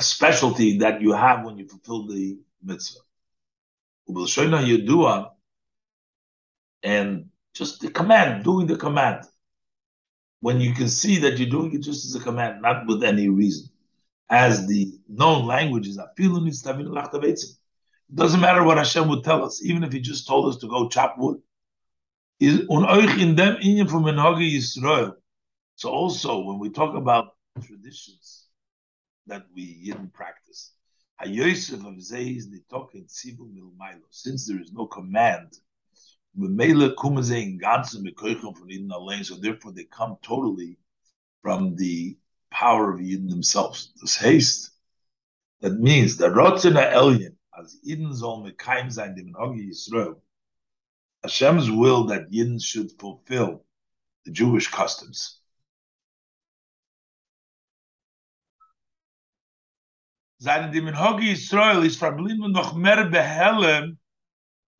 specialty 0.00 0.78
that 0.78 1.00
you 1.02 1.12
have 1.12 1.44
when 1.44 1.58
you 1.58 1.68
fulfill 1.68 2.06
the 2.06 2.38
mitzvah. 2.62 3.00
Yedua, 4.08 5.30
and 6.82 7.26
just 7.54 7.80
the 7.80 7.90
command, 7.90 8.44
doing 8.44 8.66
the 8.66 8.76
command. 8.76 9.24
When 10.40 10.60
you 10.60 10.72
can 10.72 10.88
see 10.88 11.18
that 11.18 11.38
you're 11.38 11.50
doing 11.50 11.74
it 11.74 11.82
just 11.82 12.04
as 12.04 12.14
a 12.14 12.20
command, 12.20 12.62
not 12.62 12.86
with 12.86 13.02
any 13.02 13.28
reason. 13.28 13.68
As 14.30 14.66
the 14.66 14.92
known 15.08 15.46
language 15.46 15.88
is, 15.88 15.98
it 15.98 16.06
doesn't 18.14 18.40
matter 18.40 18.62
what 18.62 18.78
Hashem 18.78 19.08
would 19.08 19.24
tell 19.24 19.44
us, 19.44 19.62
even 19.64 19.84
if 19.84 19.92
He 19.92 20.00
just 20.00 20.26
told 20.26 20.52
us 20.52 20.60
to 20.60 20.68
go 20.68 20.88
chop 20.88 21.16
wood. 21.18 21.40
So 22.40 22.66
also 25.90 26.40
when 26.40 26.58
we 26.58 26.70
talk 26.70 26.94
about 26.94 27.36
traditions 27.62 28.46
that 29.26 29.44
we 29.54 29.84
didn't 29.84 30.12
practice, 30.12 30.72
since 34.10 34.46
there 34.46 34.60
is 34.60 34.72
no 34.72 34.86
command, 34.86 35.58
Memele 36.38 36.94
Kumase 36.94 37.42
in 37.42 37.58
Ganzen 37.58 38.04
Mekoichon 38.04 38.56
from 38.56 38.70
Eden 38.70 38.90
Alain, 38.92 39.24
so 39.24 39.34
therefore 39.34 39.72
they 39.72 39.84
come 39.84 40.16
totally 40.22 40.78
from 41.42 41.74
the 41.76 42.16
power 42.50 42.92
of 42.92 43.00
Eden 43.00 43.28
themselves. 43.28 43.92
This 44.00 44.16
haste, 44.16 44.70
that 45.60 45.78
means 45.80 46.16
the 46.16 46.28
Rotzena 46.28 46.92
Elyon, 46.92 47.34
as 47.58 47.78
Eden 47.82 48.14
soll 48.14 48.44
Mekaim 48.44 48.92
sein, 48.92 49.16
dem 49.16 49.32
Menhagi 49.32 49.70
Yisrael, 49.70 50.20
Hashem's 51.22 51.70
will 51.70 52.04
that 52.04 52.30
Yidden 52.30 52.62
should 52.62 52.92
fulfill 52.98 53.64
the 54.24 54.30
Jewish 54.30 54.68
customs. 54.68 55.40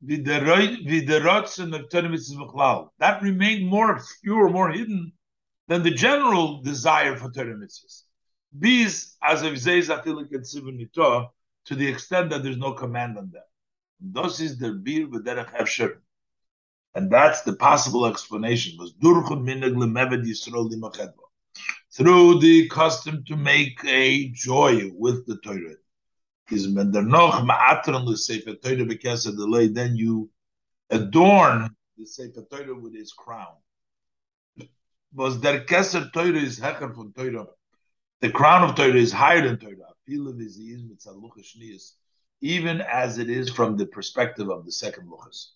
That 0.00 1.68
remained 3.22 3.68
more 3.68 3.92
obscure, 3.92 4.48
more 4.48 4.70
hidden 4.70 5.12
than 5.66 5.82
the 5.82 5.90
general 5.90 6.62
desire 6.62 7.16
for 7.16 7.30
Torah 7.30 7.56
mitzvahs. 7.56 8.04
These, 8.52 9.16
as 9.22 9.42
of 9.42 9.54
to 11.68 11.74
the 11.74 11.86
extent 11.86 12.30
that 12.30 12.42
there's 12.42 12.56
no 12.56 12.72
command 12.72 13.18
on 13.18 13.30
them. 13.30 13.42
Thus 14.00 14.40
is 14.40 14.58
the 14.58 14.72
bir 14.72 15.06
v'derech 15.08 15.52
efsher. 15.54 15.98
And 16.94 17.10
that's 17.10 17.42
the 17.42 17.56
possible 17.56 18.06
explanation. 18.06 18.78
Was 18.78 18.94
through 21.92 22.38
the 22.38 22.68
custom 22.68 23.24
to 23.24 23.36
make 23.36 23.84
a 23.84 24.28
joy 24.30 24.90
with 24.94 25.26
the 25.26 25.36
Torah. 25.38 25.74
Is 26.50 26.66
when 26.68 26.90
there 26.92 27.02
noch 27.02 27.44
ma'atron 27.44 28.06
the 28.06 28.16
Sefer 28.16 28.54
Torah 28.54 28.86
because 28.86 29.26
of 29.26 29.36
the 29.36 29.44
delay, 29.44 29.68
then 29.68 29.96
you 29.96 30.30
adorn 30.88 31.76
the 31.98 32.06
Sefer 32.06 32.42
Torah 32.50 32.74
with 32.74 32.94
his 32.94 33.12
crown. 33.12 33.54
Was 35.12 35.36
der 35.40 35.64
Keser 35.64 36.10
Torah 36.12 36.38
is 36.38 36.58
hecher 36.58 36.94
from 36.94 37.12
Torah. 37.12 37.46
The 38.20 38.30
crown 38.30 38.68
of 38.68 38.76
Torah 38.76 38.94
is 38.94 39.12
higher 39.12 39.46
than 39.46 39.58
Torah. 39.58 39.92
Even 42.40 42.80
as 42.80 43.18
it 43.18 43.28
is 43.28 43.50
from 43.50 43.76
the 43.76 43.86
perspective 43.86 44.48
of 44.48 44.64
the 44.64 44.72
second 44.72 45.08
luchas. 45.08 45.48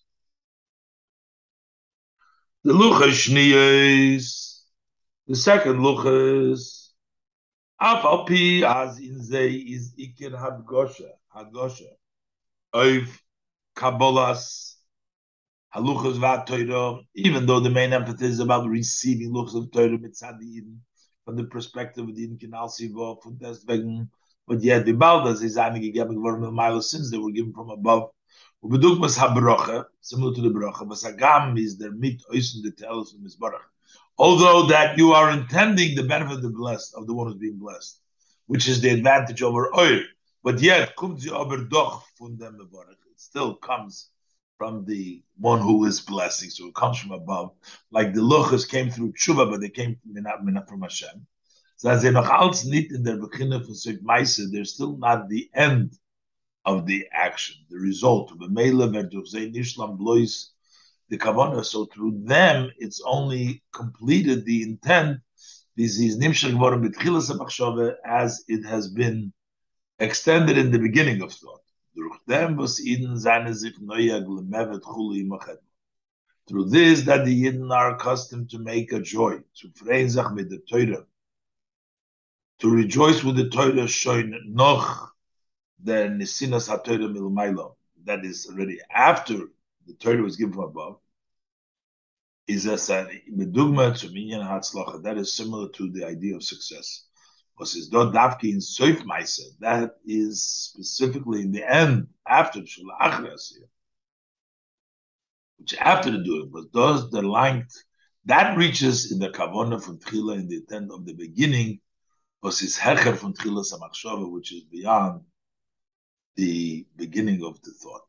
The 2.63 2.73
luchas 2.73 3.29
shniyos, 3.29 4.61
the 5.27 5.35
second 5.35 5.79
luchas, 5.79 6.82
אַפ 7.81 8.01
אַ 8.05 8.25
פי 8.27 8.65
אַז 8.65 8.99
אין 8.99 9.17
זיי 9.17 9.53
איז 9.69 9.95
איכער 9.97 10.37
האב 10.37 10.61
גושע, 10.65 11.11
אַ 11.35 11.49
גושע. 11.51 11.91
אויף 12.73 13.21
קאַבלאס 13.73 14.43
הלוכס 15.73 16.17
even 17.15 17.45
though 17.45 17.59
the 17.59 17.69
main 17.69 17.93
emphasis 17.93 18.33
is 18.35 18.39
about 18.39 18.67
receiving 18.69 19.33
looks 19.33 19.53
of 19.55 19.69
טויד 19.71 20.01
מיט 20.01 20.11
צדיין, 20.11 20.77
from 21.25 21.35
the 21.35 21.43
perspective 21.43 22.07
of 22.07 22.15
the 22.15 22.27
inkenalsi 22.27 22.91
vo 22.93 23.19
von 23.23 23.37
des 23.37 23.65
wegen 23.65 24.09
but 24.47 24.61
yet 24.61 24.85
the 24.85 24.93
baldas 24.93 25.41
is 25.41 25.57
an 25.57 25.75
gegeben 25.81 26.21
worden 26.21 26.41
mit 26.41 26.53
Milo 26.53 26.81
since 26.81 27.09
they 27.09 27.17
were 27.17 27.31
given 27.31 27.53
from 27.53 27.69
above 27.69 28.11
we 28.61 28.69
bedoel 28.77 28.99
mas 28.99 29.17
habroche 29.17 29.85
similar 30.01 30.33
to 30.35 30.41
the 30.41 30.49
broche 30.49 30.87
but 30.87 30.97
sagam 30.97 31.57
is 31.57 31.77
der 31.77 31.91
mit 31.91 32.21
eisen 32.33 32.61
the 32.61 32.71
tells 32.71 33.13
of 33.13 33.19
misbarach 33.21 33.72
Although 34.17 34.67
that 34.67 34.97
you 34.97 35.13
are 35.13 35.31
intending 35.31 35.95
the 35.95 36.03
benefit 36.03 36.37
of 36.37 36.43
the 36.43 36.49
blessed, 36.49 36.93
of 36.95 37.07
the 37.07 37.13
one 37.13 37.27
who's 37.27 37.37
being 37.37 37.57
blessed, 37.57 37.99
which 38.45 38.67
is 38.67 38.81
the 38.81 38.89
advantage 38.89 39.41
over 39.41 39.75
oil, 39.77 40.01
but 40.43 40.59
yet 40.61 40.93
It 40.99 42.49
still 43.15 43.55
comes 43.55 44.09
from 44.57 44.85
the 44.85 45.23
one 45.37 45.61
who 45.61 45.85
is 45.85 45.99
blessing, 46.01 46.49
so 46.49 46.67
it 46.67 46.75
comes 46.75 46.99
from 46.99 47.11
above. 47.11 47.51
Like 47.91 48.13
the 48.13 48.21
luchas 48.21 48.69
came 48.69 48.91
through 48.91 49.13
tshuva, 49.13 49.49
but 49.49 49.61
they 49.61 49.69
came 49.69 49.97
from, 50.03 50.65
from 50.67 50.81
Hashem. 50.81 51.25
So 51.77 51.89
as 51.89 52.03
they 52.03 52.13
als 52.13 52.65
nicht 52.65 52.91
in 52.93 53.03
der 53.03 53.17
beginning 53.17 53.73
Sif 53.73 54.01
Meise, 54.01 54.51
they're 54.51 54.63
still 54.63 54.95
not 54.97 55.27
the 55.27 55.49
end 55.53 55.97
of 56.65 56.85
the 56.85 57.07
action, 57.11 57.55
the 57.69 57.77
result 57.77 58.31
of 58.31 58.41
a 58.41 58.47
nishlam 58.47 59.97
blois 59.97 60.52
the 61.13 61.19
kavana. 61.19 61.63
So 61.63 61.85
through 61.85 62.23
them, 62.23 62.71
it's 62.77 63.01
only 63.05 63.63
completed 63.71 64.45
the 64.45 64.63
intent. 64.63 65.19
This 65.77 65.99
is 65.99 66.17
as 68.05 68.43
it 68.47 68.65
has 68.65 68.89
been 68.89 69.31
extended 69.99 70.57
in 70.57 70.71
the 70.71 70.79
beginning 70.79 71.21
of 71.21 71.31
thought. 71.31 71.61
Through 71.95 72.13
this, 76.69 77.01
that 77.03 77.25
the 77.25 77.43
Yidden 77.43 77.71
are 77.71 77.95
accustomed 77.95 78.49
to 78.49 78.59
make 78.59 78.91
a 78.91 78.99
joy, 78.99 79.39
to 79.57 79.69
with 80.35 80.49
the 80.49 80.61
Torah, 80.69 81.05
to 82.59 82.69
rejoice 82.69 83.23
with 83.23 83.35
the 83.35 83.49
Torah, 83.49 83.87
shoin 83.87 84.33
noch 84.47 85.13
the 85.83 86.09
Nisinas 86.19 86.69
HaTorah 86.69 87.15
Milmailo, 87.15 87.75
that 88.05 88.25
is 88.25 88.47
already 88.49 88.79
after 88.93 89.35
the 89.85 89.93
Torah 89.93 90.23
was 90.23 90.35
given 90.35 90.53
from 90.53 90.63
above, 90.63 90.97
is 92.47 92.65
a 92.65 92.75
medugma 93.31 93.97
to 93.99 94.09
minyan 94.09 94.41
hatzlacha. 94.41 95.03
That 95.03 95.17
is 95.17 95.33
similar 95.33 95.69
to 95.69 95.89
the 95.91 96.05
idea 96.05 96.35
of 96.35 96.43
success. 96.43 97.05
Because 97.55 97.75
it's 97.75 97.91
not 97.91 98.43
in 98.43 98.57
soif 98.57 99.03
maisa. 99.03 99.43
That 99.59 99.97
is 100.05 100.43
specifically 100.43 101.41
in 101.41 101.51
the 101.51 101.63
end 101.69 102.07
after 102.27 102.61
shalachras 102.61 103.53
which 105.63 105.75
after 105.79 106.11
the 106.11 106.17
doing, 106.17 106.49
but 106.51 106.73
does 106.73 107.09
the 107.09 107.21
length 107.21 107.83
that 108.25 108.57
reaches 108.57 109.11
in 109.11 109.19
the 109.19 109.29
kavona 109.29 109.81
from 109.81 109.99
tchila 109.99 110.35
in 110.35 110.47
the 110.47 110.57
intent 110.57 110.91
of 110.91 111.05
the 111.05 111.13
beginning, 111.13 111.79
was 112.41 112.59
his 112.59 112.77
hecher 112.77 113.15
from 113.15 113.33
tchila 113.33 113.63
samachshava, 113.63 114.29
which 114.29 114.53
is 114.53 114.63
beyond 114.63 115.21
the 116.35 116.85
beginning 116.95 117.43
of 117.43 117.61
the 117.61 117.71
thought. 117.71 118.01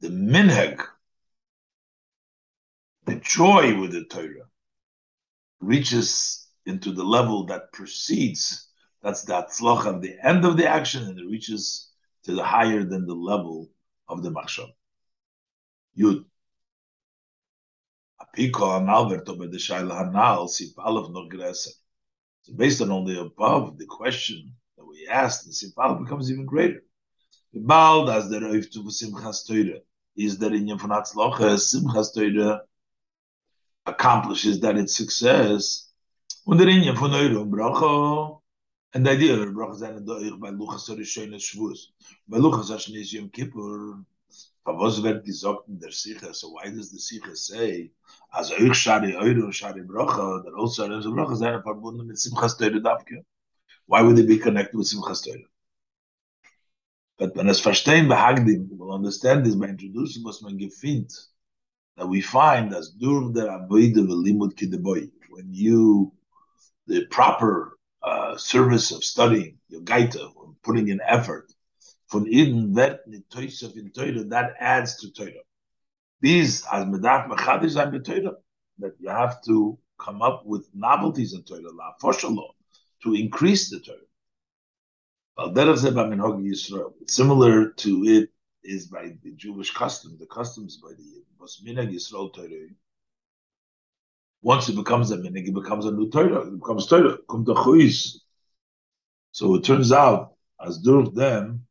The 0.00 0.08
minhag 0.08 0.82
the 3.06 3.16
joy 3.16 3.78
with 3.80 3.92
the 3.92 4.04
Torah 4.04 4.48
reaches 5.60 6.48
into 6.66 6.92
the 6.92 7.04
level 7.04 7.46
that 7.46 7.72
precedes, 7.72 8.68
that's 9.02 9.22
the 9.22 9.32
atzloch 9.34 9.86
of 9.86 10.02
the 10.02 10.14
end 10.22 10.44
of 10.44 10.56
the 10.56 10.66
action, 10.68 11.04
and 11.04 11.18
it 11.18 11.26
reaches 11.26 11.90
to 12.24 12.34
the 12.34 12.44
higher 12.44 12.84
than 12.84 13.06
the 13.06 13.14
level 13.14 13.70
of 14.08 14.22
the 14.22 14.30
machshav. 14.30 14.68
Yud. 15.98 16.24
So 22.42 22.54
based 22.54 22.80
on 22.80 23.04
the 23.04 23.20
above, 23.20 23.78
the 23.78 23.86
question 23.86 24.54
that 24.76 24.84
we 24.84 25.08
asked, 25.10 25.46
the 25.46 25.52
sif 25.52 25.76
aleph 25.78 26.04
becomes 26.04 26.30
even 26.30 26.46
greater. 26.46 26.82
Bald 27.52 28.10
as 28.10 28.28
the 28.28 28.38
roif 28.38 28.70
to 28.72 28.84
simchas 28.84 29.46
Torah 29.46 29.80
is 30.16 30.38
that 30.38 30.52
in 30.52 30.68
von 30.78 30.90
Hatzlocha, 30.90 31.56
simchas 31.56 32.14
Torah 32.14 32.60
accomplishes 33.86 34.60
that 34.60 34.76
its 34.76 34.96
success. 34.96 35.92
Und 36.46 36.58
der 36.58 36.68
Inyan 36.68 36.96
von 36.96 37.12
Euro 37.12 37.44
Bracha, 37.44 38.40
and 38.92 39.06
the 39.06 39.10
idea 39.10 39.34
of 39.34 39.48
Bracha 39.54 39.74
seine 39.74 40.00
Doich 40.00 40.38
bei 40.40 40.50
Luchas 40.50 40.88
Rishon 40.88 41.32
Shavuos. 41.34 41.92
Bei 42.26 42.38
Luchas 42.38 42.70
Hashnis 42.70 43.12
Yom 43.12 43.30
Kippur, 43.30 44.04
was 44.64 45.02
wird 45.02 45.24
gesagt 45.24 45.68
in 45.68 45.78
der 45.78 45.90
Sicha, 45.90 46.34
so 46.34 46.50
why 46.50 46.70
does 46.70 46.90
the 46.90 46.98
Sicha 46.98 47.36
say, 47.36 47.90
as 48.32 48.50
Euch 48.52 48.74
Shari 48.74 49.14
Euro 49.14 49.50
Shari 49.50 49.82
Bracha, 49.82 50.42
that 50.44 50.54
also 50.54 50.88
Euro 50.88 51.12
Bracha 51.12 51.36
seine 51.36 51.62
verbunden 51.62 52.06
mit 52.06 52.18
Simchas 52.18 52.56
Torah 52.56 52.80
Davke? 52.80 53.24
Why 53.86 54.02
would 54.02 54.16
they 54.16 54.26
be 54.26 54.38
connected 54.38 54.76
with 54.76 54.86
Simchas 54.86 55.24
Torah? 55.24 55.48
But 57.18 57.36
when 57.36 57.48
es 57.48 57.60
verstehen 57.60 58.08
behagdim, 58.08 58.68
we'll 58.70 58.92
understand 58.92 59.44
this 59.44 59.54
by 59.54 59.66
introducing 59.68 60.24
was 60.24 60.42
man 60.42 60.58
gefindt, 60.58 61.29
that 61.96 62.06
we 62.06 62.20
find 62.20 62.74
as 62.74 62.90
during 62.90 63.32
the 63.32 63.42
avodah 63.42 64.06
v'limud 64.06 64.54
kideboy, 64.54 65.10
when 65.30 65.52
you 65.52 66.12
the 66.86 67.06
proper 67.06 67.78
uh, 68.02 68.36
service 68.36 68.90
of 68.90 69.04
studying 69.04 69.58
your 69.68 69.82
gaita, 69.82 70.30
putting 70.62 70.88
in 70.88 71.00
effort, 71.06 71.52
von 72.10 72.26
Eden 72.26 72.74
wird 72.74 73.00
nitoisef 73.08 73.76
in 73.76 73.90
Torah, 73.90 74.24
that 74.24 74.54
adds 74.58 74.96
to 74.96 75.12
Torah. 75.12 75.44
These 76.20 76.64
as 76.72 76.84
medaf 76.86 77.28
mechadish 77.28 77.76
and 77.80 78.04
Torah, 78.04 78.36
that 78.78 78.94
you 78.98 79.08
have 79.08 79.42
to 79.44 79.78
come 79.98 80.22
up 80.22 80.44
with 80.44 80.68
novelties 80.74 81.34
in 81.34 81.42
Torah, 81.44 81.70
la 81.72 81.92
to 83.02 83.14
increase 83.14 83.70
the 83.70 83.80
Torah. 83.80 83.98
Similar 87.06 87.70
to 87.70 88.04
it 88.04 88.30
is 88.62 88.86
by 88.86 89.12
the 89.22 89.32
Jewish 89.32 89.72
custom, 89.72 90.16
the 90.18 90.26
customs 90.26 90.76
by 90.76 90.90
the 90.90 91.24
Yisrael 91.40 92.30
Once 94.42 94.68
it 94.68 94.76
becomes 94.76 95.10
a 95.10 95.16
minig, 95.16 95.48
it 95.48 95.54
becomes 95.54 95.86
a 95.86 95.90
new 95.90 96.10
Torah. 96.10 96.46
It 96.46 96.58
becomes 96.58 96.86
Torah. 96.86 97.18
So 99.32 99.54
it 99.54 99.64
turns 99.64 99.92
out, 99.92 100.34
as 100.64 100.78
durch 100.78 101.14
them, 101.14 101.66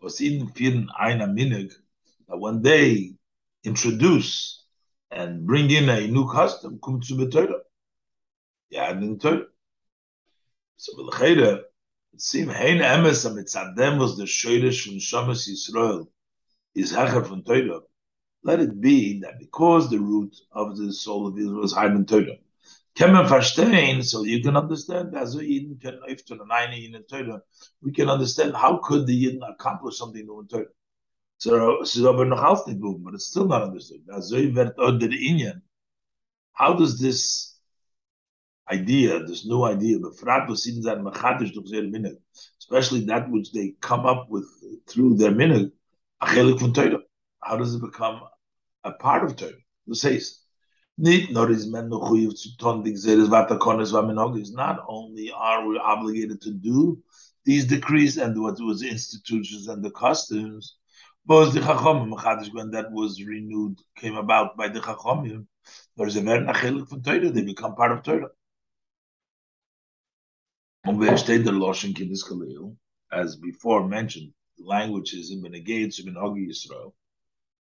was 0.00 0.20
in 0.20 0.48
vielen 0.48 0.88
einer 0.98 1.28
minig, 1.28 1.72
that 2.28 2.38
when 2.38 2.62
they 2.62 3.14
introduce 3.64 4.64
and 5.10 5.46
bring 5.46 5.70
in 5.70 5.88
a 5.88 6.06
new 6.06 6.28
custom, 6.28 6.78
kommt 6.78 7.04
zu 7.04 7.28
Torah. 7.28 7.60
Yeah, 8.70 8.90
in 8.90 9.18
Torah. 9.18 9.46
So, 10.76 10.92
Sim 12.18 12.48
hein 12.48 12.78
emes 12.78 13.26
am 13.26 13.36
mitzadem 13.36 13.98
was 13.98 14.16
the 14.16 14.24
shoyrish 14.24 14.84
from 14.84 14.94
Shamas 14.94 15.48
Yisrael 15.48 16.06
is 16.74 16.92
hecher 16.92 17.26
from 17.26 17.42
Torah. 17.42 17.80
Let 18.42 18.60
it 18.60 18.80
be 18.80 19.20
that 19.20 19.38
because 19.38 19.90
the 19.90 19.98
root 19.98 20.34
of 20.52 20.76
the 20.76 20.92
soul 20.92 21.26
of 21.26 21.38
Israel 21.38 21.64
is 21.64 21.72
high 21.72 21.86
in 21.86 22.06
Torah. 22.06 22.38
Kemen 22.94 23.26
verstehen, 23.26 24.02
so 24.02 24.24
you 24.24 24.42
can 24.42 24.56
understand, 24.56 25.14
as 25.14 25.36
a 25.36 25.40
Yidden 25.40 25.78
can, 25.80 26.00
if 26.08 26.24
to 26.26 26.36
the 26.36 26.46
nine 26.46 26.72
in 26.72 27.02
Torah, 27.02 27.42
we 27.82 27.92
can 27.92 28.08
understand 28.08 28.56
how 28.56 28.78
could 28.78 29.06
the 29.06 29.24
Yidden 29.24 29.46
accomplish 29.52 29.98
something 29.98 30.24
new 30.24 30.40
in 30.40 30.48
Torah. 30.48 30.64
So, 31.38 31.84
so 31.84 32.08
aber 32.08 32.24
noch 32.24 32.42
auf 32.42 32.64
but 32.64 33.12
it's 33.12 33.26
still 33.26 33.46
not 33.46 33.62
understood. 33.62 34.00
How 36.52 36.72
does 36.72 36.98
this 36.98 37.55
idea, 38.70 39.22
this 39.24 39.46
new 39.46 39.62
idea, 39.64 39.98
especially 42.58 43.04
that 43.04 43.30
which 43.30 43.52
they 43.52 43.74
come 43.80 44.06
up 44.06 44.28
with 44.28 44.46
through 44.88 45.16
their 45.16 45.32
minhag, 45.32 45.70
how 46.20 47.56
does 47.56 47.74
it 47.74 47.80
become 47.80 48.22
a 48.84 48.92
part 48.92 49.24
of 49.24 49.36
Torah? 49.36 49.52
The 49.86 49.94
says. 49.94 50.40
Not 50.98 51.20
only 54.88 55.30
are 55.30 55.68
we 55.68 55.78
obligated 55.78 56.40
to 56.40 56.50
do 56.50 57.02
these 57.44 57.66
decrees 57.66 58.16
and 58.16 58.40
what 58.42 58.58
was 58.60 58.82
institutions 58.82 59.68
and 59.68 59.84
the 59.84 59.90
customs, 59.90 60.76
but 61.26 61.50
the 61.50 61.60
Chachomim, 61.60 62.54
when 62.54 62.70
that 62.70 62.90
was 62.90 63.22
renewed, 63.22 63.78
came 63.96 64.16
about 64.16 64.56
by 64.56 64.68
the 64.68 64.80
Chachomim, 64.80 65.46
there's 65.96 66.16
a 66.16 66.22
very 66.22 66.46
from 66.86 67.02
Torah, 67.02 67.30
they 67.30 67.42
become 67.42 67.74
part 67.74 67.92
of 67.92 68.02
Torah. 68.02 68.30
As 73.12 73.36
before 73.36 73.88
mentioned, 73.88 74.32
the 74.56 74.64
languages 74.64 75.32
in 75.32 75.42
Benegates 75.42 75.98
in 75.98 76.14
Hagi 76.14 76.46
Yisrael, 76.46 76.92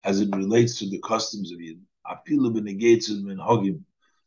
as 0.04 0.20
it 0.20 0.28
relates 0.34 0.78
to 0.78 0.88
the 0.88 1.00
customs 1.00 1.50
of 1.50 1.58
Yidden, 1.58 1.82
Apilu 2.06 2.52
Benegates 2.52 3.10
in 3.10 3.38
Hagim, 3.38 3.82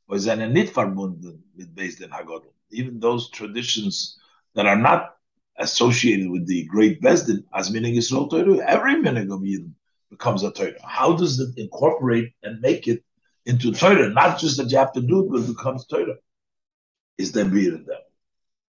was 0.08 0.28
eine 0.28 0.50
nicht 0.50 0.74
verbunden 0.74 1.40
mit 1.56 1.74
Beis 1.74 2.00
Den 2.00 2.10
Hagodl. 2.10 2.52
Even 2.72 3.00
those 3.00 3.30
traditions 3.30 4.20
that 4.56 4.66
are 4.66 4.76
not 4.76 5.16
associated 5.58 6.30
with 6.30 6.46
the 6.46 6.66
great 6.66 7.02
Bezdin, 7.02 7.46
as 7.54 7.70
Minig 7.70 7.96
Yisrael 7.96 8.30
Torah, 8.30 8.58
every 8.68 8.96
Minig 8.96 9.34
of 9.34 9.40
Yidden 9.40 9.72
becomes 10.10 10.44
a 10.44 10.52
Torah. 10.52 10.74
How 10.84 11.16
does 11.16 11.40
it 11.40 11.58
incorporate 11.58 12.34
and 12.44 12.60
make 12.60 12.90
it 12.90 13.06
into 13.46 13.72
Torah? 13.72 14.10
Not 14.10 14.38
just 14.38 14.58
that 14.58 14.70
you 14.70 14.78
have 14.78 14.92
to 14.94 15.02
do 15.02 15.22
it, 15.24 15.32
but 15.32 15.42
it 15.42 15.48
becomes 15.48 15.86
Torah. 15.86 16.18
Is 17.18 17.32
there 17.32 17.46
beer 17.46 17.76
in 17.76 17.86
them? 17.86 18.02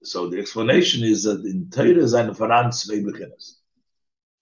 So 0.03 0.28
the 0.28 0.38
explanation 0.38 1.05
is 1.05 1.22
that 1.24 1.44
in 1.44 1.70
Torah 1.70 2.03
is 2.03 2.14
eine 2.14 2.34
Veran 2.34 2.72
zwei 2.72 2.96
Beginnes. 2.96 3.59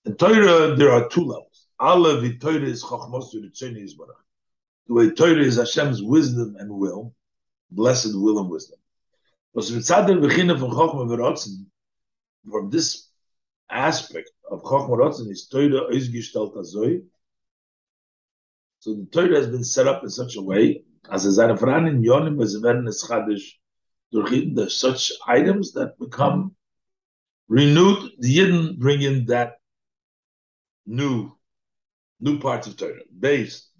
In 0.06 0.16
Torah 0.16 0.74
there 0.74 0.90
are 0.90 1.08
two 1.08 1.24
levels. 1.24 1.66
Alle 1.78 2.20
the 2.20 2.38
Torah 2.38 2.62
is 2.62 2.82
Chochmos 2.82 3.30
to 3.32 3.40
the 3.40 3.48
Tzeni 3.48 3.82
Yisbarach. 3.82 4.24
The 4.86 4.94
way 4.94 5.10
Torah 5.10 5.42
is 5.42 5.56
Hashem's 5.56 6.02
wisdom 6.02 6.56
and 6.58 6.70
will, 6.70 7.14
blessed 7.70 8.14
will 8.14 8.38
and 8.38 8.48
wisdom. 8.48 8.78
Was 9.52 9.70
mitzad 9.70 10.06
der 10.06 10.16
Beginne 10.16 10.58
von 10.58 10.70
Chochma 10.70 11.66
from 12.50 12.70
this 12.70 13.08
aspect 13.68 14.30
of 14.50 14.62
Chochma 14.62 14.96
Verotzen 14.96 15.30
is 15.30 15.46
Torah 15.46 15.92
ausgestellt 15.92 16.56
azoi. 16.56 17.04
So 18.78 18.94
the 18.94 19.06
Torah 19.12 19.36
has 19.36 19.48
been 19.48 19.64
set 19.64 19.86
up 19.86 20.02
in 20.02 20.08
such 20.08 20.36
a 20.36 20.42
way 20.42 20.84
as 21.10 21.24
seine 21.24 21.54
Veran 21.54 21.86
in 21.86 22.02
Yonim 22.02 22.42
es 22.42 22.56
werden 22.62 22.88
es 22.88 23.06
Chadish 23.06 23.59
there's 24.12 24.76
such 24.76 25.12
items 25.26 25.72
that 25.72 25.98
become 25.98 26.54
renewed. 27.48 28.12
The 28.18 28.36
Yidden 28.36 28.78
bring 28.78 29.02
in 29.02 29.26
that 29.26 29.60
new 30.86 31.32
new 32.20 32.38
parts 32.38 32.66
of 32.66 32.76
Torah. 32.76 33.00
Based. 33.18 33.70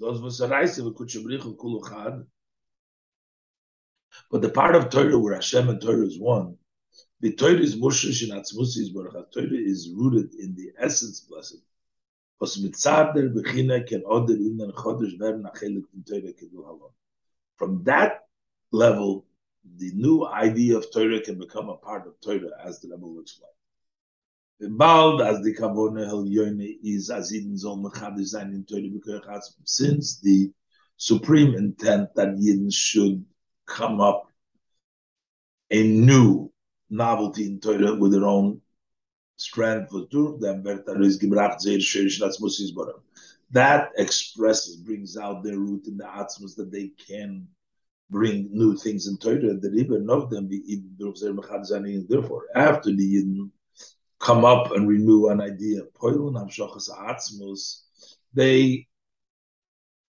But 4.30 4.42
the 4.42 4.48
part 4.48 4.74
of 4.76 4.90
Torah 4.90 5.18
where 5.18 5.34
Hashem 5.34 5.68
and 5.68 5.80
Torah 5.80 6.06
is 6.06 6.18
one, 6.18 6.56
the 7.20 7.32
Torah 7.34 7.58
is 7.58 7.76
mushish 7.76 8.22
in 8.22 8.36
atzmusis 8.36 8.92
baruch. 8.94 9.32
Torah 9.32 9.46
is 9.50 9.90
rooted 9.94 10.34
in 10.34 10.54
the 10.54 10.72
essence 10.78 11.20
blessed. 11.20 11.62
From 17.56 17.82
that 17.84 18.20
level, 18.72 19.26
the 19.76 19.92
new 19.94 20.26
idea 20.26 20.76
of 20.76 20.92
Torah 20.92 21.20
can 21.20 21.38
become 21.38 21.68
a 21.68 21.76
part 21.76 22.06
of 22.06 22.20
Torah, 22.20 22.50
as 22.64 22.80
the 22.80 22.88
Rebbe 22.88 23.06
will 23.06 23.20
explain. 23.20 23.50
Bald 24.76 25.22
as 25.22 25.42
the 25.42 25.54
Kavone 25.54 26.04
Hel 26.04 26.24
Yoine 26.24 26.78
is 26.82 27.08
as 27.10 27.34
Eden 27.34 27.54
Zol 27.54 27.82
Mechadish 27.82 28.34
Zayin 28.34 28.52
in 28.54 28.64
Torah 28.64 29.40
since 29.64 30.20
the 30.20 30.52
supreme 30.98 31.54
intent 31.54 32.14
that 32.14 32.36
Yidden 32.36 32.72
should 32.72 33.24
come 33.64 34.00
up 34.02 34.26
a 35.70 35.82
new 35.82 36.52
novelty 36.90 37.46
in 37.46 37.58
Torah 37.58 37.94
with 37.94 38.12
their 38.12 38.26
own 38.26 38.60
strength 39.36 39.90
for 39.90 40.06
them 40.38 40.62
that 43.52 43.90
expresses 43.96 44.76
brings 44.76 45.16
out 45.16 45.42
their 45.42 45.58
root 45.58 45.86
in 45.86 45.96
the 45.96 46.04
atzmus 46.04 46.54
that 46.56 46.70
they 46.70 46.88
can 46.88 47.48
bring 48.10 48.48
new 48.50 48.76
things 48.76 49.06
in 49.06 49.16
Torah, 49.16 49.54
the 49.54 49.70
Rebbe 49.70 49.94
of 50.12 50.30
them 50.30 50.48
be 50.48 50.62
and 50.68 52.08
therefore 52.08 52.46
after 52.54 52.90
the 52.90 53.14
Yidden 53.14 53.50
come 54.18 54.44
up 54.44 54.72
and 54.72 54.88
renew 54.88 55.28
an 55.28 55.40
idea, 55.40 55.82
they 58.34 58.86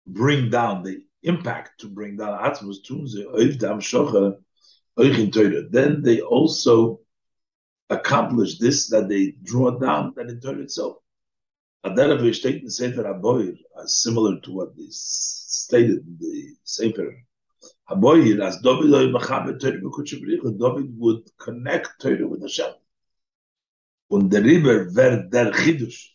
bring 0.06 0.50
down 0.50 0.82
the 0.82 1.02
impact 1.22 1.80
to 1.80 1.88
bring 1.88 2.16
down 2.16 2.42
Atzmus 2.42 2.82
tun 2.84 3.06
sie 3.06 3.24
auf 3.24 3.58
dem 3.58 3.80
Shocha 3.80 4.36
in 4.98 5.30
Torah. 5.30 5.68
Then 5.68 6.02
they 6.02 6.20
also 6.20 7.00
accomplish 7.88 8.58
this 8.58 8.88
that 8.88 9.08
they 9.08 9.34
draw 9.42 9.78
down 9.78 10.12
that 10.16 10.28
in 10.28 10.40
Torah 10.40 10.60
itself. 10.60 10.96
As 11.84 11.96
uh, 13.76 13.86
similar 13.86 14.40
to 14.40 14.52
what 14.52 14.72
is 14.76 15.02
stated 15.02 15.98
in 16.06 16.16
the 16.20 16.54
Sefer 16.64 17.24
Aboyer 17.90 18.40
as 18.42 18.60
David 18.60 18.90
David 20.58 20.98
would 20.98 21.30
connect 21.38 22.00
Torah 22.00 22.26
with 22.28 22.42
Hashem. 22.42 22.74
Und 24.10 24.30
der 24.30 24.42
Riber 24.42 24.90
ver 24.90 25.28
der 25.28 25.52
Chidush. 25.52 26.08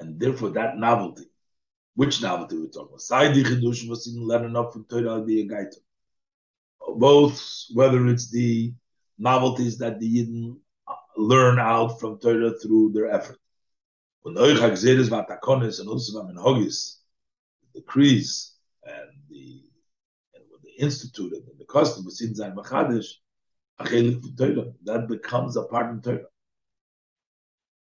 And 0.00 0.18
therefore 0.20 0.50
that 0.50 0.76
novelty 0.76 1.28
which 1.98 2.22
novelty 2.22 2.56
we're 2.56 2.66
talking 2.66 2.90
about? 2.90 3.00
Saidi 3.00 3.42
Chidush 3.42 3.88
was 3.88 4.06
in 4.06 4.22
learning 4.22 4.54
up 4.54 4.72
from 4.72 4.84
Torah 4.84 5.20
be 5.20 5.40
a 5.40 5.44
guide. 5.48 5.74
Both, 6.96 7.64
whether 7.74 8.06
it's 8.06 8.30
the 8.30 8.72
novelties 9.18 9.78
that 9.78 9.98
the 9.98 10.06
Yidden 10.06 10.58
learn 11.16 11.58
out 11.58 11.98
from 11.98 12.20
Torah 12.20 12.56
through 12.56 12.92
their 12.92 13.10
effort. 13.10 13.38
When 14.22 14.36
Euch 14.36 14.58
HaGzeres 14.58 15.10
and 15.10 15.88
and 16.28 16.38
the 17.74 17.80
decrees 17.80 18.52
and 18.84 19.10
the 19.28 19.67
instituted 20.78 21.44
and 21.48 21.58
the 21.58 21.64
custom 21.64 22.04
was 22.04 22.20
in 22.20 22.34
Zayin 22.34 22.54
Machadish, 22.54 23.20
that 23.78 25.06
becomes 25.08 25.56
a 25.56 25.62
part 25.62 25.94
of 25.94 26.02
Torah. 26.02 26.28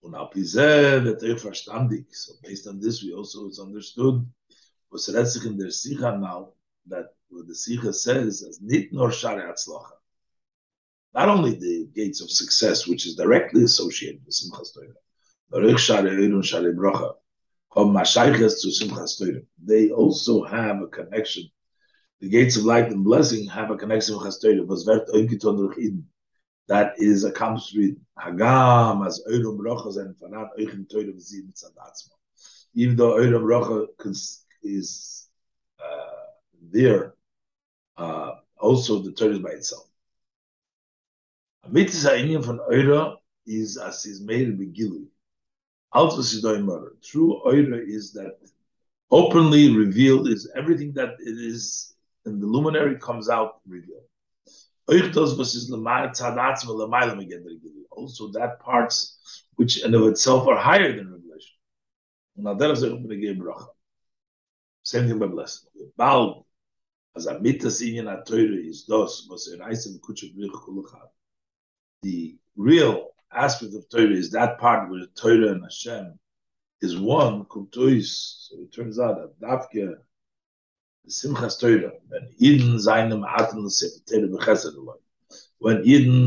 Und 0.03 0.15
auf 0.15 0.31
diese 0.33 1.03
wird 1.05 1.23
euch 1.23 1.41
verstandig. 1.41 2.07
So 2.15 2.35
based 2.43 2.67
on 2.67 2.81
this, 2.81 3.03
we 3.03 3.13
also 3.13 3.51
understood, 3.61 4.25
was 4.91 5.09
redt 5.09 5.29
sich 5.29 5.45
in 5.45 5.59
der 5.59 5.71
Sicha 5.71 6.19
now, 6.19 6.55
that 6.87 7.15
what 7.29 7.47
the 7.47 7.53
Sicha 7.53 7.93
says, 7.93 8.43
as 8.43 8.61
nit 8.61 8.93
nor 8.93 9.11
Shari 9.13 9.43
Atzlacha. 9.43 9.99
Not 11.15 11.29
only 11.29 11.55
the 11.55 11.89
gates 11.95 12.21
of 12.21 12.31
success, 12.31 12.87
which 12.87 13.07
is 13.07 13.17
directly 13.17 13.65
associated 13.65 14.25
with 14.25 14.35
Simchas 14.35 14.73
Torah, 14.73 14.95
but 15.51 15.63
euch 15.65 15.79
Shari 15.79 16.11
Eirun 16.11 16.45
Shari 16.45 16.73
Brocha, 16.73 17.15
of 17.73 17.89
Mashayches 17.89 18.63
to 18.63 18.69
Simchas 18.69 19.19
Torah. 19.19 19.43
They 19.63 19.91
also 19.91 20.45
have 20.45 20.81
a 20.83 20.87
connection. 20.87 21.51
The 22.21 22.29
gates 22.29 22.57
of 22.57 22.65
light 22.65 22.91
and 22.91 23.05
blessing 23.05 23.47
have 23.47 23.71
a 23.71 23.77
connection 23.77 24.17
with 24.17 24.25
Simchas 24.25 24.41
Torah. 24.43 24.65
Was 24.65 24.87
wird 24.87 25.09
oinkiton 25.09 25.57
durch 25.57 26.03
that 26.67 26.95
is 26.99 27.25
accomplished 27.25 27.77
with 27.77 27.97
Hagam 28.19 29.07
as 29.07 29.23
Euro 29.29 29.57
Brocha 29.57 29.97
and 30.01 30.17
Fanat 30.17 30.51
Eichem 30.59 30.89
Teure 30.89 31.15
V'Zim 31.15 31.53
Tzadatzma. 31.53 32.13
Even 32.75 32.97
though 32.97 33.19
Euro 33.19 33.41
Brocha 33.41 33.87
is 34.63 35.29
uh, 35.79 36.27
there, 36.73 37.15
uh, 37.97 38.33
also 38.59 38.99
the 38.99 39.13
Torah 39.13 39.35
is 39.35 39.39
by 39.39 39.51
itself. 39.51 39.89
A 41.65 41.69
mitzvah 41.71 42.19
Indian 42.19 42.43
from 42.43 42.61
Euro 42.71 43.19
is 43.47 43.77
as 43.79 44.05
is 44.07 44.21
made 44.21 44.49
in 44.49 44.59
Begilui. 44.59 45.07
Also, 45.93 46.19
Sidoy 46.19 46.63
murder. 46.63 46.97
True 47.03 47.41
Euro 47.47 47.79
is 47.79 48.13
that 48.13 48.39
openly 49.11 49.75
revealed 49.75 50.29
is 50.29 50.51
everything 50.55 50.93
that 50.93 51.15
it 51.21 51.39
is 51.39 51.95
in 52.29 52.41
the 52.41 52.47
luminary 52.47 52.99
comes 52.99 53.29
out 53.29 53.61
revealed. 53.67 54.03
Also 57.91 58.29
that 58.33 58.61
parts 58.61 59.19
which 59.57 59.85
in 59.85 59.95
of 59.95 60.07
itself 60.07 60.47
are 60.49 60.57
higher 60.57 60.97
than 60.97 61.13
revelation. 61.13 61.57
Umm 62.39 62.59
Same 64.83 65.09
thing 65.09 65.19
by 65.19 65.27
blessing. 65.27 65.69
The 72.03 72.39
real 72.57 73.09
aspect 73.33 73.75
of 73.75 73.89
Torah 73.89 74.11
is 74.11 74.31
that 74.31 74.59
part 74.59 74.91
where 74.91 75.07
Torah 75.15 75.53
and 75.53 75.63
Hashem 75.63 76.19
is 76.81 76.99
one. 76.99 77.45
Kumtois. 77.45 78.07
So 78.49 78.61
it 78.63 78.73
turns 78.73 78.99
out 78.99 79.17
that 79.17 79.41
Dafke 79.41 79.97
Simchas 81.09 81.59
Torah, 81.59 81.93
when 82.09 82.29
Eden 82.39 82.79
seinem 82.79 83.23
Atem 83.23 83.65
the 83.65 84.01
Torah 84.07 84.29
bechesed 84.29 84.75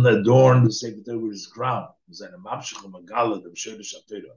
adorned 0.06 0.68
the 0.68 0.72
with 1.18 1.32
his 1.32 1.48
crown, 1.48 1.88
seine 2.12 2.38
Mapshach 2.44 2.90
Magala, 2.90 3.42
the 3.42 3.50
Shedesh 3.50 3.94
Torah, 4.10 4.36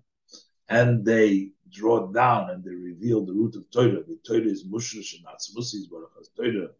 and 0.68 1.04
they 1.04 1.50
draw 1.70 2.06
down 2.12 2.50
and 2.50 2.62
they 2.62 2.74
reveal 2.74 3.24
the 3.24 3.32
root 3.32 3.56
of 3.56 3.70
Torah. 3.70 4.02
The 4.02 4.18
Torah 4.26 4.42
is 4.42 4.66
Mushrish 4.66 5.14
and 5.16 5.26
Atzmusis 5.26 5.90
Baruch 5.90 6.12
Torah 6.36 6.70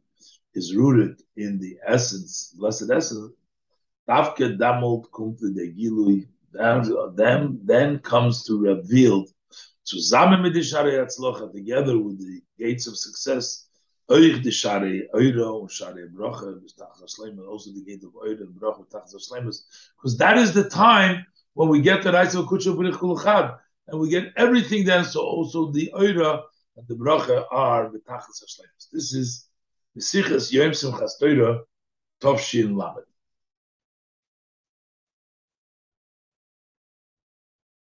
is 0.54 0.74
rooted 0.74 1.22
in 1.36 1.58
the 1.58 1.78
essence, 1.86 2.54
blessed 2.56 2.90
essence. 2.90 3.32
Tafke 4.08 4.58
the 5.40 5.72
Gilui. 5.72 6.28
Then, 6.52 7.60
then 7.64 7.98
comes 7.98 8.44
to 8.44 8.58
reveal 8.58 9.26
zusammen 9.85 10.43
mit 10.43 10.55
der 10.55 10.62
Shari 10.62 10.99
Atzlocha, 10.99 11.53
together 11.53 11.99
with 11.99 12.18
the 12.18 12.43
gates 12.59 12.87
of 12.87 12.97
success, 12.97 13.68
euch 14.09 14.43
die 14.43 14.51
Shari 14.51 15.09
Euro 15.12 15.61
und 15.61 15.70
Shari 15.70 16.09
Broche, 16.09 16.61
also 17.49 17.72
the 17.72 17.85
gate 17.85 18.03
of 18.05 18.14
Euro 18.14 18.45
and 18.45 18.59
Broche, 18.59 18.85
because 19.97 20.16
that 20.18 20.37
is 20.39 20.53
the 20.53 20.68
time 20.68 21.24
when 21.55 21.68
we 21.68 21.80
get 21.80 22.03
the 22.03 22.12
Reis 22.12 22.35
of 22.35 22.47
Kutsha 22.47 22.74
Berich 22.74 22.95
Kulchad, 22.95 23.59
and 23.87 24.01
we 24.01 24.09
get 24.09 24.32
everything 24.37 24.85
then, 24.85 25.05
so 25.05 25.20
also 25.20 25.70
the 25.70 25.93
Euro 25.99 26.45
and 26.76 26.89
the 26.89 26.95
Broche 26.95 27.45
are 27.51 27.91
the 27.91 27.99
Tachas. 28.01 28.43
This 28.93 29.14
is 29.14 29.47
the 29.95 30.01
Sichas 30.01 30.51
Yom 30.51 30.72
Simchas 30.72 31.18
Torah, 31.20 31.61
Tovshin 32.20 32.74
Lamed. 32.76 33.05